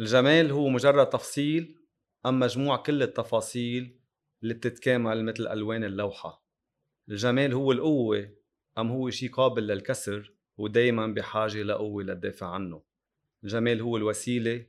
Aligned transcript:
الجمال 0.00 0.50
هو 0.50 0.68
مجرد 0.68 1.08
تفصيل 1.08 1.76
أم 2.26 2.38
مجموع 2.40 2.76
كل 2.76 3.02
التفاصيل 3.02 4.00
اللي 4.42 4.54
بتتكامل 4.54 5.24
مثل 5.24 5.46
ألوان 5.46 5.84
اللوحة. 5.84 6.44
الجمال 7.08 7.52
هو 7.52 7.72
القوة 7.72 8.30
أم 8.78 8.90
هو 8.90 9.10
شيء 9.10 9.30
قابل 9.30 9.66
للكسر 9.66 10.32
ودايما 10.56 11.06
بحاجة 11.06 11.62
لقوة 11.62 12.02
للدافع 12.02 12.46
عنه. 12.46 12.82
الجمال 13.44 13.80
هو 13.80 13.96
الوسيلة 13.96 14.66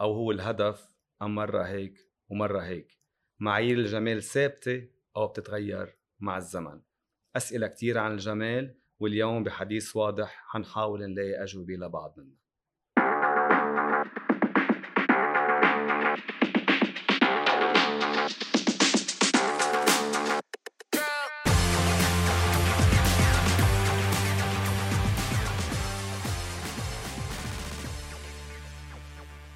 أو 0.00 0.12
هو 0.12 0.30
الهدف 0.30 0.94
أم 1.22 1.34
مرة 1.34 1.62
هيك 1.62 2.10
ومرة 2.28 2.60
هيك. 2.60 2.98
معايير 3.38 3.78
الجمال 3.78 4.22
ثابتة 4.22 4.88
أو 5.16 5.26
بتتغير 5.26 5.96
مع 6.20 6.36
الزمن. 6.36 6.80
أسئلة 7.36 7.66
كتير 7.66 7.98
عن 7.98 8.12
الجمال 8.12 8.74
واليوم 9.00 9.44
بحديث 9.44 9.96
واضح 9.96 10.42
حنحاول 10.46 11.10
نلاقي 11.10 11.42
أجوبة 11.42 11.74
لبعض 11.74 12.14
منها. 12.18 12.47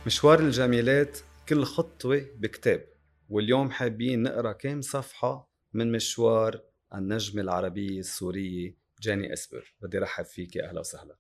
مشوار 0.07 0.41
الجميلات 0.41 1.19
كل 1.49 1.65
خطوة 1.65 2.27
بكتاب 2.37 2.85
واليوم 3.29 3.71
حابين 3.71 4.23
نقرأ 4.23 4.53
كام 4.53 4.81
صفحة 4.81 5.51
من 5.73 5.93
مشوار 5.93 6.63
النجمة 6.95 7.43
العربية 7.43 7.99
السورية 7.99 8.77
جاني 9.03 9.33
إسبر. 9.33 9.75
بدي 9.81 9.99
رحب 9.99 10.25
فيك 10.25 10.57
أهلا 10.59 10.81
وسهلا. 10.81 11.17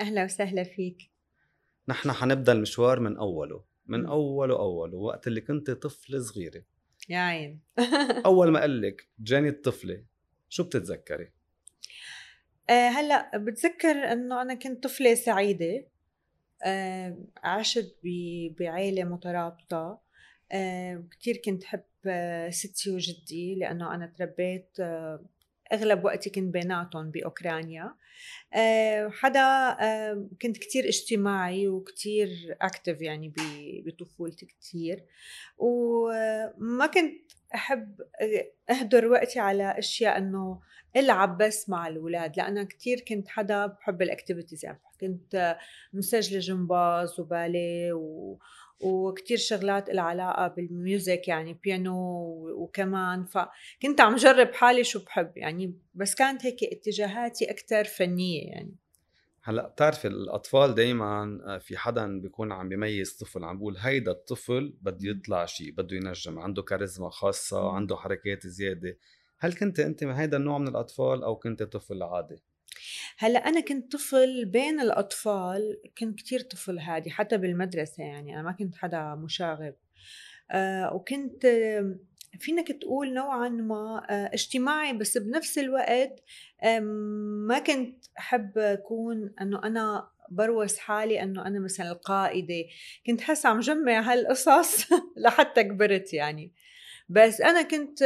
أهلا 0.00 0.24
وسهلا 0.24 0.64
فيك. 0.64 1.10
نحن 1.88 2.12
حنبدأ 2.12 2.52
المشوار 2.52 3.00
من 3.00 3.16
أوله 3.16 3.64
من 3.86 4.06
أوله 4.06 4.58
أوله 4.58 4.96
وقت 4.96 5.26
اللي 5.26 5.40
كنت 5.40 5.70
طفلة 5.70 6.18
صغيرة. 6.18 6.62
يا 7.08 7.18
عين. 7.18 7.60
أول 8.26 8.50
ما 8.50 8.60
قال 8.60 8.82
لك 8.82 9.08
جاني 9.18 9.48
الطفلة 9.48 10.04
شو 10.48 10.62
بتتذكري؟ 10.62 11.32
أه 12.70 12.88
هلا 12.88 13.38
بتذكر 13.38 14.12
إنه 14.12 14.42
أنا 14.42 14.54
كنت 14.54 14.84
طفلة 14.84 15.14
سعيدة. 15.14 15.93
عشت 17.44 17.96
بعائله 18.58 19.04
مترابطة. 19.04 20.00
أه 20.52 21.04
كثير 21.20 21.36
كنت 21.44 21.64
حب 21.64 21.82
آه، 22.06 22.50
ستي 22.50 22.90
وجدي 22.90 23.54
لأنه 23.54 23.94
أنا 23.94 24.06
تربيت 24.06 24.70
آه، 24.80 25.24
أغلب 25.72 26.04
وقتي 26.04 26.30
كنت 26.30 26.52
بيناتهم 26.52 27.10
بأوكرانيا. 27.10 27.94
آه، 28.54 29.08
حدا 29.08 29.76
كنت 30.42 30.58
كتير 30.58 30.84
اجتماعي 30.88 31.68
وكتير 31.68 32.56
active 32.62 33.00
يعني 33.00 33.32
بطفولتي 33.86 34.46
كتير. 34.46 35.04
وما 35.58 36.86
كنت 36.86 37.23
أحب 37.54 38.00
أهدر 38.70 39.06
وقتي 39.06 39.38
على 39.40 39.78
أشياء 39.78 40.18
إنه 40.18 40.60
ألعب 40.96 41.38
بس 41.38 41.68
مع 41.68 41.88
الأولاد 41.88 42.36
لأنا 42.36 42.64
كتير 42.64 43.00
كنت 43.00 43.28
حدا 43.28 43.66
بحب 43.66 44.02
ال 44.02 44.08
activities 44.08 44.64
يعني 44.64 44.80
كنت 45.00 45.56
مسجلة 45.92 46.38
جمباز 46.38 47.20
وباليه 47.20 47.92
و 47.92 48.38
وكتير 48.80 49.36
شغلات 49.36 49.90
لها 49.90 50.04
علاقة 50.04 50.48
بال 50.48 50.71
music 50.71 51.28
يعني 51.28 51.54
بيانو 51.64 51.96
وكمان 52.50 53.24
فكنت 53.24 54.00
عم 54.00 54.16
جرب 54.16 54.52
حالي 54.54 54.84
شو 54.84 55.04
بحب 55.04 55.32
يعني 55.36 55.78
بس 55.94 56.14
كانت 56.14 56.46
هيك 56.46 56.64
اتجاهاتي 56.64 57.50
أكتر 57.50 57.84
فنية 57.84 58.42
يعني. 58.42 58.74
هلأ 59.46 59.68
بتعرفي 59.68 60.08
الأطفال 60.08 60.74
دائما 60.74 61.38
آه، 61.46 61.58
في 61.58 61.76
حدا 61.76 62.20
بيكون 62.20 62.52
عم 62.52 62.68
بيميز 62.68 63.12
طفل 63.12 63.44
عم 63.44 63.56
بيقول 63.56 63.76
هيدا 63.76 64.10
الطفل 64.10 64.74
بده 64.82 65.10
يطلع 65.10 65.46
شيء 65.46 65.72
بده 65.72 65.96
ينجم 65.96 66.38
عنده 66.38 66.62
كاريزما 66.62 67.10
خاصة 67.10 67.70
عنده 67.70 67.96
حركات 67.96 68.46
زيادة. 68.46 68.98
هل 69.38 69.52
كنت 69.52 69.80
أنت 69.80 70.04
من 70.04 70.12
هيدا 70.12 70.36
النوع 70.36 70.58
من 70.58 70.68
الأطفال 70.68 71.24
أو 71.24 71.36
كنت 71.36 71.62
طفل 71.62 72.02
عادي؟ 72.02 72.42
هلأ 73.18 73.38
أنا 73.38 73.60
كنت 73.60 73.92
طفل 73.92 74.44
بين 74.44 74.80
الأطفال 74.80 75.80
كنت 75.98 76.18
كتير 76.18 76.40
طفل 76.40 76.78
هادي 76.78 77.10
حتى 77.10 77.38
بالمدرسة 77.38 78.02
يعني 78.02 78.34
أنا 78.34 78.42
ما 78.42 78.52
كنت 78.52 78.74
حدا 78.76 79.14
مشاغب. 79.14 79.74
آه 80.50 80.94
وكنت 80.94 81.46
فينك 82.38 82.72
تقول 82.72 83.14
نوعا 83.14 83.48
ما 83.48 84.06
آه 84.10 84.30
اجتماعي 84.34 84.92
بس 84.92 85.18
بنفس 85.18 85.58
الوقت 85.58 86.22
آه 86.62 86.80
ما 87.48 87.58
كنت 87.58 88.04
أحب 88.18 88.58
أكون 88.58 89.34
إنه 89.40 89.62
أنا 89.64 90.08
بروس 90.30 90.78
حالي 90.78 91.22
إنه 91.22 91.46
أنا 91.46 91.60
مثلا 91.60 91.92
القائدة. 91.92 92.64
كنت 93.06 93.20
حاسة 93.20 93.48
عم 93.48 93.60
جمع 93.60 94.00
هالقصص 94.00 94.86
لحتى 95.16 95.64
كبرت 95.64 96.14
يعني. 96.14 96.52
بس 97.08 97.40
أنا 97.40 97.62
كنت 97.62 98.02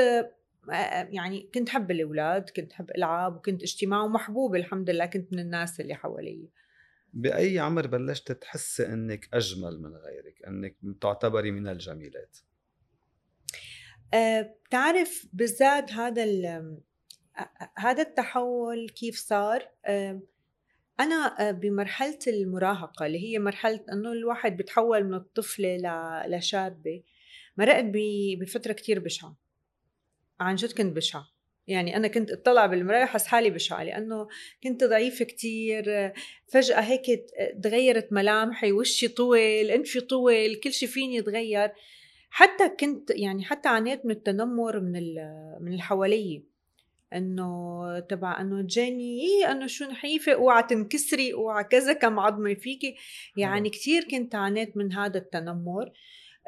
يعني 1.11 1.51
كنت 1.55 1.69
حب 1.69 1.91
الأولاد 1.91 2.51
كنت 2.51 2.73
حب 2.73 2.91
العب 2.99 3.37
وكنت 3.37 3.63
اجتماع 3.63 4.03
ومحبوبة 4.03 4.59
الحمد 4.59 4.91
لله 4.91 5.07
كنت 5.07 5.33
من 5.33 5.39
الناس 5.39 5.81
اللي 5.81 5.95
حوالي. 5.95 6.49
بأي 7.13 7.59
عمر 7.59 7.87
بلشت 7.87 8.33
تحسي 8.33 8.87
إنك 8.87 9.29
أجمل 9.35 9.83
من 9.83 9.95
غيرك؟ 9.97 10.43
إنك 10.47 10.77
تعتبري 11.01 11.51
من 11.51 11.69
الجميلات؟ 11.69 12.39
بتعرف 14.15 15.27
بالذات 15.33 15.93
هذا 15.93 16.25
هذا 17.77 18.03
التحول 18.03 18.89
كيف 18.89 19.19
صار؟ 19.19 19.69
أنا 21.01 21.51
بمرحلة 21.51 22.19
المراهقة 22.27 23.07
اللي 23.07 23.19
هي 23.19 23.39
مرحلة 23.39 23.85
إنه 23.93 24.13
الواحد 24.13 24.57
بتحول 24.57 25.05
من 25.05 25.15
الطفلة 25.15 25.77
لشابة 26.27 27.03
مرقت 27.57 27.85
بفترة 28.41 28.73
كتير 28.73 28.99
بشعة. 28.99 29.37
عن 30.41 30.55
جد 30.55 30.73
كنت 30.73 30.97
بشعة. 30.97 31.29
يعني 31.67 31.97
أنا 31.97 32.09
كنت 32.09 32.31
أطلع 32.31 32.67
بالمراية 32.67 33.05
حس 33.05 33.27
حالي 33.27 33.51
بشعة 33.51 33.83
لأنه 33.83 34.29
كنت 34.63 34.85
ضعيفة 34.85 35.25
كتير 35.25 36.13
فجأة 36.47 36.81
هيك 36.81 37.03
تغيرت 37.63 38.13
ملامحي 38.13 38.73
وشي 38.73 39.09
طول 39.09 39.39
أنفي 39.71 40.01
طول 40.01 40.55
كل 40.55 40.73
شي 40.73 40.87
فيني 40.87 41.23
تغير 41.23 41.73
حتى 42.31 42.69
كنت 42.69 43.11
يعني 43.11 43.45
حتى 43.45 43.69
عانيت 43.69 44.07
من 44.07 44.11
التنمر 44.11 44.81
من 44.81 44.93
من 45.61 45.73
اللي 45.73 46.43
إنه 47.15 48.01
تبع 48.01 48.41
إنه 48.41 48.63
جاني 48.67 49.21
إيه 49.21 49.53
إنه 49.53 49.67
شو 49.67 49.85
نحيفة 49.85 50.33
أوعى 50.33 50.63
تنكسري 50.63 51.33
أوعى 51.33 51.65
كذا 51.65 51.93
كم 51.93 52.19
عظمه 52.19 52.55
فيكي. 52.55 52.97
يعني 53.37 53.71
كثير 53.71 54.05
كنت 54.11 54.35
عانيت 54.35 54.77
من 54.77 54.93
هذا 54.93 55.19
التنمر. 55.19 55.93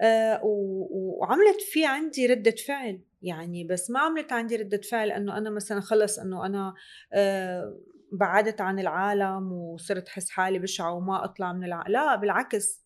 آه 0.01 0.41
وعملت 0.45 1.61
في 1.73 1.87
عندي 1.87 2.27
ردة 2.27 2.55
فعل. 2.67 3.01
يعني 3.23 3.65
بس 3.65 3.91
ما 3.91 4.01
عملت 4.01 4.33
عندي 4.33 4.57
ردة 4.57 4.81
فعل 4.91 5.11
إنه 5.11 5.39
أنا 5.39 5.51
مثلا 5.51 5.81
خلص 5.81 6.19
إنه 6.19 6.47
أنا 6.47 6.75
آه 7.13 7.81
بعدت 8.13 8.61
عن 8.61 8.79
العالم 8.79 9.53
وصرت 9.53 10.09
حس 10.09 10.31
حالي 10.31 10.59
بشعة 10.59 10.95
وما 10.95 11.25
أطلع 11.25 11.53
من 11.53 11.65
العالم 11.65 11.93
لا 11.93 12.17
بالعكس. 12.17 12.85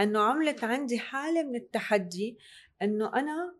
إنه 0.00 0.20
عملت 0.20 0.64
عندي 0.64 0.98
حالة 0.98 1.42
من 1.42 1.56
التحدي 1.56 2.38
إنه 2.82 3.12
أنا 3.16 3.54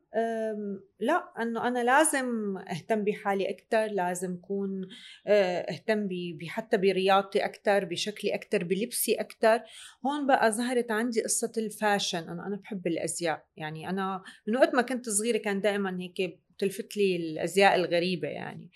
لا 1.00 1.32
إنه 1.42 1.68
أنا 1.68 1.84
لازم 1.84 2.56
أهتم 2.58 3.04
بحالي 3.04 3.50
أكثر 3.50 3.86
لازم 3.86 4.34
أكون 4.34 4.88
آه، 5.26 5.60
أهتم 5.60 6.08
حتى 6.48 6.76
برياضتي 6.76 7.44
أكثر 7.44 7.84
بشكلي 7.84 8.34
أكثر 8.34 8.64
بلبسي 8.64 9.14
أكثر 9.14 9.60
هون 10.06 10.26
بقى 10.26 10.52
ظهرت 10.52 10.90
عندي 10.90 11.22
قصة 11.22 11.52
الفاشن 11.56 12.18
أنا 12.28 12.46
أنا 12.46 12.56
بحب 12.56 12.86
الأزياء. 12.86 13.44
يعني 13.56 13.88
أنا 13.90 14.22
من 14.48 14.56
وقت 14.56 14.74
ما 14.74 14.82
كنت 14.82 15.08
صغيرة 15.08 15.38
كان 15.38 15.60
دائما 15.60 16.00
هيك 16.00 16.38
بتلفت 16.56 16.96
لي 16.96 17.16
الأزياء 17.16 17.74
الغريبة 17.74 18.28
يعني. 18.28 18.70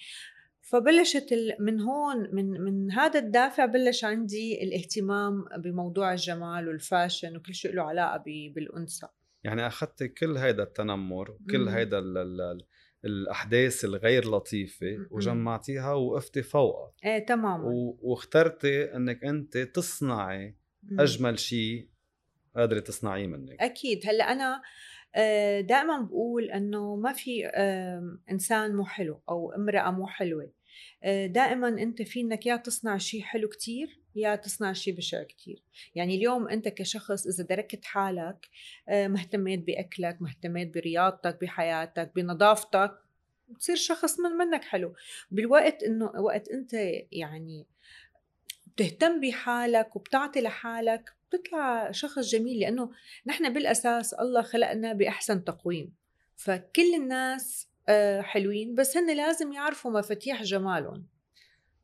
فبلشت 0.71 1.35
من 1.61 1.81
هون 1.81 2.35
من 2.35 2.51
من 2.51 2.93
هذا 2.93 3.19
الدافع 3.19 3.67
بلش 3.67 4.05
عندي 4.05 4.63
الاهتمام 4.63 5.45
بموضوع 5.59 6.13
الجمال 6.13 6.69
والفاشن 6.69 7.37
وكل 7.37 7.55
شيء 7.55 7.75
له 7.75 7.83
علاقة 7.83 8.25
بالأنثى. 8.55 9.07
يعني 9.45 9.67
أخذت 9.67 10.03
كل 10.03 10.37
هيدا 10.37 10.63
التنمر 10.63 11.31
وكل 11.31 11.69
هيدا 11.69 12.03
الأحداث 13.05 13.85
الغير 13.85 14.31
لطيفة 14.31 15.07
وجمعتيها 15.11 15.93
ووقفتي 15.93 16.43
فوقها. 16.43 16.93
إيه 17.05 17.27
تماما. 17.27 17.65
واخترتي 18.03 18.97
إنك 18.97 19.25
أنت 19.25 19.59
تصنعي 19.59 20.57
أجمل 20.99 21.39
شيء 21.39 21.89
قادرة 22.57 22.81
تصنعيه 22.81 23.27
منك. 23.27 23.61
أكيد. 23.61 24.01
هلأ 24.07 24.33
أنا 24.33 24.63
آه، 25.15 25.61
دائما 25.61 26.01
بقول 26.01 26.45
إنه 26.45 26.97
ما 26.97 27.13
في 27.13 27.47
إنسان 28.31 28.77
مو 28.77 28.85
حلو 28.85 29.23
أو 29.29 29.53
امرأة 29.53 29.91
مو 29.91 30.07
حلوة. 30.07 30.58
دائما 31.27 31.69
أنت 31.69 32.03
في 32.03 32.21
إنك 32.21 32.47
يا 32.47 32.57
تصنع 32.57 32.99
شيء 32.99 33.23
حلو 33.23 33.49
كتير 33.49 33.99
يا 34.19 34.37
تصنع 34.37 34.73
شيء 34.73 34.95
بشع 34.95 35.23
كتير. 35.23 35.63
يعني 35.95 36.15
اليوم 36.15 36.49
أنت 36.49 36.69
كشخص 36.69 37.27
إذا 37.27 37.45
دركت 37.45 37.85
حالك 37.85 38.49
آه، 38.89 39.09
مهتميت 39.09 39.67
بأكلك 39.67 40.23
مهتميت 40.23 40.75
برياضتك 40.75 41.41
بحياتك 41.41 42.13
بنظافتك 42.17 42.99
بتصير 43.49 43.77
شخص 43.77 44.21
من 44.21 44.31
منك 44.31 44.65
حلو. 44.65 44.95
بالوقت 45.31 45.83
إنه 45.83 46.07
وقت 46.07 46.49
أنت 46.49 46.73
يعني 47.13 47.67
وبتهتم 48.67 49.21
بحالك 49.21 49.97
وبتعطي 49.97 50.41
لحالك 50.41 51.13
بتطلع 51.29 51.91
شخص 51.91 52.19
جميل. 52.19 52.61
لأنه 52.61 52.91
نحن 53.27 53.53
بالأساس 53.53 54.15
الله 54.15 54.43
خلقنا 54.43 54.93
بأحسن 54.93 55.45
تقويم. 55.45 55.95
فكل 56.37 56.95
الناس 56.95 57.69
آه، 57.69 57.78
حلوين 58.21 58.75
بس 58.75 58.97
هن 58.97 59.17
لازم 59.17 59.53
يعرفوا 59.53 59.91
مفاتيح 59.91 60.43
جمالهم. 60.43 61.07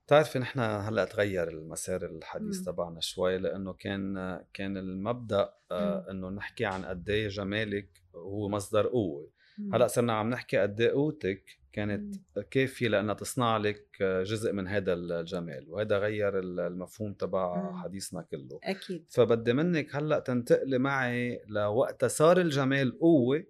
بتعرفي 0.06 0.39
نحن 0.39 0.61
هلأ 0.61 1.05
تغير 1.05 1.49
المسار 1.49 2.05
الحديث 2.05 2.61
تبعنا 2.61 3.01
شوي 3.01 3.39
لأنه 3.39 3.73
كان 3.73 4.41
كان 4.53 4.77
المبدأ 4.77 5.55
آه، 5.71 6.06
إنه 6.11 6.31
نحكي 6.31 6.65
عن 6.65 6.85
قد 6.85 7.11
إيه 7.11 7.29
جمالك 7.29 7.89
هو 8.15 8.49
مصدر 8.49 8.87
قوة. 8.87 9.31
هلأ 9.73 9.87
صرنا 9.87 10.12
عم 10.12 10.31
نحكي 10.31 10.59
قد 10.59 10.81
إيه 10.81 10.91
قوتك 10.91 11.59
كانت 11.73 12.15
كافية 12.50 12.89
لأنها 12.89 13.15
تصنع 13.15 13.57
لك 13.57 14.03
جزء 14.03 14.53
من 14.53 14.69
هذا 14.69 14.93
الجمال 14.93 15.67
وهذا 15.71 15.99
غير 15.99 16.39
المفهوم 16.39 17.12
تبع 17.12 17.73
حديثنا 17.83 18.23
كله. 18.23 18.61
أكيد. 18.65 19.05
فبدي 19.09 19.53
منك 19.53 19.97
هلأ 19.97 20.19
تنتقلي 20.19 20.79
معي 20.79 21.41
لوقت 21.49 22.05
صار 22.05 22.41
الجمال 22.41 22.99
قوة 22.99 23.45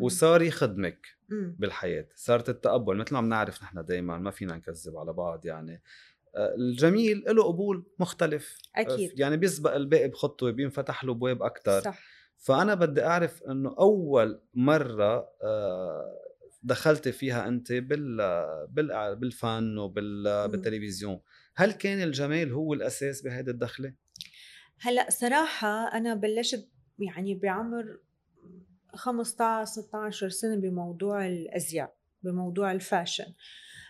وصار 0.00 0.42
يخدمك. 0.42 1.06
بالحياة 1.58 2.06
صارت 2.14 2.48
التقبل 2.48 2.96
مثل 2.96 3.14
ما 3.14 3.20
بنعرف 3.20 3.62
نحن 3.62 3.84
دائما 3.84 4.18
ما 4.18 4.30
فينا 4.30 4.56
نكذب 4.56 4.96
على 4.96 5.12
بعض 5.12 5.46
يعني. 5.46 5.82
آه، 6.34 6.54
الجميل 6.54 7.24
له 7.26 7.42
قبول 7.44 7.84
مختلف. 7.98 8.58
أكيد. 8.76 9.20
يعني 9.20 9.36
بيسبق 9.36 9.74
الباقي 9.74 10.08
بخطوة 10.08 10.50
بينفتح 10.50 11.04
له 11.04 11.12
ابواب 11.12 11.42
أكثر 11.42 11.80
صح. 11.80 11.98
فأنا 12.38 12.74
بدي 12.74 13.04
أعرف 13.04 13.42
إنه 13.42 13.74
أول 13.78 14.40
مرة 14.54 15.28
آه، 15.42 16.18
دخلت 16.62 17.08
فيها 17.08 17.48
أنت 17.48 17.72
بال 17.72 19.16
بالفن 19.16 19.78
وبالتلفزيون 19.78 21.20
هل 21.54 21.72
كان 21.72 22.02
الجمال 22.02 22.52
هو 22.52 22.74
الأساس 22.74 23.22
بهذه 23.22 23.50
الدخلة؟ 23.50 23.94
هلأ 24.80 25.10
صراحة 25.10 25.96
أنا 25.96 26.14
بلشت 26.14 26.68
يعني 26.98 27.34
بعمر 27.34 27.98
15 28.94 29.64
16 29.64 30.28
سنة 30.28 30.56
بموضوع 30.56 31.26
الأزياء 31.26 31.94
بموضوع 32.22 32.72
الفاشن. 32.72 33.32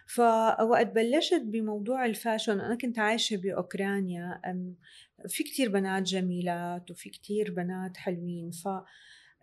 فوقت 0.07 0.87
بلشت 0.87 1.43
بموضوع 1.45 2.07
الفاشن 2.07 2.61
أنا 2.61 2.75
كنت 2.75 2.99
عايشة 2.99 3.37
بأوكرانيا 3.37 4.41
في 5.29 5.45
كتير 5.45 5.69
بنات 5.69 6.03
جميلات 6.03 6.91
وفي 6.91 7.11
كتير 7.11 7.51
بنات 7.51 7.97
حلوين. 7.97 8.51
ف 8.51 8.69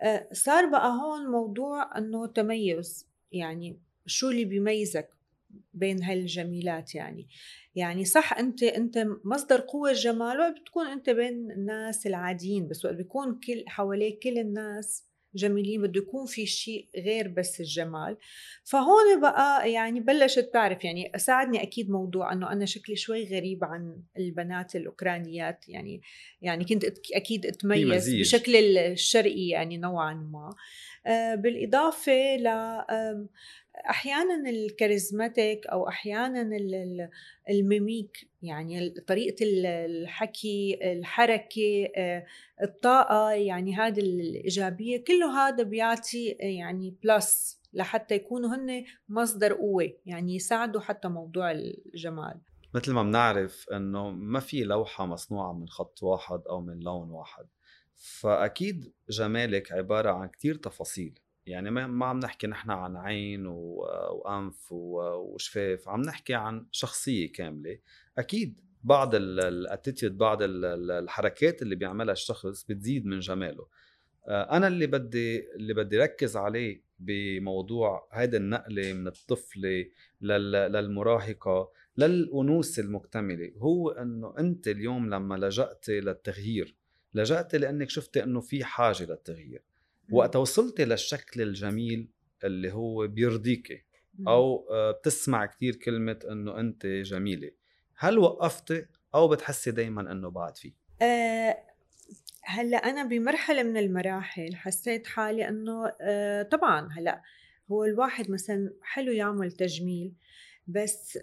آه، 0.02 0.30
بقى 0.72 0.90
هون 0.92 1.32
موضوع 1.32 1.98
إنه 1.98 2.28
تميز 2.28 3.08
يعني 3.32 3.80
شو 4.06 4.30
اللي 4.30 4.46
بيميزك 4.46 5.10
بين 5.74 6.04
هالجميلات 6.04 6.96
يعني. 6.96 7.28
يعني 7.76 8.06
صح 8.06 8.34
أنت 8.34 8.64
أنت 8.64 9.08
مصدر 9.24 9.62
قوة 9.62 9.92
الجمال 9.92 10.40
وقت 10.40 10.60
بتكون 10.62 10.88
أنت 10.88 11.10
بين 11.10 11.52
الناس 11.52 12.08
العاديين 12.08 12.68
بس 12.68 12.86
وقت 12.86 12.96
بيكون 12.96 13.40
كل 13.40 13.64
حواليك 13.68 14.20
كل 14.24 14.38
الناس 14.38 15.09
جميلين 15.36 15.82
بده 15.82 16.02
يكون 16.02 16.26
في 16.26 16.46
شيء 16.46 16.90
غير 16.96 17.28
بس 17.28 17.60
الجمال. 17.60 18.18
فهون 18.64 19.22
بقى 19.22 19.72
يعني 19.72 20.00
بلشت 20.00 20.50
تعرف 20.54 20.84
يعني 20.84 21.12
ساعدني 21.18 21.64
أكيد 21.64 21.90
موضوع 21.90 22.34
إنه 22.34 22.52
أنا 22.52 22.66
شكلي 22.66 22.96
شوي 22.96 23.26
غريب 23.26 23.64
عن 23.64 24.02
البنات 24.18 24.76
الأوكرانيات 24.76 25.70
يعني 25.70 26.02
يعني 26.42 26.66
كنت 26.66 26.86
أكيد 27.14 27.46
أتميز 27.46 28.16
بشكل 28.16 28.56
الشرقي 28.78 29.48
يعني 29.48 29.78
نوعا 29.78 30.14
ما. 30.14 30.56
آه، 31.06 31.36
بالإضافة 31.36 32.36
ل 32.36 32.48
أحيانا 33.90 34.50
ال 34.50 34.59
charismatic 34.59 35.68
أو 35.68 35.88
أحيانا 35.88 36.50
ال 37.50 37.63
mimic 37.63 38.30
يعني 38.42 38.90
طريقة 38.90 39.36
الحكي 39.46 40.80
الحركة 40.92 41.90
آه، 41.98 42.26
الطاقة 42.64 43.32
يعني 43.32 43.76
هذه 43.76 44.00
الإيجابية 44.00 45.04
كله 45.04 45.48
هذا 45.48 45.64
بيعطي 45.64 46.30
يعني 46.40 46.96
plus 47.04 47.60
لحتى 47.74 48.16
يكونوا 48.16 48.56
هن 48.56 48.84
مصدر 49.10 49.54
قوة 49.54 49.94
يعني 50.06 50.36
يساعدوا 50.36 50.82
حتى 50.82 51.08
موضوع 51.08 51.52
الجمال. 51.52 52.42
مثل 52.74 52.94
ما 52.94 53.04
بنعرف 53.04 53.70
إنه 53.70 54.10
ما 54.10 54.40
في 54.40 54.64
لوحة 54.64 55.06
مصنوعة 55.06 55.54
من 55.54 55.68
خط 55.68 56.04
واحد 56.04 56.42
أو 56.50 56.62
من 56.62 56.80
لون 56.80 57.12
واحد. 57.12 57.48
فأكيد 57.96 58.94
جمالك 59.10 59.72
عبارة 59.72 60.12
عن 60.12 60.28
كتير 60.28 60.56
تفاصيل. 60.56 61.20
يعني 61.50 61.72
ما 61.72 62.06
عم 62.06 62.20
نحكي 62.20 62.48
نحن 62.48 62.72
عن 62.72 62.98
عين 62.98 63.46
وأنف 63.46 64.72
وشفاف 64.72 65.90
عم 65.90 66.02
نحكي 66.02 66.34
عن 66.34 66.66
شخصية 66.72 67.32
كاملة. 67.32 67.80
أكيد 68.18 68.62
بعض 68.84 69.16
الاتيتيود 69.16 70.18
بعض 70.18 70.38
الحركات 70.42 71.62
اللي 71.62 71.76
بيعملها 71.76 72.14
الشخص 72.14 72.64
بتزيد 72.64 73.06
من 73.06 73.20
جماله. 73.20 73.68
آه، 74.28 74.58
أنا 74.58 74.68
اللي 74.68 74.88
بدي 74.88 75.54
اللي 75.56 75.74
بدي 75.74 75.98
ركز 75.98 76.38
عليه 76.38 76.82
بموضوع 77.00 78.10
هيدا 78.12 78.38
النقلة 78.38 78.94
من 78.94 79.08
الطفلة 79.08 79.86
للمراهقة 80.22 81.72
للأنوثة 81.98 82.82
المكتملة 82.82 83.52
هو 83.58 83.90
إنه 83.90 84.34
أنت 84.40 84.68
اليوم 84.68 85.10
لما 85.10 85.36
لجأتي 85.36 86.00
للتغيير 86.00 86.76
لجأتي 87.14 87.58
لأنك 87.58 87.90
شفتي 87.90 88.24
إنه 88.24 88.40
في 88.40 88.64
حاجة 88.64 89.04
للتغيير. 89.04 89.69
وقت 90.12 90.36
وصلتي 90.36 90.86
للشكل 90.86 91.42
الجميل 91.42 92.10
اللي 92.44 92.72
هو 92.72 93.08
بيرضيكي 93.08 93.84
أو 94.28 94.68
آه، 94.72 94.92
بتسمع 94.92 95.46
كثير 95.46 95.76
كلمة 95.76 96.20
إنه 96.32 96.60
أنت 96.60 96.86
جميلة. 96.86 97.52
هل 97.96 98.18
وقفتي 98.18 98.86
أو 99.16 99.28
بتحسي 99.28 99.72
دائما 99.72 100.12
إنه 100.12 100.30
بعد 100.30 100.58
في 100.58 100.74
أه 101.02 101.58
هلأ 102.44 102.78
أنا 102.78 103.04
بمرحلة 103.04 103.64
من 103.64 103.78
المراحل 103.78 104.56
حسيت 104.56 105.08
حالي 105.08 105.48
إنه 105.50 105.94
أه 106.02 106.44
طبعا 106.44 106.90
هلأ 106.92 107.22
هو 107.72 107.86
الواحد 107.86 108.32
مثلا 108.32 108.74
حلو 108.82 109.12
يعمل 109.12 109.52
تجميل 109.52 110.14
بس 110.68 111.20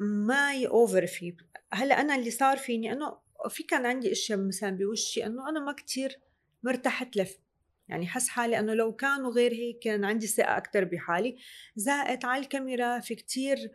ما 0.00 0.54
يوفر 0.54 1.06
فيه. 1.06 1.36
هلأ 1.72 2.00
أنا 2.00 2.14
اللي 2.14 2.30
صار 2.30 2.56
فيني 2.56 2.92
إنه 2.92 3.18
في 3.48 3.62
كان 3.62 3.86
عندي 3.86 4.12
أشياء 4.12 4.38
مثلا 4.38 4.70
بوشي 4.70 5.26
إنه 5.26 5.48
أنا 5.48 5.60
ما 5.60 5.72
كتير 5.72 6.18
مرتحت 6.62 7.16
لف 7.16 7.38
يعني 7.90 8.06
حس 8.06 8.28
حالي 8.28 8.58
إنه 8.58 8.74
لو 8.74 8.92
كانوا 8.92 9.32
غير 9.32 9.52
هيك 9.52 9.78
كان 9.78 10.04
عندي 10.04 10.26
ثقة 10.26 10.56
أكثر 10.56 10.84
بحالي. 10.84 11.36
زائد 11.76 12.24
على 12.24 12.42
الكاميرا 12.42 13.00
في 13.00 13.14
كتير 13.14 13.70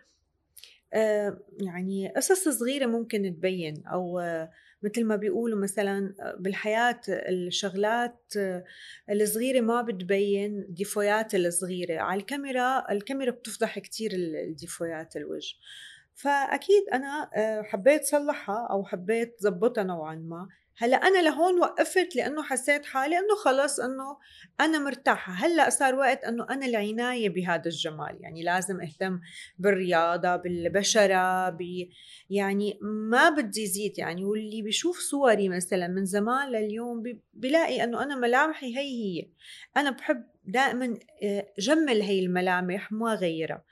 آه 0.93 1.39
يعني 1.61 2.13
قصص 2.15 2.49
صغيرة 2.49 2.85
ممكن 2.85 3.35
تبين 3.35 3.83
أو 3.87 4.19
آه 4.19 4.51
مثل 4.83 5.05
ما 5.05 5.15
بيقولوا 5.15 5.59
مثلا 5.59 6.15
آه، 6.19 6.35
بالحياة 6.39 7.01
الشغلات 7.09 8.33
الصغيرة 9.11 9.61
ما 9.61 9.81
بتبين 9.81 10.65
ديفويات 10.69 11.35
الصغيرة. 11.35 11.99
على 12.01 12.19
الكاميرا 12.21 12.91
الكاميرا 12.91 13.31
بتفضح 13.31 13.79
كتير 13.79 14.11
الديفويات 14.13 15.15
الوجه. 15.15 15.55
فأكيد 16.15 16.83
أنا 16.93 17.29
حبيت 17.63 18.03
صلحها 18.03 18.67
أو 18.71 18.85
حبيت 18.85 19.35
زبطها 19.39 19.83
نوعا 19.83 20.15
ما. 20.15 20.47
هلأ 20.77 20.97
أنا 20.97 21.21
لهون 21.21 21.59
وقفت 21.59 22.15
لأنه 22.15 22.43
حسيت 22.43 22.85
حالي 22.85 23.17
إنه 23.17 23.35
خلص 23.35 23.79
إنه 23.79 24.17
أنا 24.59 24.79
مرتاحة. 24.79 25.33
هلأ 25.33 25.69
صار 25.69 25.95
وقت 25.95 26.23
إنه 26.23 26.47
أنا 26.49 26.65
العناية 26.65 27.29
بهذا 27.29 27.65
الجمال. 27.65 28.17
يعني 28.19 28.43
لازم 28.43 28.81
أهتم 28.81 29.19
بالرياضة 29.59 30.35
بالبشرة 30.35 31.49
ب 31.49 31.61
يعني 32.29 32.79
ما 32.81 33.29
بدي 33.29 33.63
يزيد 33.63 33.99
يعني. 33.99 34.25
واللي 34.25 34.61
بيشوف 34.61 34.99
صوري 34.99 35.49
مثلا 35.49 35.87
من 35.87 36.05
زمان 36.05 36.51
لليوم 36.51 37.03
بلاقي 37.33 37.83
إنه 37.83 38.03
أنا 38.03 38.15
ملامحي 38.15 38.77
هي 38.77 38.79
هي. 38.79 39.27
أنا 39.77 39.89
بحب 39.89 40.23
دائما 40.45 40.97
آه، 41.23 41.47
جمل 41.59 42.01
هي 42.01 42.19
الملامح 42.19 42.91
ما 42.91 43.13
غيرها. 43.13 43.63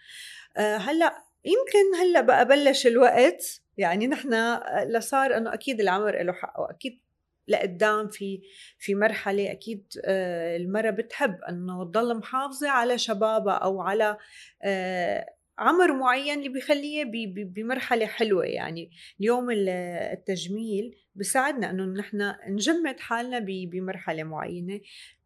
آه، 0.58 0.78
هلأ 0.78 1.23
يمكن 1.46 2.02
هلأ 2.02 2.22
بقى 2.22 2.48
بلش 2.48 2.88
الوقت 2.88 3.62
يعني 3.78 4.08
نحن 4.08 4.60
لصار 4.88 5.38
إنه 5.38 5.54
أكيد 5.54 5.82
العمر 5.82 6.24
له 6.24 6.34
حق 6.34 6.60
وأكيد 6.60 7.00
لقدام 7.48 8.08
في 8.08 8.42
في 8.80 8.96
مرحلة 8.96 9.52
أكيد 9.52 9.86
آه، 10.06 10.58
المرأة 10.58 10.90
بتحب 10.90 11.38
إنه 11.50 11.84
تضل 11.84 12.18
محافظة 12.18 12.70
على 12.70 12.98
شبابها 12.98 13.54
أو 13.54 13.82
على 13.82 14.18
آه، 14.64 15.26
عمر 15.58 15.94
معين 15.94 16.38
اللي 16.38 16.50
بيخليه 16.50 17.04
بمرحلة 17.36 18.06
حلوة. 18.06 18.46
يعني 18.46 18.92
اليوم 19.20 19.48
التجميل 19.52 20.96
بيساعدنا 21.16 21.70
إنه 21.70 21.86
نحن 21.86 22.34
نجمد 22.48 23.00
حالنا 23.00 23.40
بمرحلة 23.40 24.24
معينة. 24.24 24.80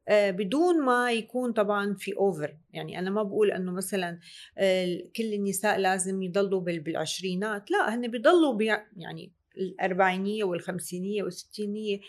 بدون 0.10 0.82
ما 0.86 1.12
يكون 1.12 1.52
طبعا 1.54 1.94
في 1.94 2.14
اوفر 2.18 2.58
يعني 2.74 3.00
أنا 3.00 3.10
ما 3.10 3.24
بقول 3.24 3.52
إنه 3.52 3.72
مثلا 3.72 4.20
آه، 4.58 4.98
كل 5.16 5.34
النساء 5.34 5.78
لازم 5.78 6.22
يضلوا 6.24 6.62
بالعشرينات. 6.62 7.72
لا 7.72 7.96
هن 7.96 8.08
بيضلوا 8.08 8.64
يعني 8.98 9.32
الأربعينية 9.58 10.44
والخمسينية 10.44 11.24
والستينية. 11.24 12.00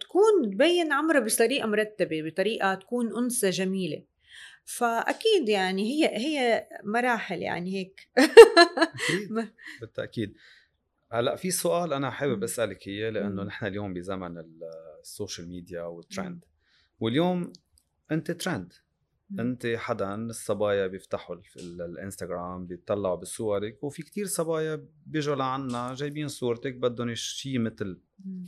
تكون 0.00 0.50
تبين 0.50 0.92
عمرها 0.92 1.20
بطريقة 1.20 1.66
مرتبة 1.66 2.22
بطريقة 2.22 2.74
تكون 2.74 3.16
أنثى 3.16 3.50
جميلة. 3.50 4.04
فأكيد 4.64 5.48
يعني 5.48 5.82
هي 5.82 6.16
هي 6.16 6.66
مراحل 6.84 7.42
يعني 7.42 7.74
هيك. 7.74 8.08
بالتأكيد. 9.80 10.34
هلأ 11.12 11.36
في 11.36 11.50
سؤال 11.50 11.92
أنا 11.92 12.10
حابب. 12.10 12.42
أسألك 12.42 12.86
إياه 12.88 13.10
لأنه. 13.10 13.42
نحن 13.44 13.66
اليوم 13.66 13.94
بزمن 13.94 14.38
ال- 14.38 14.60
social 15.02 15.48
media 15.48 15.82
وال 15.82 16.00
trend 16.00 16.44
واليوم 17.00 17.52
أنت 18.12 18.30
ترند. 18.30 18.72
أنت 19.38 19.66
حدا 19.76 20.14
الصبايا 20.14 20.86
بيفتحوا 20.86 21.36
ال- 21.36 21.42
ال- 21.56 21.82
الإنستغرام 21.82 22.66
بيطلعوا 22.66 23.14
بصورك 23.16 23.84
وفي 23.84 24.02
كتير 24.02 24.26
صبايا 24.26 24.88
بيجوا 25.06 25.34
لعنا 25.36 25.94
جايبين 25.94 26.28
صورتك 26.28 26.74
بدهم 26.74 27.14
شيء 27.14 27.58
مثل. 27.58 28.00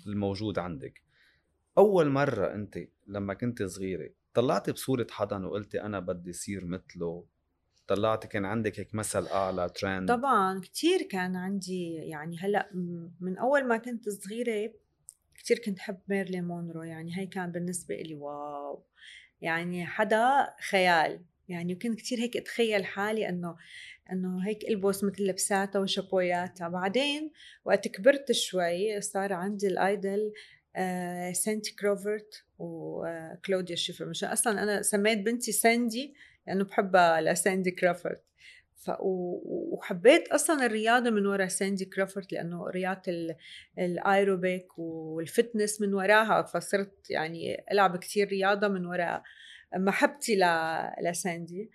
الموجود 0.06 0.58
عندك 0.58 1.02
أول 1.78 2.08
مرة 2.08 2.54
أنت 2.54 2.78
لما 3.06 3.34
كنت 3.34 3.62
صغيرة 3.62 4.10
طلعتي 4.34 4.72
بصورة 4.72 5.06
حدا 5.10 5.46
وقلتي 5.46 5.82
أنا 5.82 6.00
بدي 6.00 6.32
صير 6.32 6.64
مثله 6.64 7.24
طلعتي 7.86 8.28
كان 8.28 8.44
عندك 8.44 8.80
هيك 8.80 8.94
مثل 8.94 9.26
أعلى 9.26 9.68
ترند 9.68 10.08
طبعا 10.08 10.60
كتير 10.60 11.02
كان 11.10 11.36
عندي 11.36 11.92
يعني 11.94 12.38
هلأ 12.38 12.70
من 13.20 13.38
أول 13.38 13.64
ما 13.68 13.76
كنت 13.76 14.08
صغيرة 14.08 14.72
كتير 15.36 15.58
كنت 15.58 15.78
حب 15.78 15.98
مارلين 16.08 16.44
مونرو 16.44 16.82
يعني 16.82 17.18
هي 17.18 17.26
كان 17.26 17.52
بالنسبة 17.52 17.96
لي 17.96 18.14
wow. 18.14 18.86
يعني 19.40 19.86
حدا 19.86 20.54
خيال 20.70 21.24
يعني 21.48 21.74
كنت 21.74 21.98
كتير 21.98 22.18
هيك 22.18 22.36
أتخيل 22.36 22.84
حالي 22.84 23.28
إنه 23.28 23.56
إنه 24.12 24.46
هيك 24.46 24.68
البس 24.68 25.04
مثل 25.04 25.22
لبساتها 25.22 25.78
وشابوهاتها 25.80 26.68
بعدين 26.68 27.32
وقت 27.64 27.88
كبرت 27.88 28.32
شوي 28.32 29.00
صار 29.00 29.32
عندي 29.32 29.66
ال 29.66 29.79
idol 29.79 30.32
آه 30.76 31.32
سيندي 31.32 31.74
كروفورد 31.74 32.44
وكلوديا 32.58 33.76
شيفر. 33.76 34.06
مش 34.06 34.24
أصلا 34.24 34.62
أنا 34.62 34.82
سميت 34.82 35.18
بنتي 35.18 35.52
سيندي 35.52 36.14
لأنه 36.46 36.64
بحبها 36.64 37.20
لسيندي 37.20 37.70
كروفورد 37.70 38.20
ف... 38.76 38.90
وحبيت 39.00 40.28
أصلا 40.28 40.66
الرياضة 40.66 41.10
من 41.10 41.26
وراء 41.26 41.48
سيندي 41.48 41.84
كروفورد 41.84 42.26
لأنه 42.32 42.66
رياضة 42.66 43.02
ال- 43.08 43.36
ال 43.78 43.91
aerobic 43.91 44.78
وال 44.78 45.01
fitness 45.01 45.80
من 45.80 45.94
وراها 45.94 46.42
فصرت 46.42 47.10
يعني 47.10 47.64
ألعب 47.72 47.96
كثير 47.96 48.28
رياضة 48.28 48.68
من 48.68 48.86
وراء 48.86 49.22
محبتي. 49.76 50.40
لسيندي 51.02 51.70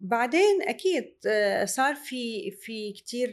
بعدين 0.00 0.62
أكيد 0.62 1.14
آه، 1.26 1.64
صار 1.64 1.94
في 1.94 2.50
في 2.50 2.92
كثير 2.92 3.30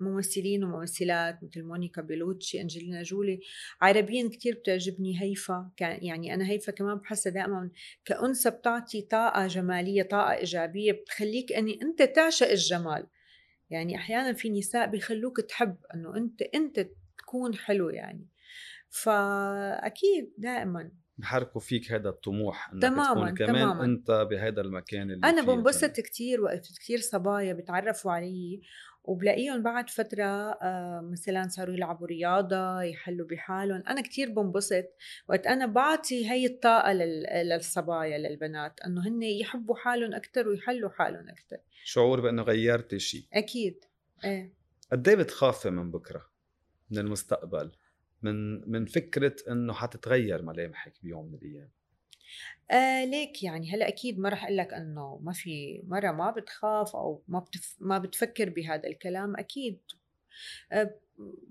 ممثلين 0.00 0.64
وممثلات 0.64 1.38
مثل 1.44 1.62
مونيكا 1.62 2.02
بيلوتشي 2.02 2.60
أنجلينا 2.60 3.02
جولي 3.02 3.40
عربيين 3.82 4.28
كتير 4.30 4.54
بتعجبني 4.54 5.22
هيفا 5.22 5.70
كان 5.76 6.04
يعني 6.04 6.34
أنا 6.34 6.50
هيفا 6.50 6.72
كمان 6.72 6.96
بحسها 6.98 7.32
دائما 7.32 7.70
كأنثى 8.04 8.50
بتعطي 8.50 9.02
طاقة 9.02 9.46
جمالية 9.46 10.02
طاقة 10.02 10.32
إيجابية 10.34 10.92
بتخليك 10.92 11.52
أني 11.52 11.78
أنت 11.82 12.02
تعشق 12.02 12.48
الجمال 12.50 13.06
يعني 13.70 13.96
أحيانا 13.96 14.32
في 14.32 14.50
نساء 14.50 14.86
بيخلوك 14.86 15.40
تحب 15.40 15.76
أنه 15.94 16.16
أنت 16.16 16.42
أنت 16.42 16.88
تكون 17.18 17.54
حلو 17.54 17.90
يعني 17.90 18.28
فأكيد 18.88 20.34
دائما 20.38 20.90
بحركوا 21.18 21.60
فيك 21.60 21.92
هذا 21.92 22.08
الطموح 22.08 22.72
إنك 22.72 22.82
تماماً، 22.82 23.30
تكون 23.30 23.34
كمان 23.34 23.62
تماماً. 23.62 23.84
أنت 23.84 24.26
بهذا 24.30 24.60
المكان 24.60 25.10
اللي 25.10 25.26
أنا 25.28 25.42
فيه 25.42 25.52
بنبسط. 25.52 25.90
كتير 26.00 26.40
وقت 26.40 26.66
كتير 26.66 26.98
صبايا 26.98 27.52
بتعرفوا 27.52 28.12
علي 28.12 28.60
وبلاقيهم 29.04 29.62
بعد 29.62 29.90
فترة 29.90 30.24
آه، 30.62 31.00
مثلا 31.12 31.48
صاروا 31.48 31.74
يلعبوا 31.74 32.06
رياضة 32.06 32.82
يحلوا 32.82 33.26
بحالهم. 33.26 33.82
أنا 33.88 34.00
كتير 34.02 34.30
بنبسط 34.30 34.84
وقت 35.28 35.46
أنا 35.46 35.66
بعطي 35.66 36.30
هي 36.30 36.46
الطاقة 36.46 36.92
لل- 36.92 37.48
للصبايا 37.48 38.18
للبنات 38.18 38.80
أنه 38.80 39.08
هن 39.08 39.22
يحبوا 39.22 39.76
حالهم 39.76 40.14
أكتر 40.14 40.48
ويحلوا 40.48 40.90
حالهم 40.90 41.28
أكتر. 41.28 41.56
شعور 41.84 42.20
بأنه 42.20 42.42
غيرتي 42.42 42.98
شيء 42.98 43.24
أكيد. 43.32 43.84
إيه. 44.24 44.52
قد 44.92 45.08
إيه 45.08 45.16
بتخافي 45.16 45.70
من 45.70 45.90
بكرة؟ 45.90 46.26
من 46.90 46.98
المستقبل؟ 46.98 47.72
من 48.22 48.70
من 48.70 48.86
فكرة 48.86 49.36
إنه 49.50 49.72
حتتغير 49.72 50.42
ملامحك 50.42 50.92
بيوم 51.02 51.26
من 51.28 51.34
الأيام؟ 51.34 51.70
آه 52.70 53.04
ليك 53.04 53.42
يعني 53.42 53.74
هلأ 53.74 53.88
أكيد 53.88 54.18
ما 54.18 54.28
رح 54.28 54.44
أقول 54.44 54.56
لك 54.56 54.74
إنه 54.74 55.20
ما 55.22 55.32
في 55.32 55.82
مرة 55.86 56.10
ما 56.12 56.30
بتخاف 56.30 56.96
أو 56.96 57.22
ما 57.28 57.38
بتف 57.38 57.76
ما 57.80 57.98
بتفكر 57.98 58.50
بهذا 58.50 58.88
الكلام 58.88 59.36
أكيد. 59.36 59.78
آه 60.72 60.94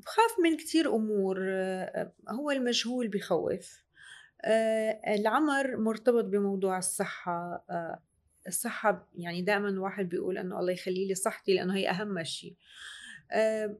بخاف 0.05 0.35
من 0.43 0.57
كتير 0.57 0.95
أمور 0.95 1.37
آه 1.49 2.11
هو 2.29 2.51
المجهول 2.51 3.07
بخوف. 3.07 3.83
آه 4.45 5.01
العمر 5.15 5.77
مرتبط 5.77 6.23
بموضوع 6.25 6.77
الصحة. 6.77 7.65
آه 7.69 7.99
الصحة 8.47 9.07
يعني 9.15 9.41
دائما 9.41 9.69
الواحد 9.69 10.09
بيقول 10.09 10.37
إنه 10.37 10.59
الله 10.59 10.73
يخلي 10.73 11.07
لي 11.07 11.15
صحتي 11.15 11.53
لأنه 11.53 11.75
هي 11.75 11.89
أهم 11.89 12.23
شيء. 12.23 12.55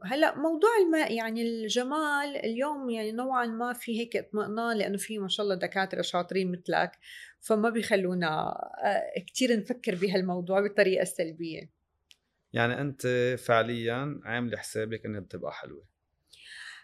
هلأ 0.03 0.35
موضوع 0.35 0.69
الماء 0.85 1.13
يعني 1.13 1.41
الجمال 1.41 2.35
اليوم 2.37 2.89
يعني 2.89 3.11
نوعا 3.11 3.45
ما 3.45 3.73
في 3.73 3.99
هيك 3.99 4.17
اطمئنان 4.17 4.77
لأنه 4.77 4.97
في 4.97 5.19
ما 5.19 5.27
شاء 5.27 5.43
الله 5.43 5.55
دكاترة 5.55 6.01
شاطرين 6.01 6.51
مثلك 6.51 6.91
فما 7.39 7.69
بيخلونا 7.69 8.27
آه، 8.83 9.23
كثير 9.27 9.57
نفكر 9.59 9.95
بهالموضوع 9.95 10.61
بالطريقة 10.61 11.01
السلبيه 11.01 11.69
يعني 12.53 12.81
أنت 12.81 13.07
فعليا 13.47 14.21
عاملة 14.25 14.57
حسابك 14.57 15.05
إنها 15.05 15.19
بتبقى 15.19 15.51
حلوة؟ 15.51 15.85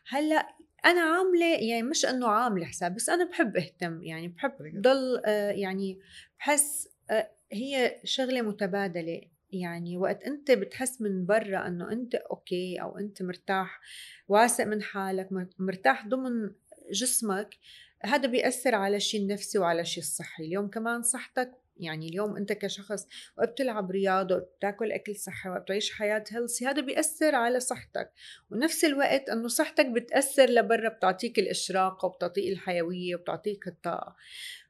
هلأ 0.07 0.55
أنا 0.85 1.01
عاملة 1.01 1.57
يعني 1.59 1.83
مش 1.83 2.05
إنه 2.05 2.27
عاملة 2.27 2.65
حساب 2.65 2.95
بس 2.95 3.09
أنا 3.09 3.29
بحب 3.29 3.57
أهتم 3.57 4.03
يعني 4.03 4.27
بحب. 4.27 4.81
ضل 4.81 5.21
آه، 5.25 5.51
يعني 5.51 5.99
بحس 6.39 6.89
آه، 7.09 7.31
هي 7.51 8.01
شغلة 8.03 8.41
متبادلة. 8.41 9.21
يعني 9.51 9.97
وقت 9.97 10.23
أنت 10.23 10.51
بتحس 10.51 11.01
من 11.01 11.25
برا 11.25 11.67
إنه 11.67 11.91
أنت 11.91 12.15
أوكي 12.15 12.81
أو 12.81 12.97
أنت 12.97 13.23
مرتاح 13.23 13.79
واثق 14.27 14.63
من 14.63 14.81
حالك 14.81 15.31
مر- 15.31 15.49
مرتاح 15.59 16.07
ضمن 16.07 16.51
جسمك 16.91 17.55
هذا 18.03 18.27
بيأثر 18.27 18.75
على 18.75 18.97
الشيء 18.97 19.21
النفسي 19.21 19.59
وعلى 19.59 19.81
الشيء 19.81 20.03
الصحي. 20.03 20.43
اليوم 20.43 20.67
كمان 20.67 21.01
صحتك 21.03 21.51
يعني 21.77 22.09
اليوم 22.09 22.37
أنت 22.37 22.53
كشخص 22.53 23.07
وقت 23.37 23.49
بتلعب 23.49 23.91
رياضة 23.91 24.37
بتاكل 24.37 24.91
أكل 24.91 25.15
صحي 25.15 25.49
وقت 25.49 25.61
بتعيش 25.61 25.91
حياة 25.91 26.23
هيلثي 26.31 26.65
هذا 26.65 26.81
بيأثر 26.81 27.35
على 27.35 27.59
صحتك. 27.59 28.11
ونفس 28.51 28.85
الوقت 28.85 29.29
إنه 29.29 29.47
صحتك 29.47 29.85
بتأثر 29.85 30.45
لبرا 30.49 30.89
بتعطيك 30.89 31.39
الاشراقه 31.39 32.05
وبتعطيك 32.05 32.53
الحيوية 32.53 33.15
وبتعطيك 33.15 33.67
الطاقة. 33.67 34.15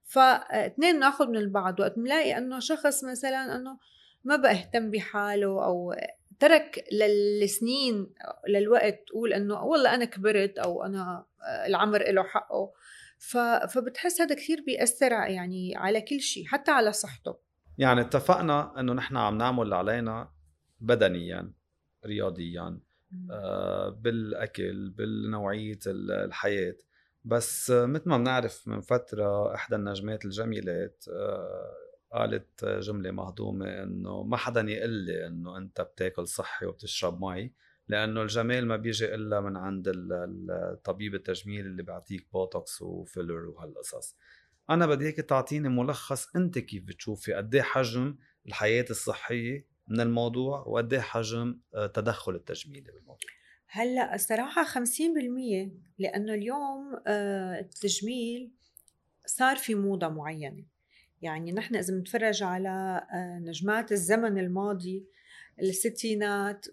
فاثنين 0.03 0.99
ناخذ 0.99 1.27
من 1.27 1.37
البعض. 1.37 1.79
وقت 1.79 1.95
بنلاقي 1.95 2.37
إنه 2.37 2.59
شخص 2.59 3.03
مثلا 3.03 3.55
إنه 3.55 3.77
ما 4.23 4.35
بقى 4.35 4.51
اهتم 4.51 4.91
بحاله 4.91 5.65
أو 5.65 5.95
ترك 6.39 6.83
للسنين 6.91 8.13
للوقت 8.49 9.03
تقول 9.07 9.33
إنه 9.33 9.63
والله 9.63 9.95
أنا 9.95 10.05
كبرت 10.05 10.57
أو 10.59 10.83
أنا 10.83 11.25
العمر 11.67 12.11
له 12.11 12.23
حقه. 12.23 12.73
فبتحس 13.73 14.21
هذا 14.21 14.35
كثير 14.35 14.63
بيأثر 14.65 15.11
يعني 15.11 15.75
على 15.75 16.01
كل 16.01 16.19
شيء 16.19 16.45
حتى 16.45 16.71
على 16.71 16.93
صحته. 16.93 17.37
يعني 17.77 18.01
اتفقنا 18.01 18.79
إنه 18.79 18.93
نحن 18.93 19.17
عم 19.17 19.37
نعمل 19.37 19.63
اللي 19.63 19.75
علينا 19.75 20.31
بدنيا 20.79 21.51
رياضيا 22.05 22.79
آه، 23.31 23.89
بالأكل 23.89 24.89
بالنوعية 24.89 25.79
ال- 25.87 26.11
الحياة. 26.11 26.75
بس 27.25 27.71
آه، 27.71 27.85
مثل 27.85 28.09
ما 28.09 28.17
بنعرف 28.17 28.67
من 28.67 28.81
فترة 28.81 29.55
إحدى 29.55 29.75
النجمات 29.75 30.25
الجميلات 30.25 31.05
آه، 31.13 31.71
قالت 32.11 32.65
جملة 32.65 33.11
مهضومة 33.11 33.83
إنه 33.83 34.23
ما 34.23 34.37
حدا 34.37 34.61
يقول 34.61 34.89
لي 34.89 35.27
إنه 35.27 35.57
أنت 35.57 35.81
بتاكل 35.81 36.27
صحي 36.27 36.65
وبتشرب 36.65 37.21
مي 37.25 37.51
لأنه 37.87 38.21
الجمال 38.21 38.67
ما 38.67 38.75
بيجي 38.75 39.15
إلا 39.15 39.41
من 39.41 39.57
عند 39.57 39.87
ال- 39.87 40.13
ال- 40.13 40.51
الطبيب 40.73 41.15
التجميل 41.15 41.65
اللي 41.65 41.83
بيعطيك 41.83 42.27
بوتوكس 42.33 42.81
و 42.81 42.90
filler 42.90 43.45
وهالقصص. 43.49 44.15
أنا 44.69 44.85
بدي 44.87 45.05
هيك 45.05 45.15
تعطيني 45.15 45.69
ملخص 45.69 46.35
أنت 46.35 46.59
كيف 46.59 46.83
بتشوفي 46.83 47.33
قد 47.33 47.55
إيه 47.55 47.61
حجم 47.61 48.15
الحياة 48.47 48.85
الصحية 48.89 49.65
من 49.87 49.99
الموضوع 50.01 50.59
وقد 50.67 50.93
إيه 50.93 51.01
حجم 51.01 51.59
آه، 51.75 51.87
تدخل 51.87 52.35
التجميلي 52.35 52.91
بالموضوع. 52.91 53.29
هلأ 53.67 54.15
الصراحة 54.15 54.63
50% 54.63 55.71
لأنه 55.99 56.33
اليوم 56.33 57.01
آه، 57.07 57.59
التجميل 57.59 58.51
صار 59.25 59.55
في 59.55 59.75
موضة 59.75 60.07
معينة. 60.07 60.65
يعني 61.21 61.51
نحن 61.51 61.75
إذا 61.75 61.93
بنتفرج 61.93 62.43
على 62.43 63.07
آه، 63.13 63.39
نجمات 63.39 63.91
الزمن 63.91 64.37
الماضي 64.37 65.05
الستينات 65.61 66.65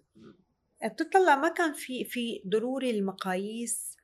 بتطلع 0.85 1.37
ما 1.37 1.49
كان 1.49 1.73
في 1.73 2.05
في 2.05 2.43
ضروري 2.47 2.91
المقاييس 2.91 3.97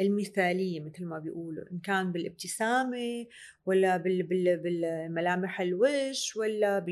المثالية 0.00 0.80
مثل 0.80 1.04
ما 1.04 1.18
بيقولوا 1.18 1.64
إن 1.72 1.78
كان 1.78 2.12
بالابتسامة 2.12 3.26
ولا 3.66 3.96
بال 3.96 4.22
بال 4.22 4.56
بالملامح 4.56 5.60
الوجه 5.60 6.38
ولا 6.38 6.86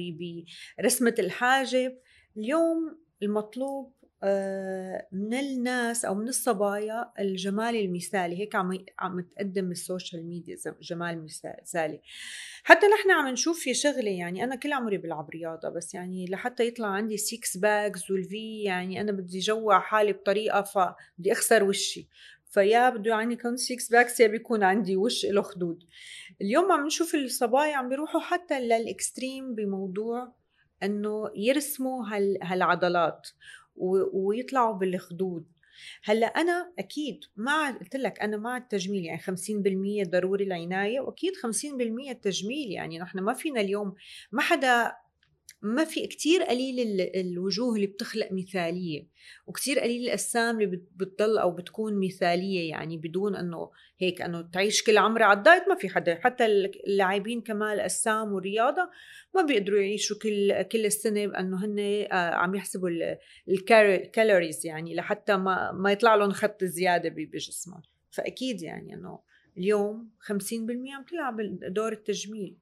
برسمة 0.79 1.15
الحاجب. 1.19 1.99
اليوم 2.37 2.99
المطلوب 3.23 3.93
من 5.13 5.35
الناس 5.35 6.05
أو 6.05 6.15
من 6.15 6.29
الصبايا 6.29 7.13
الجمال 7.19 7.77
المثالي 7.77 8.39
هيك 8.39 8.55
عم 8.55 8.79
عم 8.99 9.21
تقدم 9.21 9.71
ال 9.71 9.79
social 9.79 10.27
media 10.27 10.57
جمال 10.83 11.25
مثالي. 11.25 12.01
حتى 12.65 12.87
نحن 12.87 13.11
عم 13.11 13.29
نشوف 13.29 13.59
في 13.61 13.75
شغلة 13.75 14.11
يعني 14.11 14.45
أنا 14.45 14.57
كل 14.57 14.73
عمري 14.73 14.99
بلعب 14.99 15.31
رياضة 15.31 15.69
بس 15.69 15.95
يعني 15.95 16.27
لحتى 16.27 16.67
يطلع 16.67 16.89
عندي 16.89 17.17
six 17.17 17.57
packs 17.57 18.11
وال 18.11 18.46
V 18.46 18.63
يعني 18.63 19.01
أنا 19.01 19.13
بدي 19.13 19.39
جوع 19.39 19.81
حالي 19.81 20.13
بطريقة 20.13 20.63
فبدي 20.63 21.33
أخسر 21.33 21.65
وشي. 21.65 22.09
فيا 22.51 22.91
بده 22.91 23.11
يعني 23.11 23.35
يكون 23.35 23.57
six 23.57 23.89
packs 23.91 24.21
يا 24.21 24.27
بيكون 24.27 24.63
عندي 24.63 24.97
وش 24.97 25.27
له 25.27 25.43
خدود. 25.43 25.85
اليوم 26.41 26.73
عم 26.73 26.87
نشوف 26.87 27.15
الصبايا 27.15 27.77
عم 27.77 27.89
بيروحوا 27.89 28.21
حتى 28.21 28.61
لل 28.61 28.82
extreme 28.82 29.55
بموضوع 29.55 30.33
إنه 30.83 31.31
يرسموا 31.37 32.07
هال 32.07 32.39
هالعضلات. 32.43 33.29
ويطلعوا 34.13 34.75
بالخدود. 34.75 35.47
هلأ 36.05 36.27
أنا 36.27 36.73
أكيد 36.79 37.21
مع 37.37 37.71
قلت 37.71 37.97
لك 37.97 38.21
أنا 38.21 38.37
مع 38.37 38.57
التجميل 38.57 39.05
يعني 39.05 39.21
50% 40.07 40.09
ضروري 40.11 40.45
العنايه 40.45 41.01
وأكيد 41.01 41.33
50% 41.35 42.11
التجميل 42.11 42.73
يعني 42.73 42.99
نحن 42.99 43.19
ما 43.19 43.35
فينا 43.35 43.61
اليوم 43.61 43.95
ما 44.33 44.43
حدا 44.43 44.93
ما 45.63 45.85
في 45.85 46.07
كتير 46.07 46.43
قليل 46.43 47.01
الوجوه 47.01 47.75
اللي 47.75 47.87
بتخلق 47.87 48.29
مثالية 48.33 49.07
وكتير 49.47 49.81
قليل 49.81 50.03
الأجسام 50.03 50.61
اللي 50.61 50.81
بتضل 50.97 51.39
أو 51.39 51.51
بتكون 51.51 52.07
مثالية 52.07 52.71
يعني 52.71 52.99
بدون 52.99 53.37
أنه 53.37 53.71
هيك 53.99 54.23
أنه 54.23 54.41
تعيش 54.41 54.83
كل 54.83 54.99
عمرها 54.99 55.27
على 55.27 55.39
ال 55.39 55.45
diet 55.45 55.69
ما 55.69 55.75
في 55.75 55.89
حدا 55.89 56.15
حتى 56.15 56.47
اللاعبين 56.47 57.41
كمال 57.41 57.81
أجسام 57.81 58.33
والرياضة 58.33 58.91
ما 59.35 59.43
بيقدروا 59.43 59.79
يعيشوا 59.79 60.17
كل 60.23 60.63
كل 60.63 60.87
السنة 60.87 61.27
بأنه 61.27 61.65
هن 61.65 61.79
آه، 62.13 62.35
عم 62.35 62.55
يحسبوا 62.55 62.91
ال 63.49 63.62
calories 63.62 64.67
يعني 64.67 64.95
لحتى 64.95 65.37
ما 65.37 65.73
ما 65.73 65.93
يطلع 65.93 66.15
لهم 66.15 66.31
خط 66.31 66.65
زيادة 66.65 67.09
بجسمهم. 67.09 67.83
فأكيد 68.11 68.63
يعني 68.63 68.95
أنه 68.95 69.19
اليوم 69.59 70.11
50% 70.21 70.33
عم 70.97 71.05
تلعب 71.05 71.37
دور 71.73 71.93
التجميل. 71.93 72.57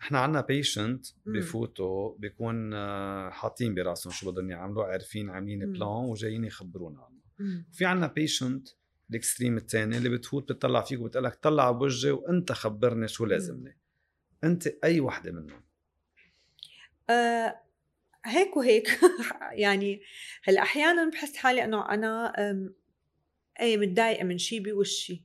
إحنا 0.00 0.18
عنا 0.18 0.40
patient 0.40 1.06
بفوتوا 1.26 2.14
بيكون 2.18 2.74
آه، 2.74 3.30
حاطين 3.30 3.74
براسهم 3.74 4.12
شو 4.12 4.30
بدهم 4.30 4.50
يعملوا 4.50 4.84
عارفين 4.84 5.30
عاملين 5.30 5.72
plan 5.72 6.04
وجايين 6.04 6.44
يخبرونا 6.44 7.00
عنه. 7.00 7.64
في 7.72 7.84
عنا 7.84 8.06
patient 8.06 8.68
الإكستريم 9.10 9.56
الثاني 9.56 9.96
اللي 9.96 10.08
بتفوت 10.08 10.52
بتطلع 10.52 10.80
فيك 10.80 11.00
وبتقول 11.00 11.24
لك 11.24 11.34
طلع 11.34 11.70
بوجهي 11.70 12.10
وأنت 12.10 12.52
خبرني 12.52 13.08
شو 13.08 13.24
لازمني. 13.24 13.78
أنت 14.44 14.66
أي 14.84 15.00
وحدة 15.00 15.32
منهم؟ 15.32 15.64
آه 17.10 17.60
هيك 18.24 18.56
وهيك. 18.56 19.00
يعني 19.52 20.02
هلأ 20.44 20.62
أحيانا 20.62 21.10
بحس 21.10 21.36
حالي 21.36 21.64
إنه 21.64 21.90
أنا 21.90 22.32
اي 23.60 23.76
متضايقة 23.76 24.24
من 24.24 24.38
شيء 24.38 24.62
بوشي. 24.62 25.24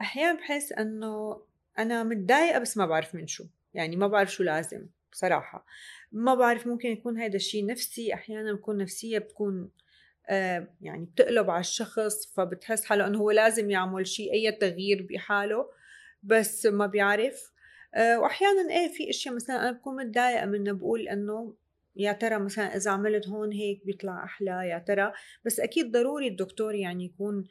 أحيانا 0.00 0.38
بحس 0.38 0.72
إنه 0.72 1.42
أنا 1.78 2.04
متضايقة 2.04 2.58
بس 2.58 2.76
ما 2.76 2.86
بعرف 2.86 3.14
من 3.14 3.26
شو. 3.26 3.46
يعني 3.74 3.96
ما 3.96 4.06
بعرف 4.06 4.32
شو 4.32 4.42
لازم 4.42 4.86
بصراحة. 5.12 5.66
ما 6.12 6.34
بعرف 6.34 6.66
ممكن 6.66 6.88
يكون 6.88 7.18
هذا 7.18 7.36
الشيء 7.36 7.66
نفسي 7.66 8.14
أحيانا 8.14 8.52
بكون 8.52 8.76
نفسية 8.78 9.18
بتكون 9.18 9.70
آه 10.28 10.68
يعني 10.80 11.04
بتقلب 11.04 11.50
على 11.50 11.60
الشخص 11.60 12.34
فبتحس 12.34 12.84
حاله 12.84 13.06
إنه 13.06 13.18
هو 13.18 13.30
لازم 13.30 13.70
يعمل 13.70 14.06
شيء 14.06 14.32
أي 14.32 14.52
تغيير 14.52 15.06
بحاله 15.10 15.70
بس 16.22 16.66
ما 16.66 16.86
بيعرف. 16.86 17.52
آه 17.94 18.20
وأحيانا 18.20 18.70
إيه 18.74 18.92
في 18.92 19.10
أشياء 19.10 19.34
مثلا 19.34 19.62
أنا 19.62 19.72
بكون 19.72 19.96
متضايقة 20.06 20.46
منه 20.46 20.72
بقول 20.72 21.08
إنه 21.08 21.54
يا 21.96 22.12
ترى 22.12 22.38
مثلا 22.38 22.76
إذا 22.76 22.90
عملت 22.90 23.28
هون 23.28 23.52
هيك 23.52 23.86
بيطلع 23.86 24.24
أحلى 24.24 24.68
يا 24.68 24.78
ترى. 24.78 25.12
بس 25.44 25.60
أكيد 25.60 25.92
ضروري 25.92 26.28
الدكتور 26.28 26.74
يعني 26.74 27.04
يكون 27.04 27.44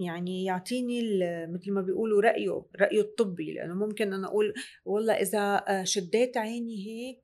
يعني 0.00 0.44
يعطيني 0.44 1.02
مثل 1.46 1.72
ما 1.72 1.80
بيقولوا 1.80 2.22
رأيه 2.22 2.62
رأيه 2.80 3.00
الطبي 3.00 3.52
لأنه 3.52 3.74
ممكن 3.74 4.12
أنا 4.12 4.26
أقول 4.26 4.54
والله 4.84 5.14
إذا 5.14 5.64
آه، 5.68 5.84
شديت 5.84 6.36
عيني 6.36 6.86
هيك 6.86 7.22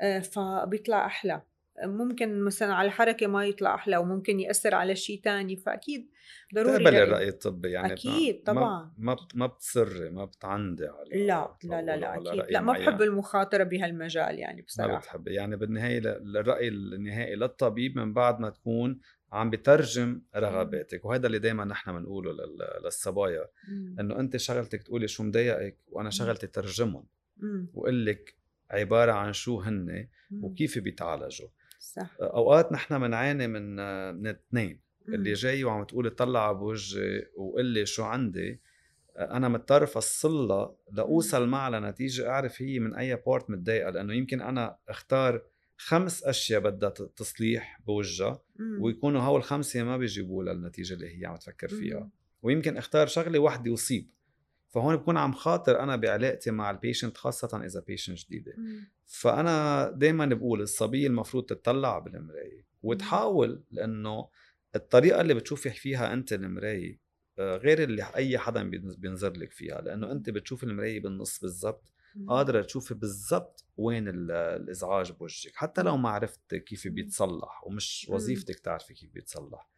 آه، 0.00 0.18
فبيطلع 0.18 1.06
أحلى. 1.06 1.42
ممكن 1.84 2.40
مثلا 2.40 2.74
على 2.74 2.86
الحركة 2.86 3.26
ما 3.26 3.46
يطلع 3.46 3.74
أحلى 3.74 3.96
وممكن 3.96 4.40
يأثر 4.40 4.74
على 4.74 4.96
شيء 4.96 5.20
تاني 5.24 5.56
فأكيد 5.56 6.10
ضروري 6.54 6.84
تقبل 6.84 6.96
الرأي 6.96 7.28
الطبي 7.28 7.70
يعني 7.70 7.92
أكيد 7.92 8.42
طبعا. 8.42 8.92
ما 8.98 9.16
ما 9.34 9.46
بتصري 9.46 10.10
ما 10.10 10.24
بتعندي 10.24 10.86
على 10.86 11.26
لا 11.26 11.56
لا 11.64 11.82
لا 11.82 11.96
لا 11.96 12.16
أكيد. 12.16 12.44
لا 12.52 12.60
ما 12.60 12.72
بحب 12.72 13.02
المخاطرة 13.02 13.64
بهالمجال 13.64 14.38
يعني 14.38 14.62
بصراحة. 14.62 14.92
ما 14.92 14.98
بتحبي. 14.98 15.34
يعني 15.34 15.56
بالنهاية 15.56 15.98
الرأي 15.98 16.68
النهائي 16.68 17.36
للطبيب 17.36 17.98
من 17.98 18.12
بعد 18.12 18.40
ما 18.40 18.50
تكون 18.50 19.00
عم 19.32 19.50
بترجم 19.50 20.22
رغباتك 20.36 21.04
وهذا 21.04 21.26
اللي 21.26 21.38
دائما 21.38 21.64
نحن 21.64 21.92
بنقوله 21.92 22.32
للصبايا 22.84 23.48
إنه 24.00 24.20
أنت 24.20 24.36
شغلتك 24.36 24.82
تقولي 24.82 25.08
شو 25.08 25.22
مضايقك 25.22 25.78
وأنا 25.88 26.10
شغلتي 26.10 26.46
ترجمهم 26.46 27.06
وقول 27.74 28.06
لك 28.06 28.36
عبارة 28.70 29.12
عن 29.12 29.32
شو 29.32 29.60
هن 29.60 30.08
وكيف 30.42 30.78
بيتعالجوا. 30.78 31.48
صح. 31.78 32.16
أوقات 32.20 32.72
نحن 32.72 32.98
بنعاني 32.98 33.46
من 33.48 33.76
من 34.14 34.26
اثنين 34.26 34.80
اللي 35.08 35.32
جاي 35.32 35.64
وعم 35.64 35.84
تقولي 35.84 36.10
طلع 36.10 36.52
بوجهي 36.52 37.26
وقول 37.36 37.64
لي 37.66 37.86
شو 37.86 38.04
عندي 38.04 38.60
أنا 39.16 39.48
مضطر 39.48 39.84
افصلها 39.84 40.76
لأوصل 40.92 41.48
معها 41.48 41.70
لنتيجة 41.70 42.28
أعرف 42.28 42.62
هي 42.62 42.78
من 42.78 42.94
أي 42.94 43.16
بارت 43.26 43.50
متضايقة 43.50 43.90
لأنه 43.90 44.14
يمكن 44.14 44.40
أنا 44.40 44.78
أختار 44.88 45.42
خمس 45.76 46.24
أشياء 46.24 46.60
بدها 46.60 46.90
تصليح 46.90 47.80
بوجهها 47.86 48.42
ويكونوا 48.80 49.20
هول 49.20 49.38
الخمسه 49.38 49.82
ما 49.82 49.96
بيجيبوا 49.96 50.44
للنتيجة 50.44 50.94
اللي 50.94 51.20
هي 51.20 51.26
عم 51.26 51.36
تفكر 51.36 51.68
فيها. 51.68 52.10
ويمكن 52.42 52.76
أختار 52.76 53.06
شغلة 53.06 53.38
واحدة 53.38 53.70
وصيب 53.70 54.10
فهون 54.76 54.96
بكون 54.96 55.16
عم 55.16 55.32
خاطر 55.32 55.80
أنا 55.80 55.96
بعلاقتي 55.96 56.50
مع 56.50 56.70
ال 56.70 56.76
patient 56.76 57.16
خاصة 57.16 57.64
إذا 57.64 57.80
patient 57.80 58.18
جديدة. 58.18 58.52
فأنا 59.04 59.90
دائما 59.90 60.26
بقول 60.26 60.60
الصبيه 60.60 61.06
المفروض 61.06 61.44
تطلع 61.44 61.98
بالمراية. 61.98 62.66
وتحاول 62.82 63.62
لأنه 63.70 64.28
الطريقة 64.74 65.20
اللي 65.20 65.34
بتشوفي 65.34 65.70
فيها 65.70 66.12
أنت 66.12 66.32
المراية 66.32 67.00
آه، 67.38 67.56
غير 67.56 67.82
اللي 67.82 68.02
أي 68.16 68.38
حدا 68.38 68.70
بينظر 68.98 69.32
لك 69.32 69.52
فيها. 69.52 69.80
لأنه 69.80 70.12
أنت 70.12 70.30
بتشوف 70.30 70.64
المراية 70.64 71.00
بالنص 71.02 71.40
بالضبط. 71.40 71.92
قادرة 72.28 72.62
تشوفي 72.62 72.94
بالضبط 72.94 73.64
وين 73.76 74.08
الإزعاج 74.08 75.12
بوجهك. 75.12 75.52
حتى 75.54 75.82
لو 75.82 75.96
ما 75.96 76.08
عرفت 76.08 76.54
كيف 76.54 76.88
بيتصلح 76.88 77.66
ومش 77.66 78.06
وظيفتك 78.10 78.58
تعرفي 78.58 78.94
كيف 78.94 79.10
بيتصلح. 79.10 79.70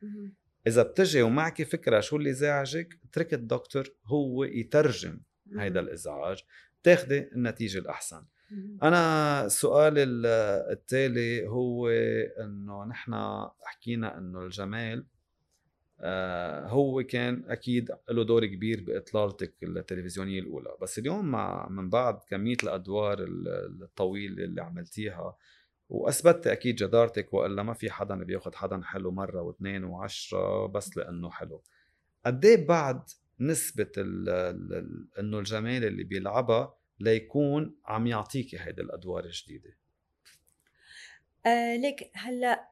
إذا 0.66 0.82
بتجي 0.82 1.22
ومعك 1.22 1.62
فكرة 1.62 2.00
شو 2.00 2.16
اللي 2.16 2.32
زعجك 2.32 2.98
اترك 3.04 3.34
الدكتور 3.34 3.88
هو 4.04 4.44
يترجم 4.44 5.20
هيدا 5.58 5.80
الإزعاج 5.80 6.42
تاخدي 6.82 7.32
النتيجة 7.32 7.78
الأحسن. 7.78 8.24
أنا 8.82 9.44
السؤال 9.46 9.94
التالي 10.70 11.46
هو 11.46 11.88
إنه 12.40 12.84
نحن 12.84 13.14
حكينا 13.62 14.18
إنه 14.18 14.42
الجمال 14.42 15.06
آه، 16.00 16.66
هو 16.66 17.02
كان 17.02 17.44
أكيد 17.48 17.90
له 18.10 18.24
دور 18.24 18.46
كبير 18.46 18.84
بإطلالتك 18.86 19.54
التلفزيونية 19.62 20.40
الأولى. 20.40 20.76
بس 20.82 20.98
اليوم 20.98 21.30
مع 21.30 21.68
من 21.68 21.90
بعد 21.90 22.18
كمية 22.28 22.56
الأدوار 22.62 23.18
الطويلة 23.82 24.44
اللي 24.44 24.62
عملتيها 24.62 25.36
وأثبتت 25.88 26.46
أكيد 26.46 26.76
جدارتك 26.76 27.34
والا 27.34 27.62
ما 27.62 27.74
في 27.74 27.90
حدا 27.90 28.24
بياخذ 28.24 28.54
حدا 28.54 28.82
حلو 28.82 29.10
مرة 29.10 29.42
واثنين 29.42 29.84
وعشرة 29.84 30.66
بس 30.66 30.96
لأنه 30.96 31.30
حلو. 31.30 31.62
قد 32.26 32.44
إيه 32.44 32.66
بعد 32.66 33.02
نسبة 33.40 33.92
إنه 35.18 35.38
الجمال 35.38 35.84
اللي 35.84 36.04
بيلعبها 36.04 36.74
ليكون 37.00 37.76
عم 37.84 38.06
يعطيكي 38.06 38.58
هيدي 38.58 38.82
الأدوار 38.82 39.24
الجديدة؟ 39.24 39.76
آه 41.46 41.76
ليك 41.76 42.10
هلأ 42.14 42.68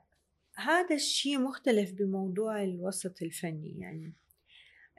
هذا 0.56 0.94
الشيء 0.94 1.38
مختلف 1.38 1.92
بموضوع 1.92 2.62
الوسط 2.62 3.22
الفني 3.22 3.78
يعني. 3.78 4.12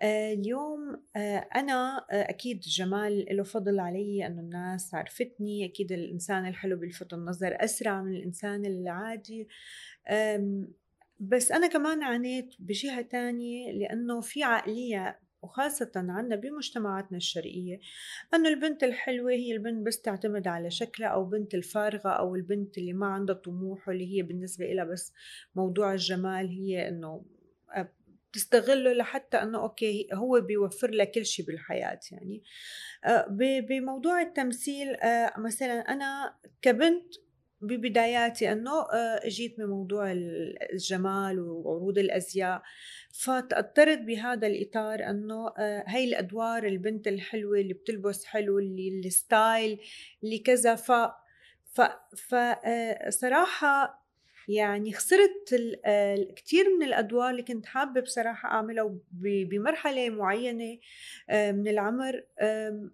اليوم 0.03 1.03
آه، 1.15 1.47
أنا 1.55 1.97
آه، 2.11 2.29
أكيد 2.29 2.59
جمال 2.59 3.25
له 3.31 3.43
فضل 3.43 3.79
علي 3.79 4.27
أنه 4.27 4.41
الناس 4.41 4.93
عرفتني 4.93 5.65
أكيد 5.65 5.91
الإنسان 5.91 6.47
الحلو 6.47 6.77
بيلفت 6.77 7.13
النظر 7.13 7.57
أسرع 7.63 8.01
من 8.01 8.15
الإنسان 8.15 8.65
العادي. 8.65 9.47
بس 11.19 11.51
أنا 11.51 11.67
كمان 11.67 12.03
عانيت 12.03 12.55
بجهة 12.59 13.01
تانية 13.01 13.71
لأنه 13.71 14.21
في 14.21 14.43
عقلية 14.43 15.19
وخاصة 15.41 15.91
عنا 15.95 16.35
بمجتمعاتنا 16.35 17.17
الشرقية 17.17 17.79
أنه 18.33 18.49
البنت 18.49 18.83
الحلوة 18.83 19.31
هي 19.31 19.51
البنت 19.51 19.87
بس 19.87 20.01
تعتمد 20.01 20.47
على 20.47 20.71
شكلها 20.71 21.09
أو 21.09 21.25
بنت 21.25 21.53
الفارغة 21.53 22.09
أو 22.09 22.35
البنت 22.35 22.77
اللي 22.77 22.93
ما 22.93 23.07
عندها 23.07 23.35
طموح 23.35 23.87
واللي 23.87 24.17
هي 24.17 24.21
بالنسبة 24.21 24.65
لها 24.65 24.83
بس 24.85 25.13
موضوع 25.55 25.93
الجمال 25.93 26.47
هي 26.47 26.87
أنه 26.87 27.25
بتستغله 28.31 28.93
لحتى 28.93 29.37
أنه 29.37 29.61
أوكي 29.61 30.07
هو 30.13 30.41
بيوفر 30.41 30.89
لها 30.91 31.05
كل 31.05 31.25
شيء 31.25 31.45
بالحياة 31.45 31.99
يعني. 32.11 32.43
آه، 33.05 33.27
بموضوع 33.69 34.21
التمثيل 34.21 34.95
آه، 34.95 35.33
مثلا 35.37 35.73
أنا 35.79 36.35
كبنت 36.61 37.13
ببداياتي 37.61 38.51
أنه 38.51 38.71
آه، 38.71 39.25
اجيت 39.25 39.57
بموضوع 39.57 40.11
الجمال 40.73 41.39
وعروض 41.39 41.97
الأزياء. 41.97 42.61
فتأثرت 43.11 43.99
بهذا 43.99 44.47
الإطار 44.47 45.09
أنه 45.09 45.53
هي 45.87 46.03
الأدوار 46.03 46.63
البنت 46.63 47.07
الحلوة 47.07 47.59
اللي 47.59 47.73
بتلبس 47.73 48.25
حلو 48.25 48.59
اللي 48.59 49.01
الستايل 49.05 49.79
اللي 50.23 50.39
كذا 50.39 50.75
ف 50.75 50.91
ف 51.65 51.81
فصراحه 52.15 54.06
يعني 54.47 54.93
خسرت 54.93 55.55
كثير 56.35 56.65
من 56.79 56.85
الأدوار 56.85 57.29
اللي 57.29 57.43
كنت 57.43 57.65
حابة 57.65 58.01
بصراحة 58.01 58.49
أعملها 58.49 58.97
بمرحلة 59.21 60.09
معينة 60.09 60.79
من 61.31 61.67
العمر 61.67 62.23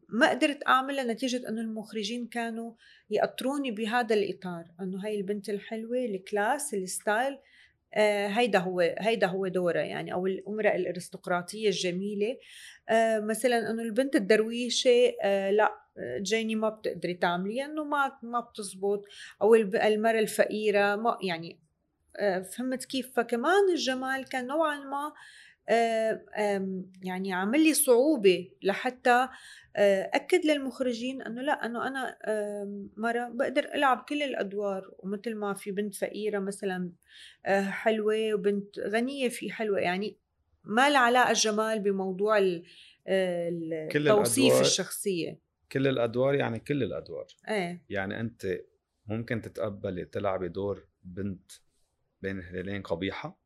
ما 0.10 0.30
قدرت 0.30 0.68
أعملها 0.68 1.04
نتيجة 1.04 1.50
إنه 1.50 1.62
المخرجين 1.62 2.28
كانوا 2.28 2.74
يأطروني 3.10 3.72
بهذا 3.72 4.16
الإطار 4.16 4.66
إنه 4.82 5.06
هاي 5.06 5.16
البنت 5.16 5.50
الحلوة 5.50 5.98
ال 5.98 6.10
class 6.10 6.74
ال 6.74 6.84
style 6.84 7.38
هيدا 8.28 8.60
هو 8.60 8.80
هيدا 8.80 9.28
هو 9.28 9.48
دورها 9.48 9.82
يعني 9.82 10.13
أو 10.13 10.28
المرأة 10.28 10.76
الأرستقراطية 10.76 11.68
الجميلة. 11.68 12.38
مثلا 13.18 13.72
إنه 13.72 13.82
البنت 13.84 14.16
الدرويشة 14.16 15.13
لا 15.52 15.83
جيني 16.21 16.56
ما 16.56 16.69
بتقدري 16.69 17.13
تعملي 17.13 17.65
انه 17.65 17.84
ما 17.84 18.19
ما 18.23 18.39
بتزبط. 18.39 19.06
أو 19.41 19.56
المراه 19.56 20.19
الفقيرة 20.19 20.95
ما 20.95 21.17
يعني 21.23 21.63
آه، 22.17 22.39
فهمت 22.39 22.86
كيف؟ 22.86 23.15
فكمان 23.15 23.69
الجمال 23.71 24.25
كان 24.25 24.47
نوعا 24.47 24.79
ما 24.79 25.13
آه، 25.69 26.21
يعني 27.03 27.34
عامل 27.34 27.63
لي 27.63 27.73
صعوبة 27.73 28.51
لحتى 28.63 29.27
آه، 29.75 30.12
أكد 30.13 30.45
للمخرجين 30.45 31.21
إنه 31.21 31.41
لا 31.41 31.65
إنه 31.65 31.88
أنا 31.88 32.17
مرة 32.97 33.29
بقدر 33.29 33.63
ألعب 33.75 34.06
كل 34.10 34.23
الأدوار. 34.23 34.91
ومثل 34.99 35.36
ما 35.36 35.53
في 35.53 35.71
بنت 35.71 35.95
فقيرة 35.95 36.39
مثلا 36.39 36.91
حلوة 37.45 38.34
وبنت 38.34 38.79
غنية 38.79 39.29
في 39.29 39.51
حلوة. 39.51 39.79
يعني 39.79 40.17
ما 40.63 40.89
له 40.89 40.99
علاقه 40.99 41.32
الجمال 41.32 41.79
بموضوع 41.79 42.62
توصيف 44.06 44.62
الشخصية. 44.62 45.42
كل 45.74 45.88
الأدوار 45.88 46.36
يعني 46.36 46.60
كل 46.60 46.84
الأدوار. 46.84 47.28
إيه. 47.50 47.84
يعني 47.90 48.20
أنت 48.20 48.48
ممكن 49.06 49.42
تتقبلي 49.42 50.06
تلعبي 50.06 50.50
دور 50.50 50.88
بنت 51.04 51.52
بين 52.22 52.40
الهلالين 52.40 52.82
قبيحة؟ 52.82 53.40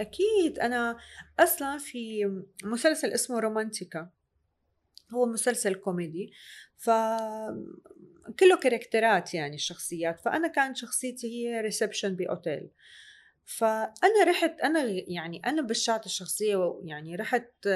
أكيد. 0.00 0.58
أنا 0.58 0.96
أصلا 1.38 1.78
في 1.78 2.24
مسلسل 2.64 3.08
اسمه 3.08 3.40
رومانتيكا. 3.40 4.10
هو 5.14 5.26
مسلسل 5.26 5.74
كوميدي. 5.74 6.32
ف 6.76 6.90
كله 8.40 8.56
كاركترات 8.62 9.34
يعني 9.34 9.54
الشخصيات. 9.54 10.20
فأنا 10.20 10.48
كانت 10.48 10.76
شخصيتي 10.76 11.26
هي 11.26 11.60
reception 11.60 12.16
ب 12.16 12.24
hotel. 12.24 12.70
فأنا 13.58 14.24
رحت 14.26 14.60
أنا 14.60 14.84
يعني 15.08 15.42
أنا 15.46 15.62
بشعت 15.62 16.06
الشخصية 16.06 16.80
يعني 16.84 17.16
رحت 17.16 17.68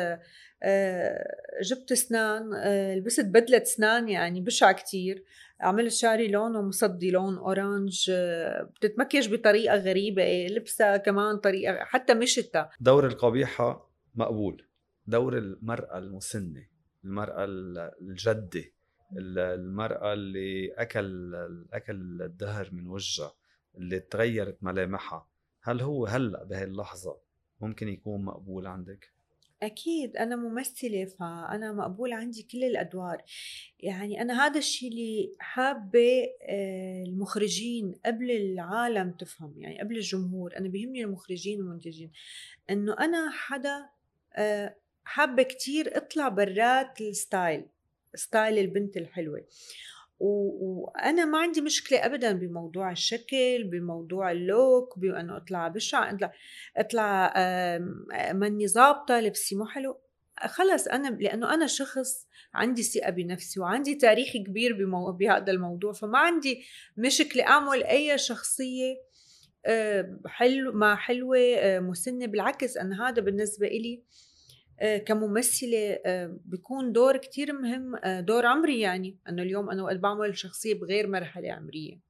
جبت 1.63 1.93
اسنان 1.93 2.51
لبست 2.97 3.25
بدلة 3.25 3.63
اسنان 3.63 4.09
يعني 4.09 4.41
بشعة 4.41 4.73
كتير. 4.73 5.25
عملت 5.61 5.93
شعري 5.93 6.29
لونه 6.29 6.63
مصدي 6.63 7.11
لون 7.11 7.39
أورانج 7.39 8.11
بتتمكيج 8.77 9.35
بطريقة 9.35 9.77
غريبة 9.77 10.47
لبسها 10.47 10.97
كمان 10.97 11.37
طريقة 11.37 11.85
حتى 11.85 12.15
مشتها 12.15 12.71
دور 12.81 13.07
القبيحة 13.07 13.91
مقبول. 14.15 14.69
دور 15.07 15.39
المرأة 15.39 15.99
المسنة 15.99 16.67
المرأة 17.05 17.45
الجدة 18.01 18.65
المرأة 19.19 20.13
اللي 20.13 20.73
أكل 20.73 21.35
أكل 21.73 22.23
الدهر 22.23 22.69
من 22.73 22.87
وجهها 22.87 23.35
اللي 23.79 24.01
تغيرت 24.01 24.59
ملامحها. 24.63 25.34
هل 25.65 25.81
هو 25.81 26.07
هلأ 26.07 26.45
بهي 26.45 26.65
اللحظة 26.65 27.17
ممكن 27.61 27.89
يكون 27.89 28.25
مقبول 28.25 28.67
عندك؟ 28.67 29.15
أكيد 29.63 30.17
أنا 30.17 30.37
ممثلة 30.37 31.05
فأنا 31.05 31.73
مقبول 31.73 32.13
عندي 32.13 32.43
كل 32.43 32.65
الأدوار. 32.65 33.23
يعني 33.81 34.23
أنا 34.23 34.47
هذا 34.47 34.59
الشيء 34.59 34.91
اللي 34.91 35.37
حابة 35.39 36.23
آه، 36.43 37.03
المخرجين 37.03 37.95
قبل 38.07 38.31
العالم 38.31 39.11
تفهم 39.11 39.55
يعني 39.59 39.81
قبل 39.81 39.97
الجمهور. 39.97 40.57
أنا 40.57 40.69
بيهمني 40.69 41.05
المخرجين 41.05 41.61
والمنتجين. 41.61 42.13
إنه 42.71 42.97
أنا 43.01 43.31
حدا 43.31 43.89
آه، 44.37 44.77
حابة 45.05 45.43
كتير 45.43 45.97
أطلع 45.97 46.29
برات 46.29 47.01
ال 47.01 47.12
style 47.12 47.67
style 48.15 48.59
البنت 48.59 48.97
الحلوة. 48.97 49.45
وأنا 50.21 51.25
ما 51.25 51.39
عندي 51.39 51.61
مشكلة 51.61 52.07
ابدا 52.07 52.33
بموضوع 52.33 52.91
الشكل 52.91 53.65
بموضوع 53.65 54.33
ال 54.33 54.46
look 54.46 54.99
بأنه 54.99 55.37
أطلع 55.37 55.69
بشعه 55.69 56.11
أطلع 56.11 56.33
أطلع 56.77 57.33
ماني 58.33 58.69
ظابطة 58.69 59.21
لبسي 59.21 59.57
مو 59.57 59.67
حلو. 59.67 60.01
خلص 60.47 60.89
أنا 60.89 61.09
لأنه 61.09 61.55
أنا 61.55 61.67
شخص 61.67 62.27
عندي 62.55 62.83
ثقة 62.83 63.11
بنفسي 63.11 63.61
وعندي 63.61 63.95
تاريخ 63.95 64.33
كبير 64.37 64.73
بمو... 64.73 65.13
بهذا 65.13 65.53
الموضوع 65.53 65.93
فما 65.93 66.19
عندي 66.19 66.65
مشكلة 66.97 67.47
أعمل 67.47 67.85
أي 67.85 68.19
شخصية 68.19 68.95
حلو 70.27 70.73
ما 70.73 70.95
حلوة 70.95 71.39
مسنة 71.65 72.27
بالعكس 72.27 72.77
أنا 72.77 73.09
هذا 73.09 73.23
بالنسبة 73.23 73.67
إلي 73.67 74.03
كممثلة 75.07 75.99
آه، 76.07 76.37
بيكون 76.45 76.93
دور 76.93 77.17
كتير 77.17 77.53
مهم 77.53 77.97
آه، 77.97 78.21
دور 78.21 78.47
عمري 78.47 78.81
يعني. 78.81 79.19
أنه 79.29 79.43
اليوم 79.43 79.71
أنا 79.71 79.83
وقت 79.83 79.97
بعمل 79.97 80.39
شخصية 80.39 80.75
بغير 80.75 81.09
مرحلة 81.09 81.53
عمرية. 81.53 82.01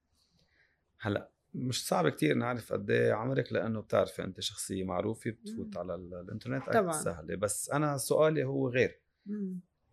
هلأ 1.00 1.30
مش 1.54 1.86
صعب 1.86 2.08
كتير 2.08 2.34
نعرف 2.34 2.72
قد 2.72 2.90
إيه 2.90 3.12
عمرك 3.12 3.52
لأنه 3.52 3.80
بتعرفي 3.80 4.24
أنت 4.24 4.40
شخصية 4.40 4.84
معروفة 4.84 5.30
بتفوت 5.30 5.76
على 5.76 5.94
الإنترنت. 5.94 6.62
طبعا. 6.72 6.92
سهلة. 6.92 7.36
بس 7.36 7.70
أنا 7.70 7.96
سؤالي 7.96 8.44
هو 8.44 8.68
غير. 8.68 9.00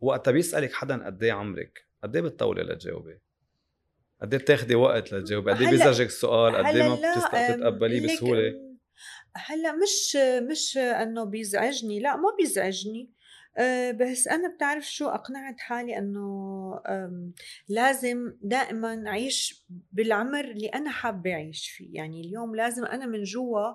وقت 0.02 0.30
بيسألك 0.30 0.74
حدا 0.74 1.06
قد 1.06 1.24
إيه 1.24 1.32
عمرك؟ 1.32 1.88
قد 2.04 2.16
إيه 2.16 2.24
بتطولي 2.24 2.64
لتجاوبي؟ 2.64 3.20
قد 4.22 4.34
إيه 4.34 4.42
بتاخدي 4.42 4.76
وقت 4.76 5.14
لتجاوبي؟ 5.14 5.52
قد 5.52 5.62
إيه 5.62 5.70
بيزعجك 5.70 6.06
السؤال؟ 6.06 6.56
قد 6.56 6.76
إيه 6.76 6.90
ما 6.90 6.96
بتتقبليه 6.96 8.14
بسهولة؟ 8.14 8.71
هلأ 9.36 9.72
مش 9.72 10.18
مش 10.50 10.78
إنه 10.78 11.24
بيزعجني 11.24 12.00
لأ 12.00 12.16
ما 12.16 12.36
بيزعجني. 12.40 13.10
آه، 13.58 13.92
بس 13.92 14.28
أنا 14.28 14.56
بتعرف 14.56 14.92
شو 14.92 15.08
أقنعت 15.10 15.60
حالي 15.60 15.98
إنه 15.98 16.82
لازم 17.70 18.34
دائما 18.42 19.04
أعيش 19.08 19.66
بالعمر 19.92 20.46
اللي 20.46 20.68
أنا 20.68 20.92
حابة 20.92 21.34
أعيش 21.34 21.70
فيه. 21.70 21.90
يعني 21.94 22.22
اليوم 22.22 22.56
لازم 22.56 22.86
أنا 22.86 23.06
من 23.06 23.24
جوا 23.24 23.74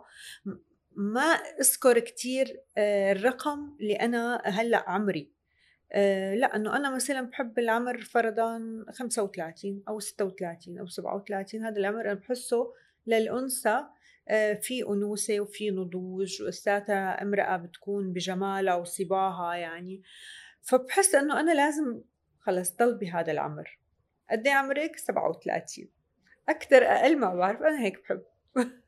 ما 0.97 1.23
أذكر 1.61 1.99
كتير 1.99 2.61
آه، 2.79 3.13
الرقم 3.13 3.77
اللي 3.81 3.95
أنا 3.95 4.43
هلأ 4.45 4.91
عمري. 4.91 5.31
آه، 5.93 6.35
لأ 6.35 6.57
إنه 6.57 6.77
أنا 6.77 6.95
مثلا 6.95 7.21
بحب 7.21 7.59
العمر 7.59 8.01
فرضا 8.01 8.85
35 8.93 9.83
أو 9.89 10.01
36 10.01 10.79
أو 10.79 10.87
37 10.87 11.65
هذا 11.65 11.77
العمر 11.77 12.01
أنا 12.01 12.15
بحسه 12.15 12.73
للأنثى 13.07 13.85
في 14.61 14.85
أنوثة 14.89 15.41
وفي 15.41 15.71
نضوج 15.71 16.43
وإساتها 16.43 17.23
امرأة 17.23 17.57
بتكون 17.57 18.13
بجمالها 18.13 18.75
وصباها 18.75 19.55
يعني. 19.55 20.03
فبحس 20.63 21.15
إنه 21.15 21.41
أنا 21.41 21.55
لازم 21.55 22.01
خلص 22.41 22.77
ضل 22.77 22.99
بهذا 22.99 23.33
العمر. 23.33 23.79
قد 24.31 24.47
إيه 24.47 24.53
عمرك 24.53 24.97
37 24.97 25.89
أكثر 26.49 26.85
أقل 26.85 27.19
ما 27.19 27.35
بعرف 27.35 27.61
أنا 27.63 27.85
هيك 27.85 28.03
بحب. 28.03 28.23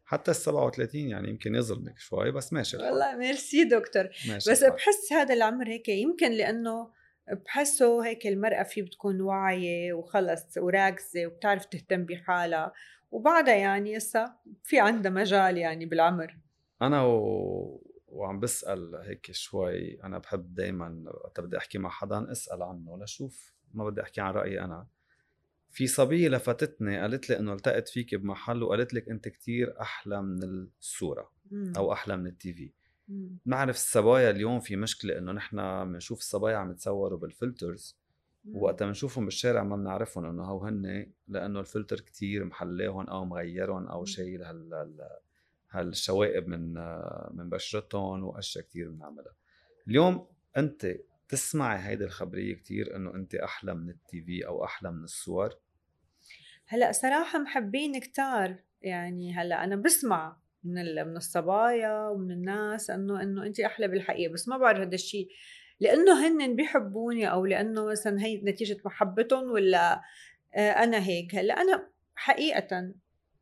حتى 0.04 0.30
ال 0.30 0.36
37 0.36 1.00
يعني 1.00 1.28
يمكن 1.28 1.54
يظلمك 1.54 1.98
شوي 1.98 2.30
بس 2.30 2.52
ماشي 2.52 2.76
والله 2.76 3.16
ميرسي 3.16 3.64
دكتور. 3.64 4.08
ماشي 4.28 4.50
بس 4.50 4.64
بحس 4.64 5.12
هذا 5.12 5.34
العمر 5.34 5.68
هيك 5.68 5.88
يمكن 5.88 6.32
لأنه 6.32 6.90
بحسه 7.44 8.06
هيك 8.06 8.26
المرأة 8.26 8.62
فيه 8.62 8.82
بتكون 8.82 9.20
واعية 9.20 9.92
وخلص 9.92 10.58
وراكزة 10.58 11.26
وبتعرف 11.26 11.64
تهتم 11.64 12.04
بحالها. 12.04 12.72
وبعدها 13.10 13.54
يعني 13.54 13.96
هسه 13.96 14.34
في 14.64 14.80
عندها 14.80 15.10
مجال 15.10 15.58
يعني 15.58 15.86
بالعمر. 15.86 16.38
أنا 16.82 17.02
و... 17.02 17.82
وعم 18.08 18.40
بسأل 18.40 18.94
هيك 18.94 19.32
شوي 19.32 20.02
أنا 20.04 20.18
بحب 20.18 20.54
دائما 20.54 21.04
وقت 21.06 21.40
بدي 21.40 21.58
أحكي 21.58 21.78
مع 21.78 21.90
حدا 21.90 22.32
اسال 22.32 22.62
عنه 22.62 22.98
لشوف 23.02 23.54
ما 23.74 23.84
بدي 23.90 24.02
أحكي 24.02 24.20
عن 24.20 24.32
رأيي 24.32 24.60
أنا. 24.60 24.86
في 25.70 25.86
صبية 25.86 26.28
لفتتني 26.28 27.00
قالت 27.00 27.30
لي 27.30 27.38
إنه 27.38 27.52
التقت 27.52 27.88
فيك 27.88 28.14
بمحل 28.14 28.62
وقالت 28.62 28.94
لك 28.94 29.08
أنت 29.08 29.28
كتير 29.28 29.80
أحلى 29.80 30.22
من 30.22 30.42
الصورة 30.80 31.32
أو 31.76 31.92
أحلى 31.92 32.16
من 32.16 32.26
ال 32.26 32.52
TV. 32.52 32.72
بنعرف 33.46 33.76
الصبايا 33.76 34.30
اليوم 34.30 34.60
في 34.60 34.76
مشكلة 34.76 35.18
إنه 35.18 35.32
نحن 35.32 35.84
بنشوف 35.92 36.18
الصبايا 36.18 36.56
عم 36.56 36.70
يتصوروا 36.70 37.18
بال 37.18 37.34
filters. 37.34 37.98
وقتها 38.54 38.86
بنشوفهم 38.86 39.24
بالشارع 39.24 39.62
ما 39.62 39.76
بنعرفهم 39.76 40.24
إنه 40.24 40.44
هو 40.44 40.64
هن 40.64 41.12
لأنه 41.28 41.60
الفلتر 41.60 42.00
كتير 42.00 42.44
محلاهم 42.44 43.06
أو 43.06 43.24
مغيرهم 43.24 43.86
أو 43.86 44.04
شايل 44.04 44.42
هال 44.42 45.08
هالشوائب 45.70 46.48
من 46.48 46.74
من 47.30 47.50
بشرتهم 47.50 48.24
وأشياء 48.24 48.64
كتير 48.64 48.90
بنعملها. 48.90 49.34
اليوم 49.88 50.26
أنت 50.56 50.96
تسمعي 51.28 51.78
هيدي 51.78 52.04
الخبرية 52.04 52.54
كتير 52.54 52.96
إنه 52.96 53.14
أنت 53.14 53.34
أحلى 53.34 53.74
من 53.74 53.90
التي 53.90 54.22
في 54.22 54.46
أو 54.46 54.64
أحلى 54.64 54.92
من 54.92 55.04
الصور؟ 55.04 55.54
هلأ 56.66 56.92
صراحة 56.92 57.38
محبين 57.38 58.00
كتار 58.00 58.56
يعني 58.82 59.34
هلأ 59.34 59.64
أنا 59.64 59.76
بسمع 59.76 60.36
من 60.64 60.74
من 61.06 61.16
الصبايا 61.16 62.08
ومن 62.08 62.30
الناس 62.30 62.90
إنه 62.90 63.22
إنه 63.22 63.46
أنت 63.46 63.60
أحلى 63.60 63.88
بالحقيقة 63.88 64.32
بس 64.32 64.48
ما 64.48 64.56
بعرف 64.56 64.78
هذا 64.78 64.94
الشيء 64.94 65.28
لأنه 65.80 66.26
هن 66.26 66.56
بيحبوني 66.56 67.30
أو 67.30 67.46
لأنه 67.46 67.84
مثلا 67.86 68.22
هي 68.24 68.36
نتيجة 68.36 68.76
محبتهم 68.84 69.50
ولا 69.50 70.02
آه، 70.54 70.70
أنا 70.70 71.06
هيك. 71.06 71.34
هلأ 71.34 71.60
أنا 71.60 71.88
حقيقه 72.16 72.92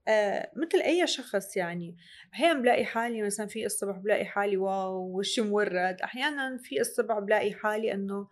آه 0.09 0.51
مثل 0.57 0.79
أي 0.85 1.07
شخص 1.07 1.57
يعني. 1.57 1.97
أحيانا 2.35 2.61
بلاقي 2.61 2.85
حالي 2.85 3.23
مثلا 3.23 3.47
في 3.47 3.67
الصبح 3.67 3.97
بلاقي 3.99 4.25
حالي 4.25 4.57
واو 4.57 5.19
وشي 5.19 5.41
مورد. 5.41 6.01
أحيانا 6.05 6.59
في 6.59 6.81
الصبح 6.81 7.19
بلاقي 7.19 7.53
حالي 7.53 7.93
إنه 7.93 8.29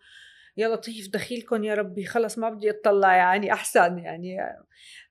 يا 0.57 0.67
لطيف 0.67 1.07
دخيلكم 1.13 1.63
يا 1.63 1.73
ربي 1.75 2.05
خلص 2.05 2.37
ما 2.37 2.49
بدي 2.49 2.69
اطلع 2.69 3.15
يعني 3.15 3.53
أحسن 3.53 3.97
يعني. 3.99 4.37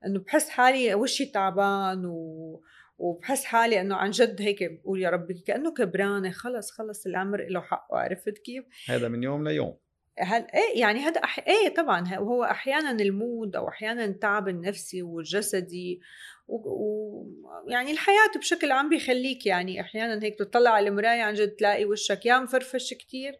إنه 0.07 0.19
بحس 0.21 0.49
حالي 0.49 0.95
وشي 0.95 1.27
تعبان 1.27 2.07
و 2.07 2.63
وبحس 2.99 3.45
حالي 3.45 3.81
إنه 3.81 3.97
عن 3.97 4.11
جد 4.11 4.43
هيك 4.43 4.73
بقول 4.73 5.03
يا 5.03 5.11
ربي 5.11 5.35
كأنه 5.35 5.75
كبرانة 5.75 6.31
خلص 6.31 6.71
خلص 6.71 7.07
العمر 7.07 7.47
له 7.49 7.61
حقه 7.61 7.99
عرفت 7.99 8.39
كيف؟ 8.39 8.65
هذا 8.89 9.09
من 9.09 9.23
يوم 9.23 9.49
ليوم 9.49 9.77
هل 10.19 10.47
إيه 10.55 10.81
يعني 10.81 11.01
هذا 11.01 11.21
أح... 11.25 11.39
إيه 11.39 11.75
طبعا 11.75 12.19
وهو 12.19 12.45
أحيانا 12.45 12.91
المود 12.91 13.57
أو 13.57 13.69
أحيانا 13.69 14.05
التعب 14.05 14.49
النفسي 14.49 15.03
والجسدي 15.03 16.01
ويعني 16.49 16.67
و... 16.67 17.71
يعني 17.71 17.91
الحياة 17.91 18.39
بشكل 18.39 18.73
عام 18.73 18.89
بيخليك 18.89 19.47
يعني 19.47 19.81
أحيانا 19.81 20.25
هيك 20.25 20.39
تطلع 20.39 20.71
على 20.71 20.89
المراية 20.89 21.23
عن 21.23 21.35
جد 21.35 21.51
تلاقي 21.51 21.85
وشك 21.85 22.27
يا 22.27 22.39
مفرفش 22.39 22.95
كتير 22.95 23.39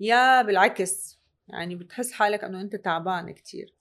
يا 0.00 0.42
بالعكس 0.42 1.20
يعني 1.48 1.74
بتحس 1.74 2.12
حالك 2.12 2.44
إنه 2.44 2.60
أنت 2.60 2.76
تعبان 2.76 3.30
كتير 3.30 3.75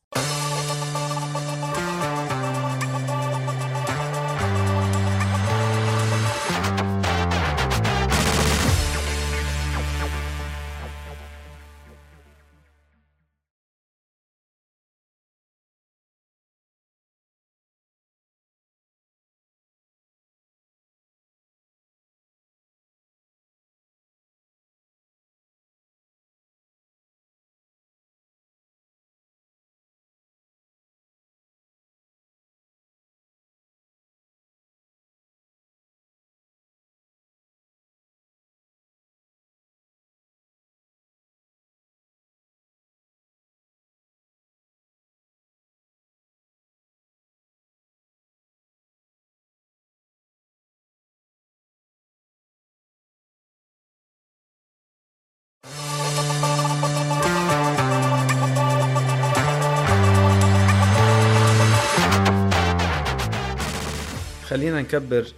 خلينا 64.55 64.81
نكبر 64.81 65.33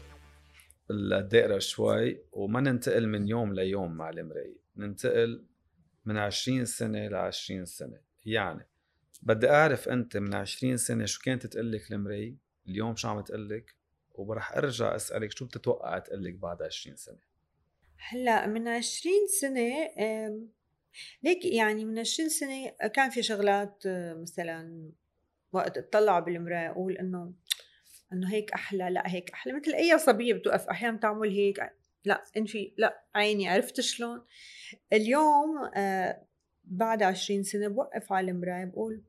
الدائرة 0.92 1.60
شوي 1.60 2.22
وما 2.32 2.62
ننتقل 2.62 3.08
من 3.08 3.28
يوم 3.28 3.54
ليوم 3.54 3.92
مع 3.92 4.10
المرأي 4.10 4.58
ننتقل 4.76 5.46
من 6.06 6.18
20 6.18 6.66
سنة 6.66 7.08
ل 7.08 7.16
20 7.16 7.66
سنة. 7.66 8.00
يعني 8.26 8.68
بدي 9.22 9.50
أعرف 9.50 9.90
أنت 9.90 10.18
من 10.18 10.36
20 10.36 10.78
سنة 10.78 11.06
شو 11.06 11.22
كانت 11.22 11.48
تقلك 11.48 11.92
المرأي 11.92 12.38
اليوم 12.68 12.96
شو 12.96 13.08
عم 13.08 13.22
تقلك؟ 13.22 13.76
وبرح 14.12 14.58
أرجع 14.58 14.96
أسألك 14.96 15.38
شو 15.38 15.46
بتتوقع 15.46 16.00
تقلك 16.00 16.34
بعد 16.34 16.62
20 16.62 16.96
سنة؟ 16.96 17.20
هلا 17.98 18.48
من 18.48 18.68
20 18.68 19.14
سنة 19.42 19.90
ليك 21.24 21.46
يعني 21.46 21.86
من 21.86 22.00
20 22.00 22.30
سنة 22.30 22.70
كان 22.94 23.10
في 23.10 23.24
شغلات 23.24 23.84
مثلا 24.22 24.92
وقت 25.52 25.78
اطلع 25.78 26.20
بالمراية 26.20 26.72
أقول 26.72 26.98
إنه 26.98 27.34
إنه 28.14 28.32
هيك 28.34 28.52
أحلى 28.52 28.90
لأ 28.90 29.04
هيك 29.06 29.32
أحلى. 29.32 29.54
مثل 29.54 29.74
أي 29.74 29.98
صبية 30.00 30.34
بتوقف 30.34 30.68
أحيانا 30.68 30.98
تعمل 30.98 31.30
هيك. 31.30 31.60
لأ 32.06 32.24
انفي 32.38 32.74
لأ 32.78 33.04
عيني 33.16 33.50
عرفت 33.50 33.82
شلون؟ 33.82 34.22
اليوم 34.94 35.70
آه 35.76 36.22
بعد 36.64 37.04
عشرين 37.04 37.44
سنة 37.44 37.68
بوقف 37.68 38.14
على 38.14 38.32
المراية 38.32 38.66
بقول 38.66 39.02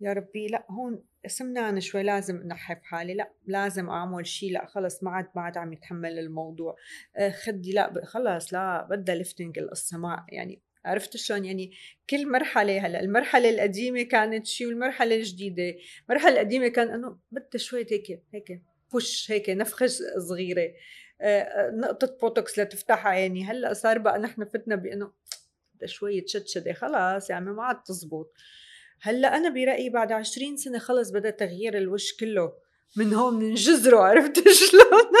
يا 0.00 0.12
ربي 0.12 0.46
لأ 0.46 0.66
هون 0.70 1.04
سمنانة 1.26 1.80
شوي 1.80 2.02
لازم 2.02 2.40
انحف 2.40 2.82
حالي. 2.82 3.14
لأ 3.14 3.32
لازم 3.46 3.90
أعمل 3.90 4.26
شيء 4.26 4.52
لأ 4.52 4.66
خلص 4.66 5.02
ما 5.02 5.10
عاد 5.10 5.28
ما 5.34 5.42
عاد 5.42 5.56
عم 5.56 5.72
يتحمل 5.72 6.18
الموضوع. 6.18 6.76
آه 7.16 7.30
خدي 7.30 7.72
لأ 7.72 8.04
خلص 8.04 8.52
لأ 8.52 8.86
بدها 8.90 9.14
ليفتنج 9.14 9.58
القصة 9.58 9.98
ما 9.98 10.26
يعني 10.28 10.62
عرفت 10.84 11.16
شلون؟ 11.16 11.44
يعني 11.44 11.72
كل 12.10 12.28
مرحلة 12.30 12.86
هلا 12.86 13.00
المرحلة 13.00 13.50
القديمة 13.50 14.02
كانت 14.02 14.46
شيء 14.46 14.66
والمرحلة 14.66 15.16
الجديدة. 15.16 15.76
المرحلة 16.08 16.32
القديمة 16.32 16.68
كان 16.68 16.88
إنه 16.88 17.18
بدها 17.30 17.56
شوية 17.56 17.86
هيك 17.90 18.22
هيك 18.34 18.62
بوش 18.92 19.30
هيك 19.30 19.50
نفخة 19.50 19.86
صغيرة. 20.28 20.72
آه، 21.20 21.70
نقطة 21.70 22.16
بوتوكس 22.22 22.58
لتفتح 22.58 23.06
عيني 23.06 23.44
هلأ 23.44 23.72
صار 23.72 23.98
بقى 23.98 24.18
نحن 24.18 24.44
فتنا 24.44 24.76
بإنه 24.76 25.12
بدها 25.74 25.88
شوية 25.88 26.24
شدشدة 26.26 26.72
خلاص 26.72 27.30
يعني 27.30 27.44
ما 27.44 27.62
عاد 27.62 27.82
تزبط. 27.82 28.34
هلأ 29.00 29.36
أنا 29.36 29.48
برأيي 29.48 29.90
بعد 29.90 30.12
عشرين 30.12 30.56
سنة 30.56 30.78
خلص 30.78 31.10
بدأ 31.10 31.30
تغيير 31.30 31.76
الوش 31.78 32.16
كله. 32.16 32.52
من 32.96 33.14
هون 33.14 33.34
من 33.34 33.54
جذره 33.54 33.98
عرفت 34.08 34.48
شلون؟ 34.48 35.12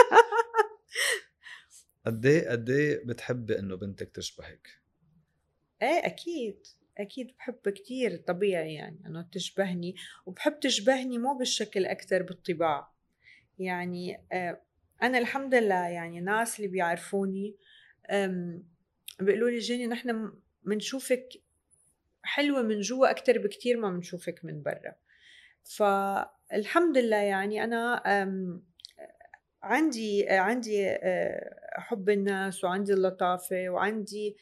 قد 2.06 2.26
إيه 2.26 2.48
قد 2.50 2.70
إيه 2.70 3.04
بتحبي 3.04 3.58
إنه 3.58 3.76
بنتك 3.76 4.10
تشبهك؟ 4.10 4.81
إيه 5.82 6.06
أكيد 6.06 6.66
أكيد 6.98 7.34
بحب 7.38 7.68
كتير 7.68 8.16
طبيعي 8.16 8.74
يعني 8.74 9.02
إنه 9.06 9.28
تشبهني 9.32 9.94
وبحب 10.26 10.60
تشبهني 10.60 11.18
مو 11.18 11.34
بالشكل 11.38 11.86
أكثر 11.86 12.22
بالطباع 12.22 12.92
يعني 13.58 14.22
آه، 14.32 14.60
أنا 15.02 15.18
الحمد 15.18 15.54
لله 15.54 15.88
يعني 15.88 16.18
الناس 16.18 16.56
اللي 16.56 16.68
بيعرفوني 16.68 17.56
بيقولوا 19.20 19.50
لي 19.50 19.58
جيني 19.58 19.86
نحن 19.86 20.32
بنشوفك 20.62 21.28
حلوة 22.22 22.62
من 22.62 22.80
جوا 22.80 23.10
أكثر 23.10 23.38
بكتير 23.38 23.76
ما 23.76 23.90
بنشوفك 23.90 24.44
من 24.44 24.62
برا. 24.62 24.94
فالحمد 25.64 26.98
لله 26.98 27.16
يعني 27.16 27.64
أنا 27.64 28.02
عندي 29.62 30.28
عندي 30.28 30.90
آه، 30.90 31.80
حب 31.80 32.10
الناس 32.10 32.64
وعندي 32.64 32.92
اللطافة 32.92 33.68
وعندي 33.68 34.36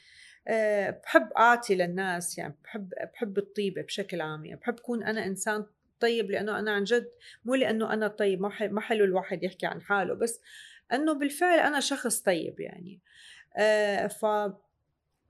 بحب 1.04 1.32
اعطي 1.38 1.74
للناس 1.74 2.38
يعني 2.38 2.54
بحب 2.64 2.88
بحب 3.14 3.38
الطيبة 3.38 3.82
بشكل 3.82 4.20
عام 4.20 4.44
يعني 4.44 4.60
بحب 4.60 4.78
أكون 4.78 5.02
أنا 5.02 5.26
إنسان 5.26 5.64
طيب 6.00 6.30
لأنه 6.30 6.58
أنا 6.58 6.72
عن 6.72 6.84
جد 6.84 7.10
مو 7.44 7.54
لأنه 7.54 7.92
أنا 7.92 8.08
طيب 8.08 8.40
ما 8.60 8.80
حلو 8.80 9.04
الواحد 9.04 9.42
يحكي 9.42 9.66
عن 9.66 9.82
حاله 9.82 10.14
بس 10.14 10.40
أنه 10.92 11.12
بالفعل 11.12 11.58
أنا 11.58 11.80
شخص 11.80 12.20
طيب 12.20 12.60
يعني. 12.60 13.00
آه، 13.56 14.06
ف 14.06 14.26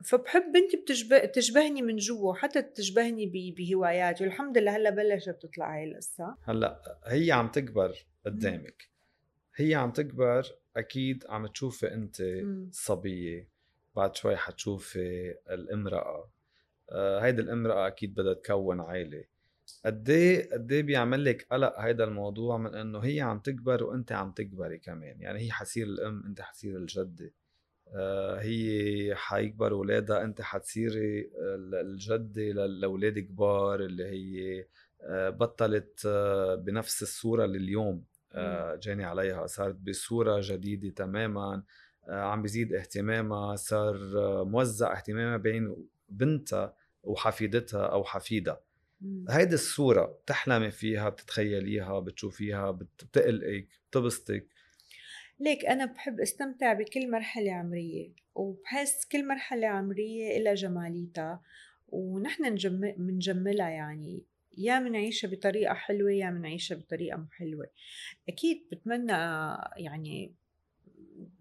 فبحب 0.04 0.52
بنتي 0.52 0.76
بتشبه 0.76 1.18
تشبهني 1.18 1.82
من 1.82 1.96
جوا 1.96 2.34
حتى 2.34 2.62
تشبهني 2.62 3.52
بهواياتي 3.58 4.24
والحمد 4.24 4.58
لله 4.58 4.76
هلأ 4.76 4.90
بلشت 4.90 5.38
تطلع 5.42 5.76
هاي 5.76 5.84
القصة. 5.84 6.36
هلأ 6.42 6.98
هي 7.06 7.32
عم 7.32 7.48
تكبر 7.48 8.06
قدامك 8.26 8.90
هي 9.56 9.74
عم 9.74 9.90
تكبر 9.90 10.46
أكيد 10.76 11.24
عم 11.28 11.46
تشوفي 11.46 11.94
انت 11.94 12.22
صبية 12.70 13.49
بعد 13.96 14.16
شوي 14.16 14.36
حتشوفي 14.36 15.34
الامرأة. 15.50 16.30
آه 16.90 17.20
هيدي 17.20 17.42
الامرأة 17.42 17.86
أكيد 17.86 18.14
بدها 18.14 18.34
تكون 18.34 18.80
عائلة 18.80 19.24
قد 19.86 20.10
إيه 20.10 20.52
قد 20.52 20.72
إيه 20.72 20.82
بيعمل 20.82 21.24
لك 21.24 21.46
قلق 21.52 21.80
هيدا 21.80 22.04
الموضوع 22.04 22.58
من 22.58 22.74
إنه 22.74 22.98
هي 23.00 23.20
عم 23.20 23.38
تكبر 23.40 23.84
وأنت 23.84 24.12
عم 24.12 24.32
تكبري 24.32 24.78
كمان؟ 24.78 25.20
يعني 25.20 25.40
هي 25.40 25.50
حتصير 25.52 25.86
الأم 25.86 26.24
أنت 26.26 26.40
حتصير 26.40 26.76
الجدة. 26.78 27.34
آه 27.94 28.40
هي 28.40 29.14
حيكبر 29.16 29.72
أولادها 29.72 30.24
أنت 30.24 30.42
حتصيري 30.42 31.30
الجدة 31.82 32.42
لأولاد 32.66 33.18
كبار 33.18 33.80
اللي 33.80 34.04
هي 34.06 34.66
آه 35.02 35.30
بطلت 35.30 36.02
آه 36.06 36.54
بنفس 36.54 37.02
الصورة 37.02 37.44
اللي 37.44 37.58
اليوم 37.58 38.04
آه، 38.34 38.74
جاني 38.76 39.04
عليها 39.04 39.46
صارت 39.46 39.74
بصورة 39.74 40.40
جديدة 40.44 40.90
تماما. 40.90 41.54
آه، 41.54 41.64
عم 42.10 42.42
بيزيد 42.42 42.72
اهتمامها 42.74 43.56
صار 43.56 43.96
موزع 44.44 44.96
اهتمامها 44.96 45.36
بين 45.36 45.76
بنتها 46.08 46.76
وحفيدتها 47.02 47.86
أو 47.86 48.04
حفيدها. 48.04 48.60
هيدي 49.30 49.54
الصورة 49.54 50.04
بتحلمي 50.06 50.70
فيها 50.70 51.08
بتتخيليها 51.08 52.00
بتشوفيها 52.00 52.70
بت- 52.70 53.04
بتقلقك 53.04 53.68
بتبسطك. 53.90 54.46
ليك 55.40 55.64
أنا 55.66 55.84
بحب 55.84 56.20
أستمتع 56.20 56.72
بكل 56.72 57.10
مرحلة 57.10 57.52
عمرية 57.52 58.12
وبحس 58.34 59.04
كل 59.12 59.28
مرحلة 59.28 59.66
عمرية 59.66 60.36
إلها 60.36 60.54
جماليتها 60.54 61.42
ونحن 61.88 62.44
نجم- 62.52 62.94
منجملها 62.98 63.68
يعني. 63.68 64.24
يا 64.58 64.78
منعيشها 64.78 65.28
بطريقة 65.28 65.74
حلوة 65.74 66.12
يا 66.12 66.30
منعيشها 66.30 66.74
بطريقة 66.74 67.16
مو 67.16 67.26
حلوة. 67.30 67.66
أكيد 68.28 68.66
بتمنى 68.72 69.12
يعني 69.76 70.34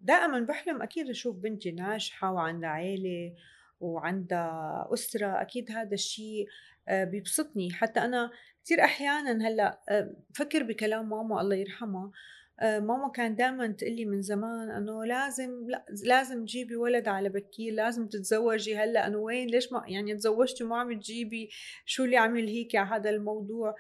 دائما 0.02 0.40
بحلم 0.40 0.82
أكيد 0.82 1.10
أشوف 1.10 1.36
بنتي 1.36 1.72
ناجحة 1.72 2.32
وعندها 2.32 2.70
عيلة 2.70 3.34
وعندها 3.80 4.88
أسرة 4.94 5.42
أكيد 5.42 5.72
هذا 5.72 5.94
الشيء 5.94 6.48
آه، 6.88 7.04
بيبسطني. 7.04 7.72
حتى 7.72 8.00
أنا 8.00 8.32
كثير 8.66 8.84
أحيانا 8.84 9.48
هلأ 9.48 9.82
آه، 9.90 10.16
بفكر 10.30 10.64
بكلام 10.64 11.10
ماما 11.10 11.42
الله 11.42 11.56
يرحمها 11.56 12.12
آه، 12.60 12.80
ماما 12.80 13.10
كان 13.10 13.36
دائما 13.36 13.68
تقلي 13.68 14.06
من 14.06 14.22
زمان 14.22 14.70
إنه 14.70 15.06
لازم 15.06 15.68
لا 15.70 15.86
لازم 16.04 16.46
تجيبي 16.46 16.76
ولد 16.76 17.08
على 17.08 17.30
بكير 17.30 17.74
لازم 17.74 18.08
تتزوجي. 18.08 18.78
هلأ 18.78 19.08
انه 19.08 19.18
وين؟ 19.18 19.48
ليش 19.48 19.72
ما 19.72 19.84
يعني 19.88 20.16
تزوجتي 20.16 20.64
وما 20.64 20.78
عم 20.78 21.00
تجيبي؟ 21.00 21.50
شو 21.86 22.06
اللي 22.06 22.18
عمل 22.18 22.48
هيك 22.48 22.76
على 22.76 22.90
هذا 22.90 23.10
الموضوع؟ 23.10 23.76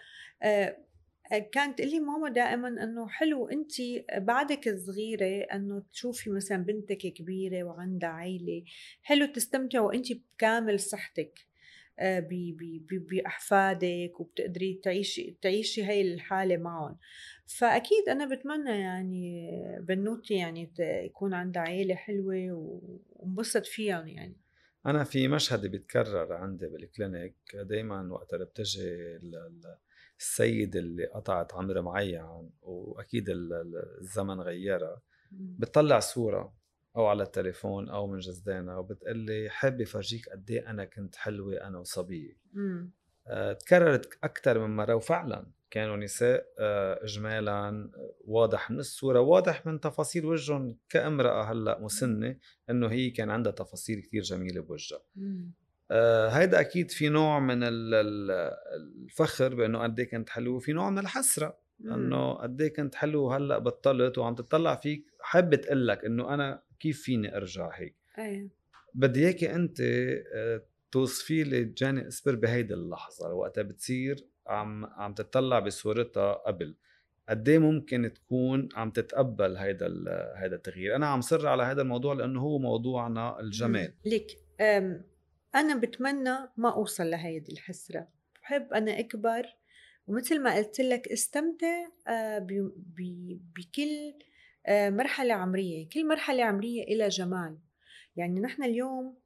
كانت 1.38 1.78
تقلي 1.78 2.00
ماما 2.00 2.30
دائما 2.30 2.68
إنه 2.68 3.08
حلو 3.08 3.48
انت 3.48 3.72
بعدك 4.18 4.76
صغيره 4.78 5.46
إنه 5.54 5.84
تشوفي 5.94 6.30
مثلا 6.30 6.58
بنتك 6.64 6.98
كبيرة 6.98 7.64
وعندها 7.64 8.10
عيلة 8.10 8.64
حلو 9.02 9.26
تستمتعي 9.26 9.80
وانت 9.80 10.08
بكامل 10.14 10.80
صحتك 10.80 11.50
آه، 12.00 12.28
بأحفادك 12.92 14.20
وبتقدري 14.20 14.80
تعيشي 14.84 15.38
تعيشي 15.42 15.84
هاي 15.84 16.14
الحالة 16.14 16.58
معهم. 16.58 16.98
فأكيد 17.46 18.10
أنا 18.10 18.36
بتمنى 18.36 18.80
يعني 18.80 19.52
بنوتي 19.82 20.34
يعني 20.34 20.72
يكون 20.80 21.34
عندها 21.34 21.62
عيلة 21.62 21.96
حلوة 21.96 22.52
وانبسط 23.16 23.66
فيهم 23.66 24.08
يعني. 24.08 24.38
أنا 24.86 25.04
في 25.04 25.28
مشهد 25.28 25.66
بيتكرر 25.66 26.34
عندي 26.34 26.68
بالكلينيك 26.68 27.36
دايما 27.54 28.14
وقت 28.14 28.34
اللي 28.34 28.46
بتجي 28.46 29.20
ال- 30.20 30.26
ال- 30.26 30.50
السيد 30.52 30.76
اللي 30.76 31.06
قطعت 31.06 31.54
عمر 31.54 31.82
معين 31.82 32.50
وأكيد 32.62 33.30
ال- 33.30 33.54
ال- 33.54 33.98
الزمن 34.02 34.42
غيرها 34.42 35.02
بتطلع 35.32 36.00
صورة 36.00 36.54
أو 36.96 37.06
على 37.06 37.24
التليفون 37.24 37.90
أو 37.90 38.08
من 38.08 38.20
جزدانها 38.20 38.78
وبتقلي 38.78 39.50
حابة 39.50 39.84
فرجيك 39.84 40.30
قد 40.30 40.52
إيه 40.52 40.70
أنا 40.70 40.86
كنت 40.86 41.16
حلوة 41.16 41.54
أنا 41.68 41.80
وصبية. 41.80 42.38
آه، 43.28 43.54
تكررت 43.54 44.18
أكثر 44.24 44.68
من 44.68 44.76
مرة 44.76 44.96
وفعلا 44.96 45.46
كانوا 45.72 45.98
نساء 45.98 46.46
آه، 46.60 47.04
إجمالا 47.04 47.70
آه، 47.70 48.14
واضح 48.26 48.72
من 48.72 48.80
الصورة 48.80 49.20
واضح 49.20 49.66
من 49.66 49.80
تفاصيل 49.80 50.26
وجههم 50.26 50.78
كامرأة 50.90 51.44
هلأ 51.44 51.80
مسنة 51.80 52.38
إنه 52.70 52.88
هي 52.88 53.10
كان 53.10 53.30
عندها 53.30 53.52
تفاصيل 53.52 54.02
كتير 54.02 54.22
جميلة 54.22 54.62
بوجهها. 54.62 55.02
هيدا 56.30 56.60
أكيد 56.60 56.92
في 56.92 57.10
نوع 57.10 57.40
من 57.40 57.64
ال- 57.64 57.94
ال- 57.94 58.32
الفخر 59.06 59.56
بإنه 59.56 59.80
قد 59.84 60.00
إيه 60.00 60.10
كنت 60.10 60.30
حلوة 60.30 60.56
وفي 60.56 60.74
نوع 60.74 60.90
من 60.90 61.00
الحسرة 61.00 61.58
مم. 61.80 61.94
إنه 61.94 62.34
قد 62.34 62.62
إيه 62.62 62.74
كنت 62.74 62.96
حلو 62.96 63.24
وهلأ 63.24 63.58
بطلت 63.58 64.18
وعم 64.18 64.36
تطلع 64.36 64.76
فيك. 64.76 65.06
حابه 65.22 65.58
تقول 65.58 65.88
لك 65.88 66.06
إنه 66.06 66.34
أنا 66.34 66.64
كيف 66.80 67.02
فيني 67.02 67.38
أرجع 67.38 67.70
هيك؟ 67.74 67.96
إيه 68.20 68.50
بدي 68.94 69.20
إياكي 69.26 69.56
أنت 69.56 69.78
آه، 69.82 70.62
توصفي 70.92 71.44
لي 71.44 71.64
جاني 71.64 72.08
اسبر 72.08 72.36
بهيدي 72.36 72.74
اللحظة. 72.74 73.34
وقتها 73.34 73.62
بتصير 73.62 74.26
عم 74.48 74.86
عم 74.86 75.14
تطلع 75.14 75.60
بصورتها 75.60 76.34
قبل. 76.34 76.76
قد 77.30 77.50
إيه 77.50 77.58
ممكن 77.60 78.14
تكون 78.14 78.70
عم 78.76 78.92
تتقبل 78.92 79.58
هيدا 79.58 79.88
هيدا 80.36 80.56
التغيير؟ 80.56 80.96
أنا 80.96 81.08
عم 81.08 81.22
صر 81.22 81.48
على 81.48 81.64
هذا 81.64 81.82
الموضوع 81.82 82.14
لأنه 82.14 82.42
هو 82.42 82.60
موضوعنا 82.60 83.40
الجمال. 83.40 83.94
ليك 84.06 84.28
أنا 85.56 85.76
بتمنى 85.76 86.38
ما 86.58 86.74
أوصل 86.74 87.10
لهيدي 87.10 87.54
الحسرة. 87.54 88.08
بحب 88.42 88.74
أنا 88.74 89.00
أكبر 89.00 89.56
ومثل 90.08 90.42
ما 90.42 90.56
قلت 90.56 90.80
لك 90.82 91.08
استمتع 91.08 91.88
آه، 92.08 92.48
بكل 93.56 94.14
آه، 94.66 94.90
مرحلة 94.90 95.34
عمرية 95.34 95.90
كل 95.90 96.08
مرحلة 96.08 96.44
عمرية 96.44 96.84
إلها 96.84 97.10
جمال. 97.10 97.58
يعني 98.16 98.40
نحن 98.40 98.64
اليوم 98.64 99.18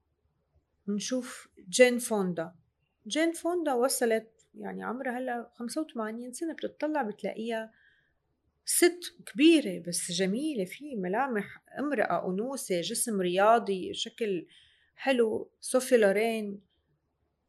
بنشوف 0.88 1.50
جين 1.70 1.98
فوندا. 2.00 2.56
جين 3.08 3.32
فوندا 3.32 3.74
وصلت 3.74 4.30
يعني 4.56 4.84
عمرها 4.84 5.18
هلأ 5.18 5.52
85 5.56 6.34
سنة 6.34 6.54
بتطلع 6.54 7.02
بتلاقيها 7.02 7.72
ست 8.66 9.16
كبيرة 9.26 9.84
بس 9.88 10.12
جميلة 10.12 10.66
في 10.66 10.96
ملامح 10.96 11.64
امرأة 11.80 12.30
أنوثة 12.30 12.82
جسم 12.82 13.22
رياضي 13.22 13.94
شكل 13.94 14.48
حلو 14.96 15.52
صوفي 15.62 15.98
لورين. 15.98 16.62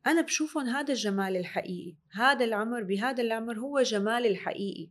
أنا 0.07 0.21
بشوفهم 0.21 0.67
هذا 0.67 0.93
الجمال 0.93 1.37
الحقيقي 1.37 1.97
هذا 2.13 2.45
العمر 2.45 2.83
بهذا 2.83 3.23
العمر 3.23 3.59
هو 3.59 3.83
جمال 3.83 4.27
الحقيقي. 4.27 4.91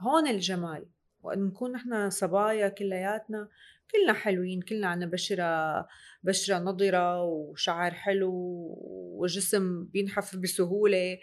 هون 0.00 0.28
الجمال 0.28 0.86
وقت 1.22 1.38
نكون 1.38 1.72
نحن 1.72 2.10
صبايا 2.10 2.68
كلياتنا 2.68 3.48
كلنا 3.90 4.12
حلوين 4.12 4.62
كلنا 4.62 4.86
عنا 4.86 5.06
بشرة 5.06 5.86
بشرة 6.22 6.58
نضرة 6.58 7.22
وشعر 7.22 7.90
حلو 7.90 8.32
وجسم 9.18 9.84
بينحف 9.84 10.36
بسهولة. 10.36 11.18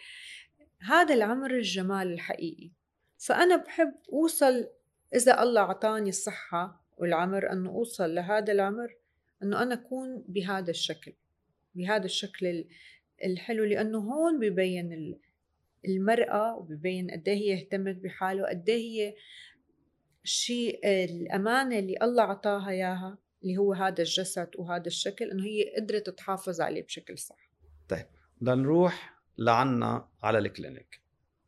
هذا 0.81 1.13
العمر 1.13 1.51
الجمال 1.51 2.13
الحقيقي. 2.13 2.71
فأنا 3.17 3.55
بحب 3.55 3.93
أوصل 4.13 4.67
إذا 5.15 5.43
الله 5.43 5.61
أعطاني 5.61 6.09
الصحة 6.09 6.83
والعمر 6.97 7.51
أنه 7.51 7.69
أوصل 7.69 8.15
لهذا 8.15 8.53
العمر 8.53 8.95
أنه 9.43 9.63
أنا 9.63 9.73
أكون 9.73 10.23
بهذا 10.27 10.69
الشكل 10.69 11.13
بهذا 11.75 12.05
الشكل 12.05 12.45
ال- 12.45 12.67
الحلو 13.25 13.63
لأنه 13.63 13.97
هون 13.99 14.39
ببين 14.39 14.93
ال- 14.93 15.19
المرأة 15.85 16.57
وببين 16.57 17.11
قد 17.11 17.27
إيه 17.29 17.37
هي 17.37 17.53
اهتمت 17.61 17.95
بحاله 17.95 18.49
قد 18.49 18.69
إيه 18.69 18.77
هي 19.09 19.15
الشيء 20.23 20.79
الأمانة 20.85 21.79
اللي 21.79 21.95
الله 22.01 22.23
عطاها 22.23 22.69
إياها 22.69 23.17
اللي 23.43 23.57
هو 23.57 23.73
هذا 23.73 24.01
الجسد 24.01 24.49
وهذا 24.57 24.87
الشكل 24.87 25.31
إنه 25.31 25.43
هي 25.43 25.75
قدرت 25.77 26.09
تحافظ 26.09 26.61
عليه 26.61 26.83
بشكل 26.83 27.17
صح. 27.17 27.49
لنروح 28.41 29.19
لعنا 29.37 30.07
على 30.23 30.37
ال 30.37 30.45
clinic. 30.45 31.01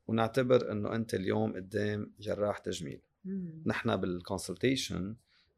ونعتبر 0.08 0.72
إنه 0.72 0.96
أنت 0.96 1.14
اليوم 1.14 1.56
قدام 1.56 2.14
جراح 2.20 2.58
تجميل. 2.58 3.02
مم. 3.26 3.64
نحن 3.66 3.96
بال 3.96 4.13
consultation 4.13 5.16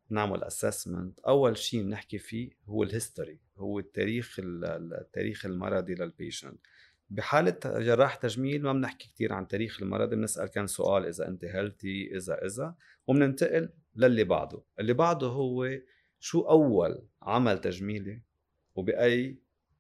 نعمل 0.09 0.43
assessment 0.43 1.19
أول 1.19 1.57
شيء 1.57 1.83
بنحكي 1.83 2.17
فيه 2.17 2.49
هو 2.65 2.83
ال 2.83 2.90
history 2.90 3.39
هو 3.57 3.79
التاريخ 3.79 4.39
ال- 4.39 4.93
التاريخ 4.93 5.45
المرضي 5.45 5.95
لل 5.95 6.10
patient 6.10 6.59
بحالة 7.09 7.59
جراح 7.65 8.15
تجميل 8.15 8.63
ما 8.63 8.73
بنحكي 8.73 9.09
كثير 9.13 9.33
عن 9.33 9.47
تاريخ 9.47 9.81
المرض 9.81 10.09
بنسأل 10.09 10.47
كم 10.47 10.67
سؤال 10.67 11.05
إذا 11.05 11.27
أنت 11.27 11.45
healthy 11.45 12.17
إذا 12.17 12.45
إذا 12.45 12.75
وبننتقل 13.07 13.69
للي 13.95 14.23
بعده. 14.23 14.61
اللي 14.79 14.93
بعده 14.93 15.27
هو 15.27 15.69
شو 16.19 16.41
أول 16.41 17.01
عمل 17.21 17.61
تجميلي 17.61 18.21
وبأي 18.75 19.37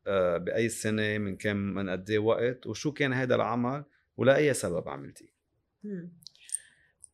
آه، 0.07 0.37
بأي 0.37 0.69
سنة 0.69 1.17
من 1.17 1.37
كم 1.37 1.57
من 1.57 1.89
قد 1.89 2.09
إيه 2.09 2.19
وقت 2.19 2.67
وشو 2.67 2.91
كان 2.91 3.13
هذا 3.13 3.35
العمل 3.35 3.83
ولأي 4.17 4.53
سبب 4.53 4.89
عملتيه. 4.89 5.33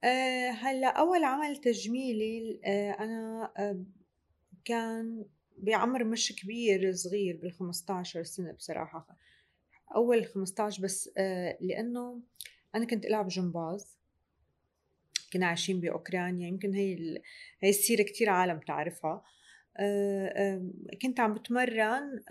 آه 0.03 0.49
هلأ 0.49 0.87
أول 0.87 1.23
عمل 1.23 1.57
تجميلي 1.57 2.61
آه 2.65 2.91
أنا 2.91 3.51
آه 3.57 3.83
كان 4.65 5.25
بعمر 5.57 6.03
مش 6.03 6.35
كبير 6.41 6.93
صغير 6.93 7.37
بال 7.41 7.51
15 7.51 8.23
سنة 8.23 8.51
بصراحة. 8.51 9.07
أول 9.95 10.25
15 10.25 10.83
بس 10.83 11.09
لأنه 11.61 12.21
أنا 12.75 12.85
كنت 12.85 13.05
ألعب 13.05 13.27
جمباز. 13.27 13.97
كنا 15.33 15.45
عايشين 15.47 15.79
بأوكرانيا 15.79 16.47
يمكن 16.47 16.73
هي 16.73 16.93
ال... 16.93 17.21
هي 17.59 17.69
السيرة 17.69 18.03
كتير 18.03 18.29
عالم 18.29 18.59
تعرفها 18.59 19.23
آه، 19.77 20.71
كنت 21.01 21.19
عم 21.19 21.33
بتمرن 21.33 22.23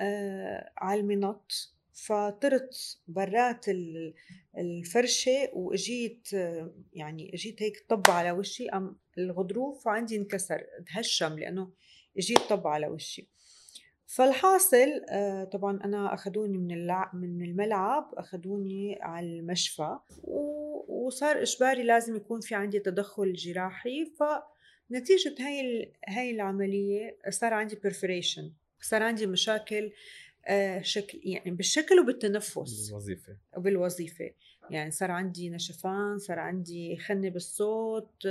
على 0.79 1.01
المنط. 1.01 1.78
فطرت 2.07 2.99
برات 3.09 3.69
ال- 3.69 4.15
الفرشة 4.59 5.51
وإجيت 5.53 6.29
آه، 6.35 6.73
يعني 6.93 7.35
إجيت 7.35 7.63
هيك 7.63 7.85
طب 7.89 8.03
على 8.09 8.31
وشي 8.31 8.69
أم 8.69 8.97
الغضروف 9.19 9.89
عندي 9.89 10.17
انكسر 10.17 10.63
تهشم 10.95 11.39
لأنه 11.39 11.71
إجيت 12.19 12.39
طب 12.51 12.67
على 12.67 12.87
وشي 12.89 13.29
فالحاصل 14.07 15.05
آه، 15.11 15.45
طبعا 15.45 15.81
أنا 15.85 16.15
أخذوني 16.15 16.59
من. 16.59 16.87
من 17.15 17.43
الملعب 17.45 18.11
أخذوني 18.15 18.99
على 19.03 19.27
المشفى 19.27 19.99
وصار 20.89 21.43
إجباري 21.43 21.83
لازم 21.83 22.17
يكون 22.17 22.41
في 22.41 22.55
عندي 22.55 22.79
تدخل 22.79 23.33
جراحي 23.33 24.05
فنتيجة 24.91 25.35
هاي. 25.41 25.93
هاي 26.09 26.31
العملية 26.31 27.19
صار 27.29 27.55
عندي 27.55 27.77
perforation 27.77 28.43
صار 28.81 29.03
عندي 29.03 29.27
مشاكل 29.27 29.93
شكل 30.83 31.21
يعني 31.25 31.51
بالشكل 31.51 32.01
وبالتنفس 32.01 32.91
الوظيفه 32.91 33.37
وبالوظيفة. 33.57 34.31
يعني 34.71 34.91
صار 34.91 35.11
عندي 35.11 35.51
نشفان 35.51 36.19
صار 36.19 36.39
عندي 36.39 36.97
خنة 36.97 37.29
بالصوت 37.29 38.27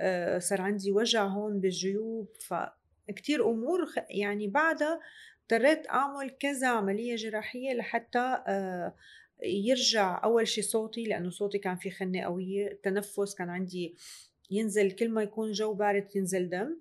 آه، 0.00 0.38
صار 0.38 0.60
عندي 0.60 0.92
وجع 0.92 1.24
هون 1.24 1.60
بالجيوب. 1.60 2.28
فكتير 2.40 3.50
أمور 3.50 3.86
يعني 4.10 4.48
بعدها 4.48 5.00
اضطريت 5.42 5.88
أعمل 5.90 6.30
كذا 6.30 6.68
عملية 6.68 7.16
جراحية 7.16 7.74
لحتى 7.74 8.42
يرجع 9.42 10.24
أول 10.24 10.48
شيء 10.48 10.64
صوتي 10.64 11.04
لأنه 11.04 11.30
صوتي 11.30 11.58
كان 11.58 11.76
في 11.76 11.90
خنة 11.90 12.20
قوية. 12.20 12.72
التنفس 12.72 13.34
كان 13.34 13.48
عندي 13.48 13.96
ينزل 14.50 14.90
كل 14.90 15.08
ما 15.08 15.22
يكون 15.22 15.52
جو 15.52 15.74
بارد 15.74 16.16
ينزل 16.16 16.48
دم. 16.48 16.80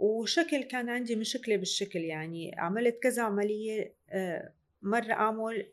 وشكل 0.00 0.62
كان 0.62 0.88
عندي 0.88 1.16
مشكله 1.16 1.56
بالشكل 1.56 1.98
يعني 1.98 2.54
عملت 2.58 2.98
كذا 3.02 3.22
عملية 3.22 3.94
آه، 4.10 4.52
مرة 4.82 5.12
أعمل 5.12 5.66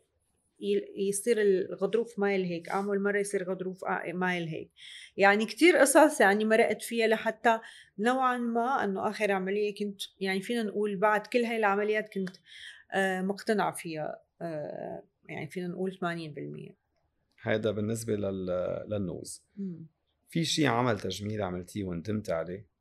يصير 0.95 1.41
الغضروف 1.41 2.19
مايل 2.19 2.43
هيك 2.43 2.69
أعمل 2.69 2.99
مرة 2.99 3.17
يصير 3.17 3.43
غضروف 3.43 3.85
مايل 4.13 4.47
هيك. 4.47 4.71
يعني 5.17 5.45
كتير 5.45 5.77
قصص 5.77 6.21
يعني 6.21 6.45
مرقت 6.45 6.81
فيها 6.81 7.07
لحتى 7.07 7.59
نوعا 7.99 8.37
ما 8.37 8.83
إنه 8.83 9.09
آخر 9.09 9.31
عملية 9.31 9.75
كنت 9.75 10.01
يعني 10.19 10.41
فينا 10.41 10.63
نقول 10.63 10.95
بعد 10.95 11.27
كل 11.27 11.43
هاي 11.43 11.57
العمليات 11.57 12.13
كنت 12.13 12.35
آه، 12.91 13.21
مقتنعة 13.21 13.73
فيها 13.73 14.21
آه، 14.41 15.03
يعني 15.25 15.47
فينا 15.47 15.67
نقول 15.67 15.91
80% 15.91 16.75
هذا 17.41 17.71
بالنسبة 17.71 18.15
للنوز. 18.87 19.43
في 20.29 20.45
شيء 20.45 20.67
عمل 20.67 20.99
تجميل 20.99 21.41
عملتيه 21.41 21.83
وندمت 21.83 22.29
عليه؟ 22.29 22.76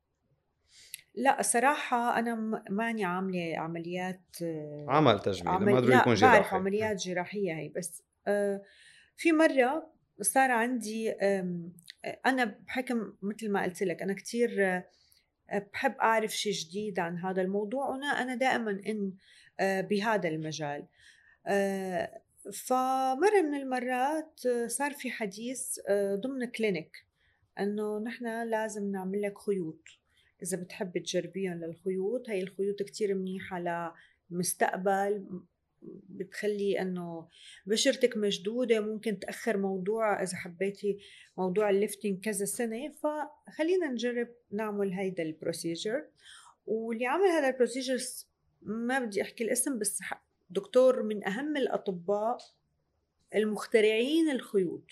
لا 1.17 1.41
صراحة 1.41 2.19
أنا 2.19 2.63
ماني 2.69 3.05
عاملة 3.05 3.57
عمليات 3.57 4.21
عمل 4.87 5.19
تجميل 5.19 5.47
عمل... 5.47 5.73
ما 5.73 5.79
ضروري 5.79 5.95
يكون 5.95 6.13
جراحي. 6.13 6.37
بعرف 6.37 6.53
عمليات 6.53 6.97
جراحية 6.97 7.53
هي 7.53 7.69
بس 7.69 8.03
آه، 8.27 8.61
في 9.15 9.31
مرة 9.31 9.91
صار 10.21 10.51
عندي 10.51 11.11
أنا 12.25 12.45
بحكم 12.67 13.13
مثل 13.21 13.51
ما 13.51 13.63
قلت 13.63 13.83
لك 13.83 14.01
أنا 14.01 14.13
كتير 14.13 14.65
آه، 14.65 14.85
بحب 15.73 15.95
أعرف 16.01 16.31
شيء 16.31 16.53
جديد 16.53 16.99
عن 16.99 17.17
هذا 17.17 17.41
الموضوع 17.41 17.89
وأنا 17.89 18.07
أنا 18.07 18.35
دائما 18.35 18.71
إن 18.71 19.13
آه، 19.59 19.81
بهذا 19.81 20.29
المجال. 20.29 20.87
فمرة 22.53 23.41
من 23.41 23.55
المرات 23.55 24.39
صار 24.67 24.93
في 24.93 25.11
حديث 25.11 25.79
ضمن 26.13 26.45
كلينيك 26.45 27.05
إنه 27.59 27.99
نحن 27.99 28.49
لازم 28.49 28.91
نعمل 28.91 29.21
لك 29.21 29.37
خيوط. 29.37 29.81
إذا 30.43 30.57
بتحب 30.57 30.97
تجربيهم 30.97 31.63
للخيوط 31.63 32.29
هي 32.29 32.41
الخيوط 32.41 32.83
كتير 32.83 33.15
منيحة 33.15 33.91
لمستقبل 34.31 35.25
بتخلي 36.09 36.81
إنه 36.81 37.27
بشرتك 37.65 38.17
مشدودة 38.17 38.79
ممكن 38.79 39.19
تأخر 39.19 39.57
موضوع 39.57 40.23
إذا 40.23 40.35
حبيتي 40.37 40.99
موضوع 41.37 41.69
ال 41.69 41.75
lifting 41.75 42.19
كذا 42.19 42.45
سنة 42.45 42.91
فخلينا 42.91 43.87
نجرب 43.87 44.27
نعمل 44.51 44.93
هيدا 44.93 45.23
ال 45.23 45.31
procedure. 45.31 46.05
واللي 46.65 47.05
عمل 47.05 47.27
هذا 47.27 47.49
البروسيجر 47.49 47.97
ما 48.61 48.99
بدي 48.99 49.21
أحكي 49.21 49.43
الاسم 49.43 49.79
بس 49.79 49.99
دكتور 50.49 51.03
من 51.03 51.27
أهم 51.27 51.57
الأطباء 51.57 52.37
المخترعين 53.35 54.29
الخيوط. 54.29 54.91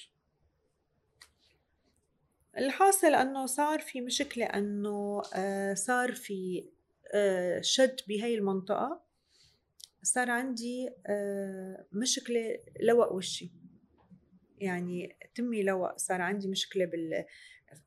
الحاصل 2.57 3.13
إنه 3.13 3.45
صار 3.45 3.79
في 3.79 4.01
مشكلة 4.01 4.45
إنه 4.45 5.21
آه، 5.35 5.73
صار 5.73 6.11
في 6.11 6.69
آه، 7.13 7.61
شد 7.61 7.95
بهي 8.07 8.35
المنطقة. 8.35 9.01
صار 10.03 10.31
عندي 10.31 10.89
آه، 11.07 11.85
مشكلة 11.91 12.59
لوق 12.79 13.11
وشي. 13.11 13.51
يعني 14.57 15.17
تمي 15.35 15.63
لوق 15.63 15.97
صار 15.97 16.21
عندي 16.21 16.47
مشكلة 16.47 16.85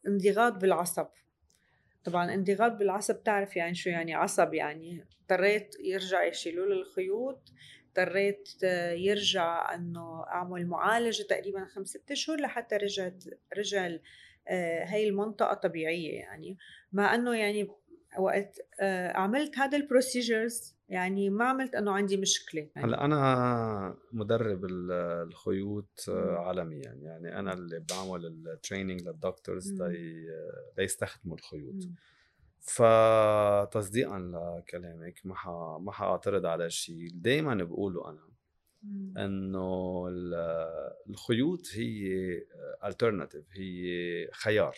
بالانضغاط 0.05 0.53
بالعصب. 0.53 1.07
طبعا 2.05 2.35
انضغاط 2.35 2.73
بالعصب 2.73 3.23
تعرف 3.23 3.57
يعني 3.57 3.75
شو 3.75 3.91
يعني 3.91 4.15
عصب؟ 4.15 4.55
يعني 4.55 5.05
اضطريت 5.23 5.77
يرجع 5.81 6.25
يشيلوا 6.25 6.67
لي 6.67 6.73
الخيوط 6.81 7.53
اضطريت 7.89 8.63
يرجع 8.93 9.75
إنه 9.75 10.25
أعمل 10.27 10.67
معالجة 10.67 11.23
تقريبا 11.23 11.65
خمسة 11.65 12.01
اشهر 12.11 12.41
لحتى 12.41 12.77
رجعت 12.77 13.25
رجع 13.57 13.97
هاي 14.85 15.09
المنطقة 15.09 15.55
طبيعية 15.55 16.13
يعني. 16.13 16.59
مع 16.93 17.15
إنه 17.15 17.37
يعني 17.37 17.69
وقت 18.19 18.59
آه، 18.81 19.13
عملت 19.13 19.59
هذا 19.59 19.79
البروسيجرز 19.79 20.79
يعني 20.89 21.31
ما 21.31 21.45
عملت 21.45 21.75
إنه 21.75 21.93
عندي 21.93 22.17
مشكلة 22.17 22.69
يعني. 22.77 22.89
هلأ 22.89 23.05
أنا 23.05 23.97
مدرب 24.13 24.65
الخيوط 24.65 26.05
عالميا 26.09 26.99
يعني. 27.03 27.39
أنا 27.39 27.53
اللي 27.53 27.85
بعمل 27.91 28.27
ال 28.27 28.35
training 28.35 29.03
لل 29.03 29.21
doctors 29.21 29.83
ليستخدموا 30.79 31.37
الخيوط. 31.37 31.89
فتصديقا 32.61 34.19
لكلامك 34.19 35.21
ما 35.25 35.35
ما 35.81 35.93
حأعترض 35.93 36.47
على 36.47 36.71
شيء 36.71 37.09
دائما 37.15 37.55
بقوله 37.55 38.11
أنا 38.11 38.29
إنه 39.25 40.05
الخيوط 41.09 41.61
هي 41.75 42.09
alternative 42.85 43.45
هي 43.53 44.29
خيار. 44.33 44.77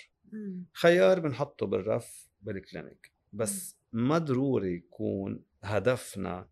خيار 0.73 1.21
بنحطه 1.21 1.67
بالرف 1.67 2.29
بال 2.43 2.58
clinic. 2.58 3.13
بس 3.33 3.77
ما 3.93 4.19
ضروري 4.19 4.75
يكون 4.75 5.45
هدفنا 5.63 6.49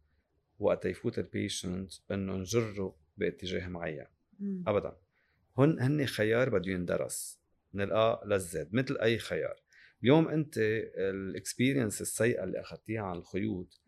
وقت 0.59 0.85
يفوت 0.85 1.19
ال 1.19 1.28
patient 1.28 1.93
إنه 2.11 2.37
نجره 2.37 2.97
باتجاه 3.17 3.69
معين. 3.69 4.07
ابدا. 4.67 4.97
هن 5.59 5.81
هن 5.81 6.07
خيار 6.07 6.51
بده 6.51 6.73
يندرس. 6.73 7.39
من 7.73 7.83
ال 7.83 8.21
A 8.27 8.39
لل 8.39 8.63
Z 8.63 8.75
مثل 8.75 8.97
أي 8.97 9.19
خيار. 9.19 9.63
اليوم 10.03 10.29
أنت 10.29 10.55
ال 10.59 10.72
experience 10.72 12.01
السيئة 12.01 12.45
اللي 12.45 12.61
أخذتيها 12.61 13.03
عن 13.03 13.17
الخيوط 13.17 13.81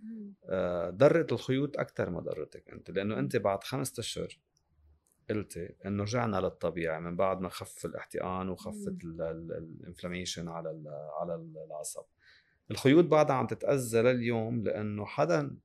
آه، 0.49 0.91
ضرت 0.91 1.33
الخيوط 1.33 1.79
أكثر 1.79 2.11
ما 2.11 2.21
ضرتك 2.21 2.71
أنت 2.71 2.91
لأنه 2.91 3.19
أنت 3.19 3.37
بعد 3.37 3.65
خمسة 3.65 4.01
أشهر 4.01 4.39
قلتي 5.31 5.75
إنه 5.87 6.03
رجعنا 6.03 6.37
للطبيعي 6.37 7.01
من 7.01 7.17
بعد 7.17 7.41
ما 7.41 7.49
خف 7.49 7.87
الاحتقان 7.87 8.49
وخفت 8.49 9.05
ال 9.05 9.16
inflammation 9.16 10.49
على 10.49 10.69
على 11.21 11.35
العصب. 11.67 12.05
الخيوط 12.71 13.05
بعدها 13.05 13.37
عم 13.37 13.47
تتأذى 13.47 14.03
لليوم 14.03 14.65
لأنه 14.65 15.07
حدا 15.07 15.57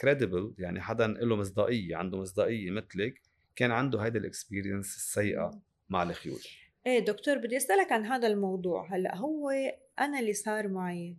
credible 0.00 0.38
آه، 0.38 0.54
يعني 0.58 0.80
حدا 0.80 1.06
له 1.06 1.36
مصداقية 1.36 1.96
عنده 1.96 2.18
مصداقية 2.18 2.70
مثلك 2.70 3.22
كان 3.56 3.70
عنده 3.70 4.00
هيدي 4.00 4.18
ال 4.18 4.25
experience 4.25 4.96
السيئة 4.96 5.60
مع 5.88 6.02
الخيوط. 6.02 6.40
إيه 6.86 6.98
دكتور 6.98 7.38
بدي 7.38 7.56
أسألك 7.56 7.92
عن 7.92 8.06
هذا 8.06 8.26
الموضوع. 8.26 8.94
هلأ 8.94 9.16
هو 9.16 9.50
أنا 9.98 10.20
اللي 10.20 10.32
صار 10.32 10.68
معي 10.68 11.16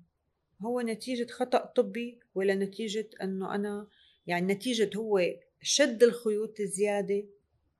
هو 0.61 0.81
نتيجة 0.81 1.31
خطأ 1.31 1.65
طبي 1.65 2.19
ولا 2.35 2.55
نتيجة 2.55 3.09
إنه 3.21 3.55
أنا 3.55 3.87
يعني 4.27 4.53
نتيجة 4.53 4.89
هو 4.97 5.21
شد 5.61 6.03
الخيوط 6.03 6.61
زيادة؟ 6.61 7.23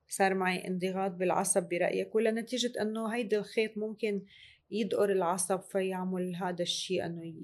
صار 0.08 0.34
معي 0.34 0.68
انضغاط 0.68 1.10
بالعصب 1.10 1.68
برأيك 1.68 2.14
ولا 2.14 2.30
نتيجة 2.30 2.72
إنه 2.82 3.14
هيدا 3.14 3.38
الخيط 3.38 3.78
ممكن 3.78 4.22
يدقر 4.70 5.12
العصب 5.12 5.60
فيعمل 5.60 6.36
هذا 6.36 6.62
الشيء 6.62 7.06
إنه 7.06 7.34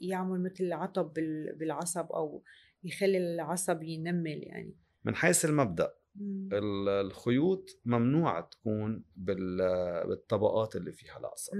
يعمل 0.00 0.42
مثل 0.42 0.72
عطب 0.72 1.12
بالعصب 1.56 2.12
أو 2.12 2.42
يخلي 2.84 3.18
العصب 3.18 3.82
ينمل 3.82 4.42
يعني. 4.42 4.76
من 5.04 5.14
حيث 5.14 5.44
المبدأ 5.44 5.94
الخيوط 7.00 7.80
ممنوع 7.84 8.40
تكون 8.40 9.04
بالطبقات 9.16 10.76
اللي 10.76 10.92
فيها 10.92 11.18
العصب 11.18 11.52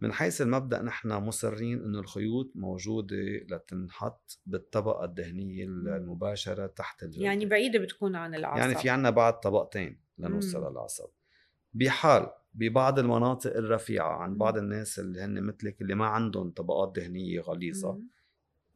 من 0.00 0.12
حيث 0.12 0.42
المبدأ 0.42 0.82
نحن 0.82 1.08
مصرين 1.08 1.84
إنه 1.84 2.00
الخيوط 2.00 2.52
موجودة 2.54 3.16
لتنحط 3.50 4.38
بالطبقة 4.46 5.04
الدهنيه 5.04 5.64
المباشرة 5.64 6.66
تحت 6.66 7.02
الجلد 7.02 7.22
يعني 7.22 7.46
بعيدة 7.46 7.78
بتكون 7.78 8.16
عن 8.16 8.34
العصب 8.34 8.58
يعني 8.58 8.74
في 8.74 8.90
عنا 8.90 9.10
بعد 9.10 9.40
طبقتين 9.40 10.00
لنوصل 10.18 10.70
للعصب 10.70 11.08
بحال 11.74 12.30
ببعض 12.54 12.98
المناطق 12.98 13.56
الرفيعة 13.56 14.16
عند 14.16 14.38
بعض 14.38 14.58
الناس 14.58 14.98
اللي 14.98 15.20
هن 15.20 15.42
مثلك 15.42 15.82
اللي 15.82 15.94
ما 15.94 16.06
عندهم 16.06 16.50
طبقات 16.50 16.92
دهنيه 16.96 17.40
غليظة 17.40 18.00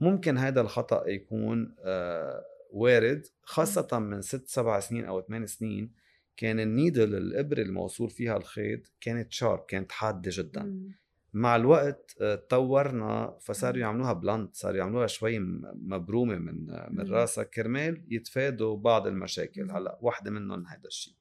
ممكن 0.00 0.38
هذا 0.38 0.60
الخطأ 0.60 1.08
يكون 1.08 1.74
آه 1.78 2.44
وارد 2.72 3.26
خاصة 3.42 3.98
من 3.98 4.22
ست 4.22 4.46
سبع 4.46 4.80
سنين 4.80 5.04
أو 5.04 5.20
ثمان 5.20 5.46
سنين. 5.46 5.92
كان 6.36 6.60
ال 6.60 6.68
needle 6.68 7.14
الإبرة 7.14 7.62
الموصول 7.62 8.10
فيها 8.10 8.36
الخيط 8.36 8.92
كانت 9.00 9.32
sharp 9.32 9.64
كانت 9.68 9.92
حادة 9.92 10.30
جدا. 10.34 10.62
مم. 10.62 10.94
مع 11.32 11.56
الوقت 11.56 12.16
آه، 12.20 12.34
تطورنا 12.34 13.38
فصاروا 13.40 13.78
يعملوها 13.78 14.12
blunt 14.12 14.54
صاروا 14.54 14.78
يعملوها 14.78 15.06
شوي 15.06 15.38
مبرومة 15.74 16.38
من 16.38 16.66
من 16.90 17.10
راسها 17.10 17.44
كرمال 17.44 18.04
يتفادوا 18.08 18.76
بعض 18.76 19.06
المشاكل. 19.06 19.70
هلأ 19.70 19.98
واحدة 20.02 20.30
منهم 20.30 20.66
هذا 20.66 20.86
الشيء 20.86 21.14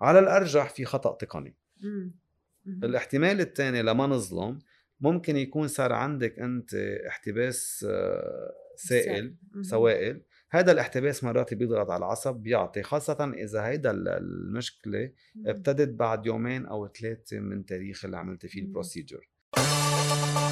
على 0.00 0.18
الأرجح 0.18 0.70
في 0.70 0.84
خطأ 0.84 1.16
تقني. 1.16 1.56
الاحتمال 2.66 3.40
الثاني 3.40 3.82
لما 3.82 4.06
نظلم 4.06 4.58
ممكن 5.00 5.36
يكون 5.36 5.68
صار 5.68 5.92
عندك 5.92 6.38
أنت 6.38 6.74
احتباس 7.08 7.86
آه، 7.88 8.52
سائل 8.76 9.36
سوائل. 9.60 10.22
هذا 10.50 10.72
الاحتباس 10.72 11.24
مرات 11.24 11.54
بيضغط 11.54 11.90
على 11.90 11.98
العصب 11.98 12.34
بيعطي 12.36 12.82
خاصة 12.82 13.32
إذا 13.34 13.66
هيدا 13.66 13.90
المشكلة 13.90 15.12
ابتدت 15.46 15.88
بعد 15.88 16.26
يومين 16.26 16.66
أو 16.66 16.88
ثلاثة 16.88 17.40
من 17.40 17.66
تاريخ 17.66 18.04
اللي 18.04 18.16
عملت 18.16 18.46
فيه 18.46 18.60
البروسيجر 18.60 19.28
Música 19.58 20.47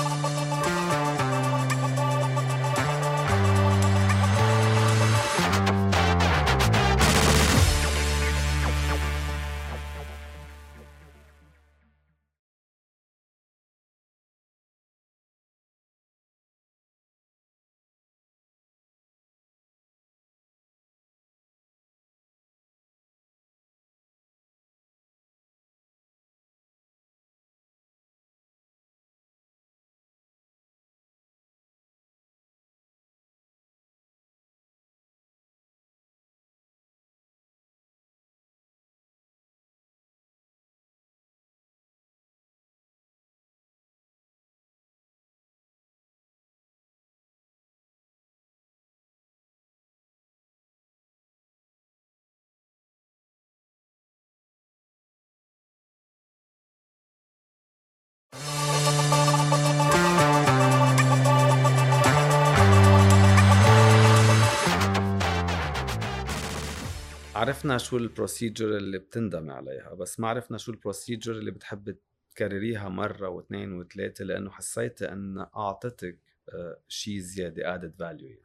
عرفنا 67.47 67.79
شو 67.79 67.97
ال 67.97 68.05
procedure 68.05 68.77
اللي 68.77 68.99
بتندم 68.99 69.51
عليها 69.51 69.95
بس 69.95 70.21
ما 70.21 70.29
عرفنا 70.29 70.59
شو 70.59 70.73
ال 70.73 70.79
procedure 70.79 71.33
اللي 71.33 71.51
بتحب 71.51 71.97
تكرريها 72.31 72.89
مرة 72.89 73.29
واثنين 73.29 73.73
وثلاثة 73.73 74.25
لأنه 74.25 74.51
حسيت 74.51 75.03
أن 75.03 75.47
أعطتك 75.57 76.19
آه، 76.55 76.79
شيء 76.89 77.19
زيادة 77.19 77.77
added 77.77 77.93
value 77.93 78.23
يعني. 78.23 78.41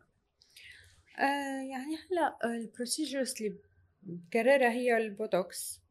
آه 1.19 1.61
يعني 1.71 1.95
هلأ 1.95 2.55
ال 2.55 2.62
procedures 2.62 3.33
اللي 3.41 3.55
بكررها 4.03 4.71
هي 4.71 4.97
البوتوكس 4.97 5.81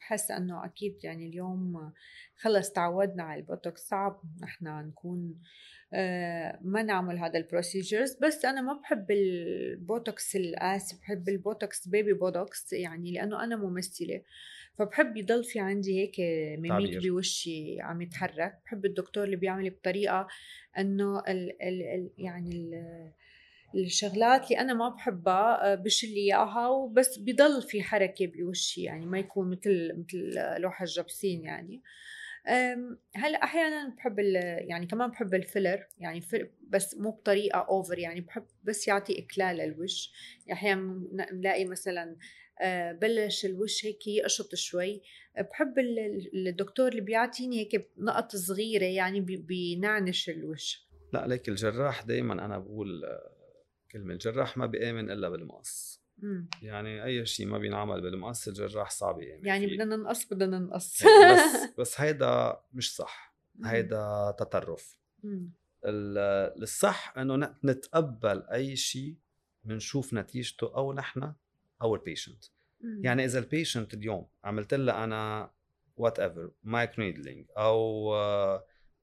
بحس 0.00 0.30
إنه 0.30 0.64
أكيد 0.64 1.04
يعني 1.04 1.26
اليوم 1.26 1.92
خلص 2.36 2.70
تعودنا 2.72 3.22
على 3.22 3.40
البوتوكس 3.40 3.88
صعب 3.88 4.22
نحن 4.40 4.66
نكون 4.66 5.34
آه، 5.34 5.44
ما 6.62 6.82
نعمل 6.82 7.18
هذا 7.18 7.38
ال 7.38 7.45
procedures 7.45 8.16
بس 8.22 8.44
أنا 8.44 8.60
ما 8.60 8.72
بحب 8.72 9.10
البوتوكس 9.10 10.36
القاسي 10.36 10.96
بحب 10.96 11.28
البوتوكس 11.28 11.88
baby 11.88 12.12
بوتوكس 12.12 12.72
يعني 12.72 13.12
لأنه 13.12 13.44
أنا 13.44 13.56
ممثلة. 13.56 14.22
فبحب 14.74 15.16
يضل 15.16 15.44
في 15.44 15.60
عندي 15.60 16.00
هيك 16.00 16.20
mimic 16.60 17.02
بوشي 17.02 17.80
عم 17.80 18.02
يتحرك. 18.02 18.58
بحب 18.64 18.84
الدكتور 18.84 19.24
اللي 19.24 19.36
بيعمل 19.36 19.70
بطريقة 19.70 20.26
إنه 20.78 21.18
ال 21.18 21.62
ال 21.62 21.82
ال 21.82 22.10
يعني 22.18 22.50
ال 22.50 23.12
الشغلات 23.74 24.44
اللي 24.44 24.60
أنا 24.60 24.74
ما 24.74 24.88
بحبها 24.88 25.72
آه، 25.72 25.74
بشيل 25.74 26.08
لي 26.08 26.20
إياها 26.20 26.68
وبس 26.68 27.18
بضل 27.18 27.62
في 27.62 27.82
حركة 27.82 28.26
بوشي 28.26 28.82
يعني 28.82 29.06
ما 29.06 29.18
يكون 29.18 29.50
مثل 29.50 29.92
مثل 29.98 30.34
لوحة 30.60 30.84
جبسين 30.84 31.44
يعني. 31.44 31.82
هلأ 33.14 33.42
أحيانا 33.44 33.94
بحب 33.96 34.18
يعني 34.18 34.86
كمان 34.86 35.10
بحب 35.10 35.34
ال 35.34 35.41
filler 35.41 35.86
يعني 35.98 36.20
بس 36.68 36.96
مو 36.96 37.10
بطريقة 37.10 37.58
over 37.58 37.98
يعني 37.98 38.20
بحب 38.20 38.44
بس 38.64 38.88
يعطي 38.88 39.18
اكلال 39.18 39.56
للوش. 39.56 40.12
أحيانا 40.52 41.08
نلاقي 41.32 41.64
مثلا 41.64 42.16
آه، 42.62 42.92
بلش 42.92 43.44
الوش 43.44 43.86
هيك 43.86 44.06
يقشط 44.06 44.54
شوي. 44.54 45.02
بحب 45.38 45.74
الدكتور 46.34 46.88
اللي 46.88 47.00
بيعطيني 47.00 47.60
هيك 47.60 47.90
نقط 47.98 48.36
صغيرة 48.36 48.84
يعني 48.84 49.20
بينعنش 49.20 50.30
الوش. 50.30 50.88
لا 51.12 51.26
ليك 51.26 51.48
الجراح 51.48 52.02
دائما 52.02 52.32
أنا 52.44 52.58
بقول 52.58 53.04
آه، 53.04 53.30
كلمة 53.90 54.12
الجراح 54.12 54.56
ما 54.56 54.66
بيامن 54.66 55.10
إلا 55.10 55.28
بالمقص. 55.28 56.00
يعني 56.62 57.04
أي 57.04 57.26
شيء 57.26 57.46
ما 57.46 57.58
بينعمل 57.58 58.00
بالمقص 58.00 58.48
الجراح 58.48 58.90
صعب 58.90 59.20
يعني 59.20 59.48
يعني 59.48 59.66
بدنا 59.66 59.96
ننقص 59.96 60.24
بدنا 60.24 60.58
ننقص 60.58 61.02
إيه، 61.06 61.32
بس 61.34 61.40
بس 61.80 62.00
هيدا 62.00 62.60
مش 62.72 62.94
صح. 62.94 63.34
هيدا 63.64 64.34
تطرف. 64.38 64.98
الصح 65.84 67.14
إنه 67.18 67.56
نتقبل 67.64 68.42
أي 68.42 68.76
شيء 68.76 69.16
بنشوف 69.64 70.14
نتيجته 70.14 70.76
أو 70.76 70.92
نحن 70.92 71.32
أو 71.82 71.94
ال 71.94 72.00
patient 72.00 72.44
يعني 72.80 73.24
إذا 73.24 73.38
ال 73.38 73.45
patient 73.45 73.94
اليوم 73.94 74.26
عملت 74.44 74.74
لها 74.74 75.04
أنا 75.04 75.50
whatever 75.96 76.50
microneedling 76.62 77.46
أو 77.58 78.14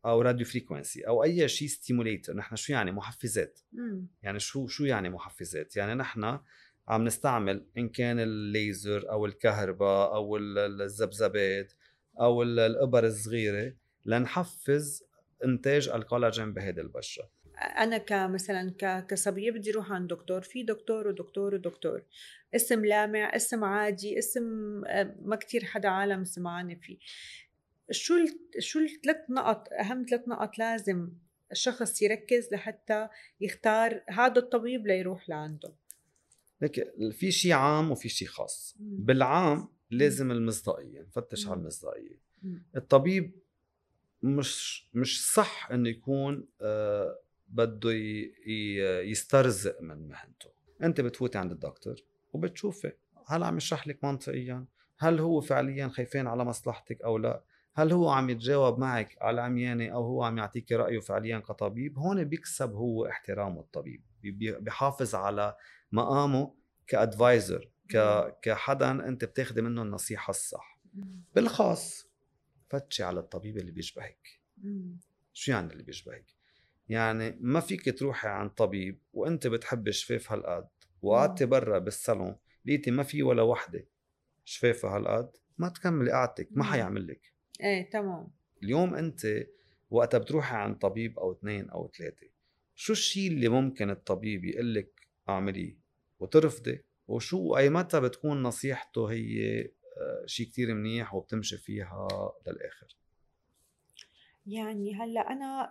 أو 0.05 0.21
radio 0.21 0.45
frequency 0.45 1.07
أو 1.07 1.23
أي 1.23 1.47
شيء 1.47 1.67
stimulator 1.67 2.35
نحن 2.35 2.55
شو 2.55 2.73
يعني 2.73 2.91
محفزات؟ 2.91 3.59
يعني 4.21 4.39
شو 4.39 4.67
شو 4.67 4.85
يعني 4.85 5.09
محفزات؟ 5.09 5.75
يعني 5.75 5.93
نحن 5.93 6.39
عم 6.87 7.03
نستعمل 7.03 7.65
إن 7.77 7.89
كان 7.89 8.19
الليزر 8.19 9.11
أو 9.11 9.25
الكهرباء 9.25 10.15
أو 10.15 10.37
الذبذبات 10.37 11.73
أو 12.19 12.43
الإبر 12.43 13.05
الصغيرة 13.05 13.73
لنحفز 14.05 15.03
إنتاج 15.45 15.89
الكولاجين 15.89 16.53
بهذه 16.53 16.79
البشرة. 16.79 17.29
أنا 17.57 17.97
كمثلا 17.97 18.75
كصبية 19.07 19.51
بدي 19.51 19.71
أروح 19.71 19.91
عند 19.91 20.09
دكتور 20.09 20.41
في 20.41 20.63
دكتور 20.63 21.07
ودكتور 21.07 21.55
ودكتور 21.55 22.03
اسم 22.55 22.85
لامع 22.85 23.35
اسم 23.35 23.63
عادي 23.63 24.19
اسم 24.19 24.43
آه، 24.85 25.15
ما 25.21 25.35
كتير 25.35 25.65
حدا 25.65 25.89
عالم 25.89 26.23
سمعاني 26.23 26.75
فيه. 26.75 26.97
شو 27.91 28.13
شو 28.59 28.79
الثلاث 28.79 29.29
نقط 29.29 29.67
أهم 29.79 30.05
ثلاث 30.09 30.27
نقط 30.27 30.57
لازم 30.59 31.09
الشخص 31.51 32.01
يركز 32.01 32.49
لحتى 32.51 33.07
يختار 33.41 34.03
هذا 34.09 34.39
الطبيب 34.39 34.87
ليروح 34.87 35.29
لعنده؟ 35.29 35.73
لك 36.61 36.93
في 37.11 37.31
شيء 37.31 37.51
عام 37.51 37.91
وفي 37.91 38.09
شيء 38.09 38.27
خاص. 38.27 38.75
بالعام 38.79 39.67
لازم 39.91 40.31
المصداقية 40.31 41.01
نفتش 41.01 41.47
على 41.47 41.59
المصداقية. 41.59 42.19
الطبيب 42.75 43.31
مش 44.23 44.85
مش 44.93 45.31
صح 45.33 45.71
إنه 45.71 45.89
يكون 45.89 46.47
آه 46.61 47.19
بده 47.49 47.91
يسترزق 49.03 49.81
من 49.81 50.07
مهنته. 50.07 50.49
أنت 50.83 51.01
بتفوتي 51.01 51.37
عند 51.37 51.51
الدكتور 51.51 51.95
وبتشوفي 52.33 52.91
هل 53.27 53.43
عم 53.43 53.57
يشرح 53.57 53.87
لك 53.87 54.03
منطقيا؟ 54.03 54.65
هل 54.97 55.19
هو 55.19 55.41
فعليا 55.41 55.87
خايفين 55.87 56.27
على 56.27 56.45
مصلحتك 56.45 57.01
أو 57.01 57.17
لا؟ 57.17 57.43
هل 57.73 57.91
هو 57.91 58.09
عم 58.09 58.29
يتجاوب 58.29 58.79
معك 58.79 59.17
على 59.21 59.41
عميانة 59.41 59.87
أو 59.87 60.03
هو 60.03 60.23
عم 60.23 60.37
يعطيك 60.37 60.71
رأيه 60.71 60.99
فعليا 60.99 61.39
كطبيب؟ 61.39 61.99
هون 61.99 62.23
بيكسب 62.23 62.71
هو 62.71 63.05
احترام 63.05 63.59
الطبيب. 63.59 64.01
بيحافظ 64.31 65.15
على 65.15 65.55
مقامه 65.91 66.55
كأدفايزر 66.87 67.69
ك 67.89 67.97
كحدا 68.41 68.91
أنت 68.91 69.25
بتاخذي 69.25 69.61
منه 69.61 69.81
النصيحة 69.81 70.31
الصح. 70.31 70.79
بالخاص 71.35 72.07
فتشي 72.69 73.03
على 73.03 73.19
الطبيب 73.19 73.57
اللي 73.57 73.71
بيشبهك. 73.71 74.41
شو 75.33 75.51
يعني 75.51 75.71
اللي 75.73 75.83
بيشبهك؟ 75.83 76.25
يعني 76.89 77.37
ما 77.39 77.59
فيك 77.59 77.99
تروحي 77.99 78.27
عند 78.27 78.49
طبيب 78.49 78.99
وأنت 79.13 79.47
بتحبي 79.47 79.91
شفاف 79.91 80.31
هالقد 80.31 80.67
وقعدتي 81.01 81.45
برا 81.45 81.79
بالصالون 81.79 82.35
لقيتي 82.65 82.91
ما 82.91 83.03
في 83.03 83.23
ولا 83.23 83.41
وحدة 83.41 83.87
شفافه 84.45 84.95
هالقد 84.95 85.31
ما 85.57 85.69
تكملي 85.69 86.11
قعدتك 86.11 86.49
ما 86.51 86.63
حيعمل 86.63 87.07
لك. 87.07 87.33
إيه 87.61 87.89
تمام. 87.89 88.27
اليوم 88.63 88.95
أنت 88.95 89.27
وقتها 89.89 90.17
بتروحي 90.17 90.55
عند 90.55 90.77
طبيب 90.77 91.19
أو 91.19 91.31
اثنين 91.31 91.69
أو 91.69 91.91
ثلاثة. 91.97 92.27
شو 92.79 92.93
الشيء 92.93 93.31
اللي 93.31 93.49
ممكن 93.49 93.89
الطبيب 93.89 94.45
يقول 94.45 94.73
لك 94.73 95.07
اعمليه 95.29 95.77
وترفضي؟ 96.19 96.83
وشو؟ 97.07 97.57
أي 97.57 97.69
متى 97.69 98.01
بتكون 98.01 98.43
نصيحته 98.43 99.11
هي 99.11 99.61
آه، 99.61 100.25
شيء 100.25 100.45
كتير 100.45 100.73
منيح 100.73 101.13
وبتمشي 101.13 101.57
فيها 101.57 102.07
للآخر؟ 102.47 102.87
يعني 104.47 104.95
هلأ 104.95 105.31
أنا 105.31 105.69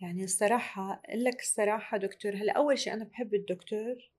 يعني 0.00 0.24
الصراحة 0.24 1.02
أقول 1.04 1.24
لك 1.24 1.40
الصراحة 1.40 1.98
دكتور 1.98 2.34
هلأ 2.36 2.52
أول 2.52 2.78
شيء 2.78 2.92
أنا 2.92 3.04
بحب 3.04 3.34
الدكتور 3.34 4.10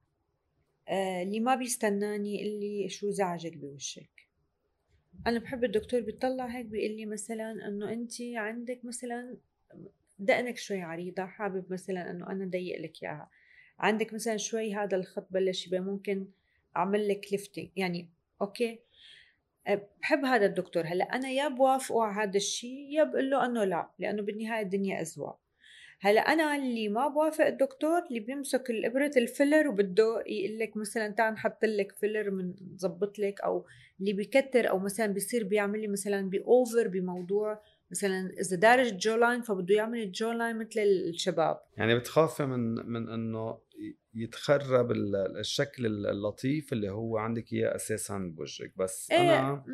آه، 0.88 1.24
اللي 1.24 1.39
ما 1.39 1.55
بيستناني 1.55 2.43
اللي 2.43 2.89
شو 2.89 3.09
زعجك 3.12 3.57
بوشك. 3.57 4.28
أنا 5.28 5.39
بحب 5.39 5.64
الدكتور 5.64 6.01
بيطلع 6.01 6.45
هيك 6.45 6.66
بيقول 6.66 6.97
لي 6.97 7.05
مثلا 7.05 7.68
إنه 7.68 7.93
أنت 7.93 8.14
عندك 8.22 8.86
مثلا 8.86 9.38
دقنك 10.22 10.57
شوي 10.57 10.82
عريضة 10.82 11.26
حابب 11.26 11.74
مثلا 11.74 12.11
إنه 12.11 12.28
أنا 12.28 12.45
أضيق 12.45 12.79
لك 12.82 13.03
إياها. 13.03 13.30
عندك 13.80 14.13
مثلا 14.13 14.38
شوي 14.38 14.76
هذا 14.76 14.97
الخط 14.97 15.28
بلش 15.32 15.67
يبان 15.67 15.84
ممكن 15.84 16.28
أعمل 16.78 17.07
لك 17.07 17.26
lifting 17.32 17.69
يعني 17.76 18.09
okay؟ 18.41 18.79
أه، 19.67 19.88
بحب 20.01 20.26
هذا 20.26 20.45
الدكتور. 20.45 20.84
هلأ 20.86 21.03
أنا 21.03 21.30
يا 21.30 21.47
بوافقه 21.47 22.03
على 22.03 22.30
هذا 22.30 22.38
الشيء 22.38 22.91
يا 22.91 23.03
بقول 23.03 23.30
له 23.30 23.45
إنه 23.45 23.63
لا 23.63 23.89
لأنه 23.99 24.22
بالنهاية 24.22 24.63
الدنيا 24.63 25.01
اذواق 25.01 25.39
هلأ 26.03 26.22
أنا 26.22 26.55
اللي 26.55 26.89
ما 26.89 27.07
بوافق 27.07 27.45
الدكتور 27.45 28.05
اللي 28.09 28.19
بيمسك 28.19 28.69
الإبرة 28.69 29.11
ال 29.17 29.25
filler 29.25 29.67
وبده 29.67 30.24
يقول 30.28 30.59
لك 30.59 30.78
مثلا 30.78 31.09
تعال 31.09 31.34
نحط 31.34 31.65
لك 31.65 31.91
filler 31.91 32.32
من 32.32 32.53
لك 33.19 33.41
أو 33.41 33.65
اللي 33.99 34.13
بيكتر 34.13 34.69
أو 34.69 34.80
مثلا 34.80 35.07
بيصير 35.07 35.43
بيعمل 35.43 35.82
لي 35.82 35.88
مثلا 35.88 36.30
بي 36.29 36.49
over 36.49 36.88
بموضوع 36.88 37.61
مثلا 37.91 38.29
إذا 38.39 38.55
دارج 38.55 38.97
jawline 38.97 39.41
فبده 39.41 39.75
يعمل 39.75 39.99
ال 39.99 40.32
jawline 40.32 40.59
مثل 40.59 40.79
الشباب. 40.79 41.61
يعني 41.77 41.99
بتخافي 41.99 42.45
من 42.45 42.73
من 42.73 43.09
إنه 43.09 43.57
يتخرب 44.13 44.91
الشكل 44.91 45.85
اللطيف 45.85 46.73
اللي 46.73 46.89
هو 46.89 47.17
عندك 47.17 47.53
إياه 47.53 47.75
أساسا 47.75 48.17
بوجهك. 48.17 48.77
بس 48.77 49.11
إيه. 49.11 49.39
أنا 49.39 49.65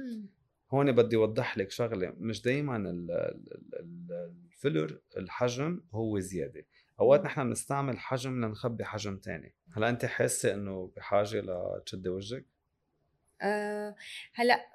هون 0.72 0.92
بدي 0.92 1.16
أوضح 1.16 1.58
لك 1.58 1.72
شغلة. 1.72 2.14
مش 2.18 2.42
دائما 2.42 2.94
ال 4.54 4.61
filler 4.61 5.02
الحجم 5.18 5.82
هو 5.92 6.20
زيادة. 6.20 6.66
أوقات 7.00 7.26
نحن 7.26 7.44
بنستعمل 7.44 8.00
حجم 8.00 8.46
لنخبي 8.46 8.84
حجم 8.84 9.18
تاني. 9.18 9.56
هلأ 9.72 9.90
أنت 9.90 10.06
حاسة 10.06 10.54
إنه 10.54 10.92
بحاجة 10.96 11.42
لتشدي 11.42 12.10
وجهك؟ 12.10 12.46
أه 13.42 13.96
هلأ 14.34 14.66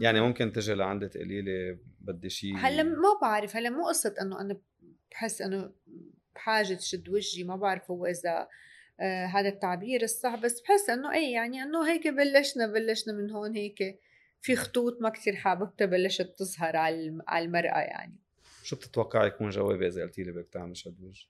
يعني 0.00 0.20
ممكن 0.20 0.52
تجي 0.52 0.74
لعندي 0.74 1.08
تقولي 1.08 1.42
لي 1.42 1.78
بدي 2.00 2.30
شيء 2.30 2.56
هلأ 2.56 2.82
ما 2.82 3.18
بعرف 3.22 3.56
هلأ 3.56 3.70
مو 3.70 3.86
قصة 3.88 4.14
إنه 4.20 4.40
أنا 4.40 4.60
بحس 5.10 5.42
إنه 5.42 5.72
بحاجة 6.34 6.74
تشد 6.74 7.08
وجهي 7.08 7.44
ما 7.44 7.56
بعرف 7.56 7.90
هو 7.90 8.06
إذا 8.06 8.48
آه 9.00 9.26
هذا 9.26 9.48
التعبير 9.48 10.02
الصح 10.02 10.34
بس 10.34 10.60
بحس 10.60 10.90
إنه 10.90 11.12
اي 11.12 11.32
يعني 11.32 11.62
إنه 11.62 11.88
هيك 11.88 12.08
بلشنا 12.08 12.66
بلشنا 12.66 13.14
من 13.14 13.30
هون 13.30 13.56
هيك. 13.56 14.00
في 14.42 14.56
خطوط 14.56 15.02
ما 15.02 15.08
كثير 15.08 15.36
حاببتها 15.36 15.86
بلشت 15.86 16.34
تظهر 16.38 16.76
على 16.76 17.18
على 17.28 17.44
المرأة 17.44 17.78
يعني. 17.78 18.16
شو 18.62 18.76
بتتوقعي 18.76 19.26
يكون 19.26 19.50
جوابي 19.50 19.86
إذا 19.86 20.02
قلتي 20.02 20.22
لي 20.22 20.32
بدك 20.32 20.48
تعمل 20.52 20.76
شد 20.76 21.02
وجه؟ 21.02 21.26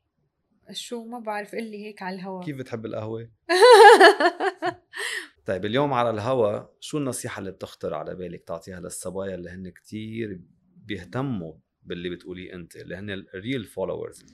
شو 0.72 1.04
ما 1.04 1.18
بعرف 1.18 1.54
قلي 1.54 1.86
هيك 1.86 2.02
على 2.02 2.16
الهوا. 2.16 2.44
كيف 2.44 2.56
بتحب 2.56 2.86
القهوة؟ 2.86 3.30
طيب 5.50 5.64
اليوم 5.64 5.92
على 5.92 6.10
الهوا 6.10 6.60
شو 6.80 6.98
النصيحة 6.98 7.40
اللي 7.40 7.50
بتخطر 7.50 7.94
على 7.94 8.14
بالك 8.14 8.44
تعطيها 8.44 8.80
للصبايا 8.80 9.34
اللي 9.34 9.50
هن 9.50 9.68
كتير 9.68 10.40
بيهتموا 10.76 11.54
باللي 11.82 12.10
بتقوليه 12.10 12.54
انت 12.54 12.76
اللي 12.76 12.96
هن 12.96 13.10
ال 13.10 13.21
real 13.21 13.64
followers 13.64 14.26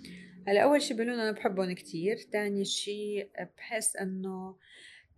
هلأ 0.47 0.65
أول 0.65 0.83
شيء 0.83 0.97
بقول 0.97 1.11
أنا 1.11 1.33
بحبهم 1.33 1.73
كتير 1.73 2.17
ثاني 2.17 2.65
شيء 2.65 3.31
بحس 3.57 3.97
إنه 3.97 4.57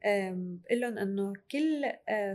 بقول 0.04 0.80
لهم 0.80 0.98
إنه 0.98 1.32
كل 1.50 1.84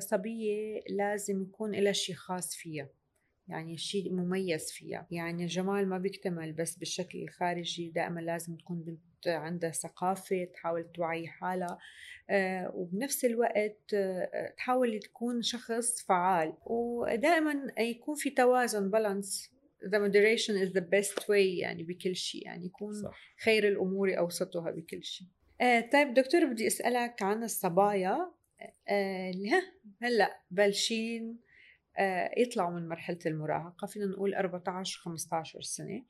صبية 0.01 0.84
لازم 0.89 1.41
يكون 1.41 1.72
لها 1.72 1.91
شيء 1.91 2.16
خاص 2.16 2.55
فيها 2.55 2.89
يعني 3.47 3.78
شيء 3.78 4.14
مميز 4.14 4.72
فيها 4.72 5.07
يعني 5.11 5.43
الجمال 5.43 5.89
ما 5.89 5.97
بيكتمل 5.97 6.53
بس 6.53 6.78
بالشكل 6.78 7.24
الخارجي 7.24 7.89
دائما 7.89 8.20
لازم 8.20 8.55
تكون 8.55 8.97
عندها 9.28 9.71
ثقافة 9.71 10.45
تحاول 10.53 10.91
توعي 10.93 11.28
حالها 11.28 11.78
آه، 12.30 12.71
وبنفس 12.76 13.26
الوقت 13.26 13.93
آه، 13.93 14.53
تحاول 14.57 14.99
تكون 14.99 15.41
شخص 15.41 16.05
فعال. 16.07 16.53
ودائما 16.65 17.71
يكون 17.80 18.15
في 18.15 18.30
توازن 18.30 18.89
بالانس 18.89 19.53
the 19.84 19.99
moderation 19.99 20.55
is 20.55 20.71
the 20.74 20.82
best 20.82 21.24
way 21.28 21.59
يعني 21.59 21.84
بكل 21.84 22.15
شيء 22.15 22.45
يعني 22.45 22.65
يكون 22.65 22.93
صح. 22.93 23.19
خير 23.43 23.67
الأمور 23.67 24.17
أوسطها 24.17 24.71
بكل 24.71 25.03
شيء. 25.03 25.28
آه 25.61 25.82
طيب 25.93 26.13
دكتور 26.13 26.45
بدي 26.45 26.67
أسألك 26.67 27.21
عن 27.21 27.43
الصبايا. 27.43 28.32
هلأ 30.01 30.41
بلشين 30.51 31.39
يطلعوا 32.38 32.71
من 32.71 32.88
مرحلة 32.88 33.19
المراهقة 33.26 33.88
فينا 33.88 34.05
نقول 34.05 34.34
14 34.34 34.99
15 34.99 35.61
سنة. 35.61 36.05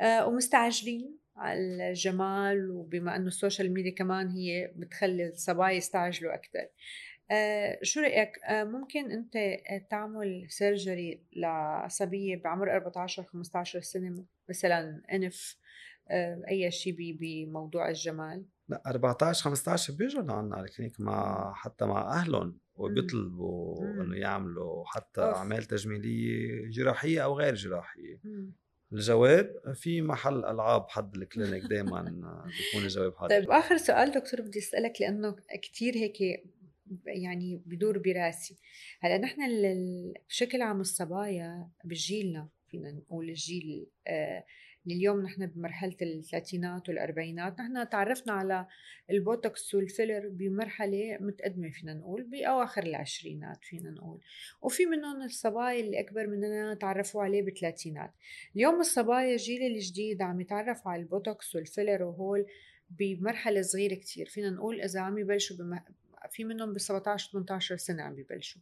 آه 0.00 0.26
ومستعجلين. 0.26 1.18
الجمال 1.44 2.70
وبما 2.70 3.16
إنه 3.16 3.26
ال 3.26 3.33
social 3.33 3.72
media 3.72 3.94
كمان 3.94 4.28
هي 4.28 4.72
بتخلي 4.76 5.28
الصبايا 5.28 5.72
يستعجلوا 5.72 6.34
أكثر 6.34 6.68
آه 7.30 7.78
شو 7.82 8.00
رأيك؟ 8.00 8.38
آه 8.44 8.64
ممكن 8.64 9.10
أنت 9.10 9.34
تعمل 9.90 10.46
surgery 10.48 11.22
لصبيه 11.32 12.36
بعمر 12.36 12.76
14 12.76 13.22
15 13.22 13.80
سنة 13.80 14.24
مثلا 14.48 15.02
إنف 15.12 15.56
آه 16.10 16.42
أي 16.48 16.70
شيء 16.70 17.16
بموضوع 17.20 17.88
الجمال؟ 17.88 18.44
لا 18.68 18.82
14 18.86 19.44
15 19.44 19.92
بيجوا 19.94 20.22
لعنا 20.22 20.56
على 20.56 20.64
ال 20.64 20.69
clinic 20.69 21.00
مع 21.00 21.52
حتى 21.54 21.84
مع 21.84 22.20
أهلهم 22.20 22.58
وبيطلبوا 22.74 23.84
إنه 24.02 24.16
يعملوا 24.16 24.84
حتى. 24.86 25.20
أعمال 25.20 25.64
تجميلية 25.64 26.68
جراحية 26.70 27.24
أو 27.24 27.38
غير 27.38 27.54
جراحية. 27.54 28.20
مم. 28.24 28.52
الجواب 28.92 29.74
في 29.74 30.02
محل 30.02 30.44
ألعاب 30.44 30.88
حد 30.88 31.16
ال 31.16 31.23
clinic 31.23 31.62
دائما 31.64 32.02
بيكون 32.02 32.84
الجواب 32.84 33.14
هذا. 33.20 33.28
طيب 33.28 33.50
آخر 33.50 33.76
سؤال 33.76 34.10
دكتور 34.10 34.40
بدي 34.40 34.58
أسألك 34.58 35.00
لأنه 35.00 35.36
كثير 35.62 35.96
هيك 35.96 36.44
يعني 37.06 37.62
بدور 37.66 37.98
براسي. 37.98 38.58
هلأ 39.00 39.18
نحن 39.18 39.40
بشكل 40.28 40.62
عام 40.62 40.80
الصبايا 40.80 41.70
بجيلنا 41.84 42.48
فينا 42.68 42.92
نقول 42.92 43.28
الجيل 43.28 43.86
آه 44.06 44.44
اليوم 44.86 45.20
نحن 45.20 45.46
بمرحلة 45.46 45.96
الثلاثينات 46.02 46.88
والأربعينات 46.88 47.60
نحن 47.60 47.88
تعرفنا 47.88 48.32
على 48.32 48.66
البوتوكس 49.10 49.74
والفيلر 49.74 50.28
بمرحلة 50.28 51.18
متقدمة 51.20 51.70
فينا 51.70 51.94
نقول 51.94 52.22
بأواخر 52.22 52.82
العشرينات 52.82 53.64
فينا 53.64 53.90
نقول 53.90 54.20
وفي 54.62 54.86
منهم 54.86 55.22
الصبايا 55.22 55.80
اللي 55.80 56.00
أكبر 56.00 56.26
مننا 56.26 56.74
تعرفوا 56.74 57.22
عليه 57.22 57.42
بالثلاثينات. 57.42 58.10
اليوم 58.56 58.80
الصبايا 58.80 59.32
الجيل 59.32 59.62
الجديد 59.62 60.22
عم 60.22 60.40
يتعرفوا 60.40 60.92
على 60.92 61.02
البوتوكس 61.02 61.54
والفيلر 61.54 62.02
وهول 62.02 62.46
بمرحلة 62.90 63.62
صغيرة 63.62 63.94
كتير 63.94 64.26
فينا 64.26 64.50
نقول 64.50 64.80
إذا 64.80 65.00
عم 65.00 65.18
يبلشوا 65.18 65.56
بم... 65.56 65.78
في 66.30 66.44
منهم 66.44 66.72
ب 66.72 66.78
17 66.78 67.32
18 67.32 67.76
سنة 67.76 68.02
عم 68.02 68.18
يبلشوا. 68.18 68.60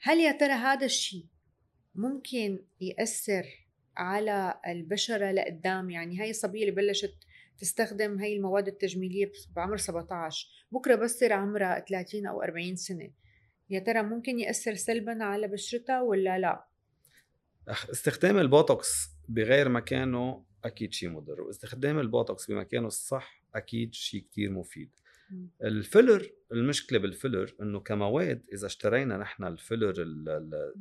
هل 0.00 0.20
يا 0.20 0.32
ترى 0.32 0.52
هذا 0.52 0.86
الشيء 0.86 1.26
ممكن 1.94 2.58
يأثر 2.80 3.69
على 4.00 4.60
البشرة 4.66 5.30
لقدام. 5.30 5.90
يعني 5.90 6.20
هاي 6.20 6.30
الصبية 6.30 6.60
اللي 6.60 6.74
بلشت 6.74 7.14
تستخدم 7.58 8.18
هاي 8.18 8.36
المواد 8.36 8.68
التجميلية 8.68 9.32
بعمر 9.56 9.76
17 9.76 10.48
بكرة 10.72 10.94
بس 10.94 11.16
تصير 11.16 11.32
عمرها 11.32 11.84
30 11.88 12.26
أو 12.26 12.42
40 12.42 12.76
سنة. 12.76 13.10
يا 13.70 13.80
ترى 13.80 14.02
ممكن 14.02 14.38
يأثر 14.38 14.74
سلبا 14.74 15.24
على 15.24 15.48
بشرتها 15.48 16.02
ولا 16.02 16.38
لا؟ 16.38 16.64
استخدام 17.68 18.38
البوتوكس 18.38 19.08
بغير 19.28 19.68
مكانه 19.68 20.44
أكيد 20.64 20.92
شيء 20.92 21.08
مضر 21.08 21.40
واستخدام 21.40 21.98
البوتوكس 21.98 22.50
بمكانه 22.50 22.86
الصح 22.86 23.44
أكيد 23.54 23.94
شيء 23.94 24.20
كتير 24.20 24.50
مفيد. 24.50 24.90
الفيلر 25.62 26.30
المشكلة 26.52 26.98
بالفيلر 26.98 27.54
إنه 27.62 27.80
كمواد 27.80 28.42
إذا 28.52 28.66
اشترينا 28.66 29.16
نحن 29.16 29.44
الفيلر 29.44 29.94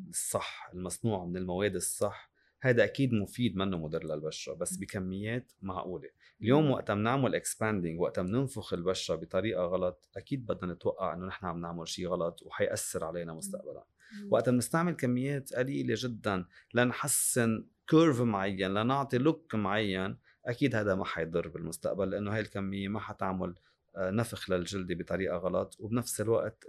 الصح 0.09 0.69
المصنوع 0.73 1.25
من 1.25 1.37
المواد 1.37 1.75
الصح 1.75 2.28
هذا 2.61 2.83
أكيد 2.83 3.13
مفيد 3.13 3.57
منه 3.57 3.77
مضر 3.77 4.03
للبشرة 4.03 4.53
بس 4.53 4.77
بكميات 4.77 5.51
معقولة. 5.61 6.09
اليوم 6.41 6.71
وقت 6.71 6.91
بنعمل 6.91 7.35
expanding 7.35 7.99
وقت 7.99 8.19
بننفخ 8.19 8.73
البشرة 8.73 9.15
بطريقة 9.15 9.65
غلط 9.65 10.09
أكيد 10.17 10.45
بدنا 10.45 10.73
نتوقع 10.73 11.13
إنه 11.13 11.25
نحن 11.25 11.45
عم 11.45 11.61
نعمل 11.61 11.87
شيء 11.87 12.07
غلط 12.07 12.41
وحيأثر 12.43 13.05
علينا 13.05 13.33
مستقبلا. 13.33 13.83
وقت 14.29 14.49
بنستعمل 14.49 14.93
كميات 14.93 15.53
قليلة 15.53 15.95
جدا 15.97 16.45
لنحسن 16.73 17.65
curve 17.87 18.21
معين 18.21 18.73
لنعطي 18.73 19.17
look 19.17 19.55
معين 19.55 20.17
أكيد 20.45 20.75
هذا 20.75 20.95
ما 20.95 21.05
حيضر 21.05 21.47
بالمستقبل 21.47 22.09
لأنه 22.09 22.33
هاي 22.33 22.39
الكمية 22.39 22.87
ما 22.87 22.99
حتعمل 22.99 23.55
آه، 23.95 24.11
نفخ 24.11 24.49
للجلد 24.49 24.93
بطريقة 24.93 25.37
غلط. 25.37 25.75
وبنفس 25.79 26.21
الوقت 26.21 26.65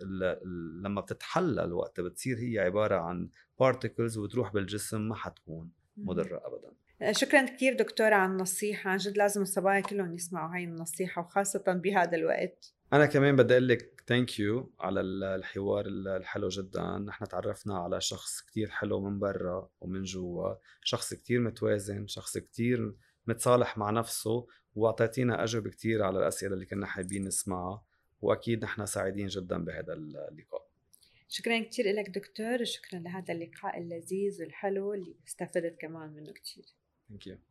لما 0.83 1.01
بتتحلل 1.01 1.73
وقت 1.73 2.01
بتصير 2.01 2.39
هي 2.39 2.59
عبارة 2.59 2.97
عن 2.97 3.29
particles 3.61 4.19
وتروح 4.19 4.53
بالجسم 4.53 5.09
ما 5.09 5.15
حتكون. 5.15 5.71
مضرة 5.97 6.41
ابدا. 6.45 6.73
آه، 7.03 7.13
شكرا 7.13 7.47
كثير 7.47 7.77
دكتورة 7.77 8.15
على 8.15 8.33
النصيحة. 8.33 8.91
عن 8.91 8.97
جد 8.97 9.17
لازم 9.17 9.43
الصبايا 9.43 9.81
كلهم 9.81 10.15
يسمعوا 10.15 10.55
هاي 10.55 10.65
النصيحة 10.65 11.23
وخاصة 11.23 11.65
بهذا 11.67 12.17
الوقت. 12.17 12.75
أنا 12.93 13.07
كمان 13.07 13.37
بدي 13.37 13.53
أقول 13.53 13.69
لك 13.69 14.03
ثانك 14.07 14.39
يو 14.39 14.73
على 14.81 15.01
الحوار 15.01 15.85
الحلو 15.87 16.49
جدا. 16.49 16.99
نحن 16.99 17.29
تعرفنا 17.29 17.79
على 17.79 18.01
شخص 18.01 18.41
كتير 18.41 18.71
حلو 18.71 19.01
من 19.01 19.19
برا 19.19 19.71
ومن 19.81 20.03
جوا. 20.03 20.55
شخص 20.83 21.15
كتير 21.15 21.41
متوازن 21.41 22.07
شخص 22.07 22.39
كتير 22.39 22.95
متصالح 23.27 23.79
مع 23.79 23.91
نفسه 23.91 24.47
وأعطيتينا 24.75 25.45
أجوبة 25.45 25.71
كتير 25.71 26.03
على 26.03 26.19
الأسئلة 26.19 26.55
اللي 26.55 26.67
كنا 26.67 26.87
حابين 26.87 27.25
نسمعها. 27.25 27.85
وأكيد 28.21 28.65
نحن 28.65 28.87
سعيدين 28.87 29.27
جدا 29.27 29.65
بهذا 29.65 29.93
اللقاء. 29.93 30.70
شكرا 31.33 31.59
كثير 31.59 31.93
لك 31.93 32.09
دكتور 32.09 32.63
وشكرا 32.63 32.99
لهذا 32.99 33.35
اللقاء 33.35 33.79
اللذيذ 33.79 34.43
والحلو 34.43 34.95
اللي 34.95 35.15
استفدت 35.27 35.81
كمان 35.81 36.11
منه 36.11 36.33
كثير 36.33 36.65
Thank 37.11 37.27
you. 37.27 37.50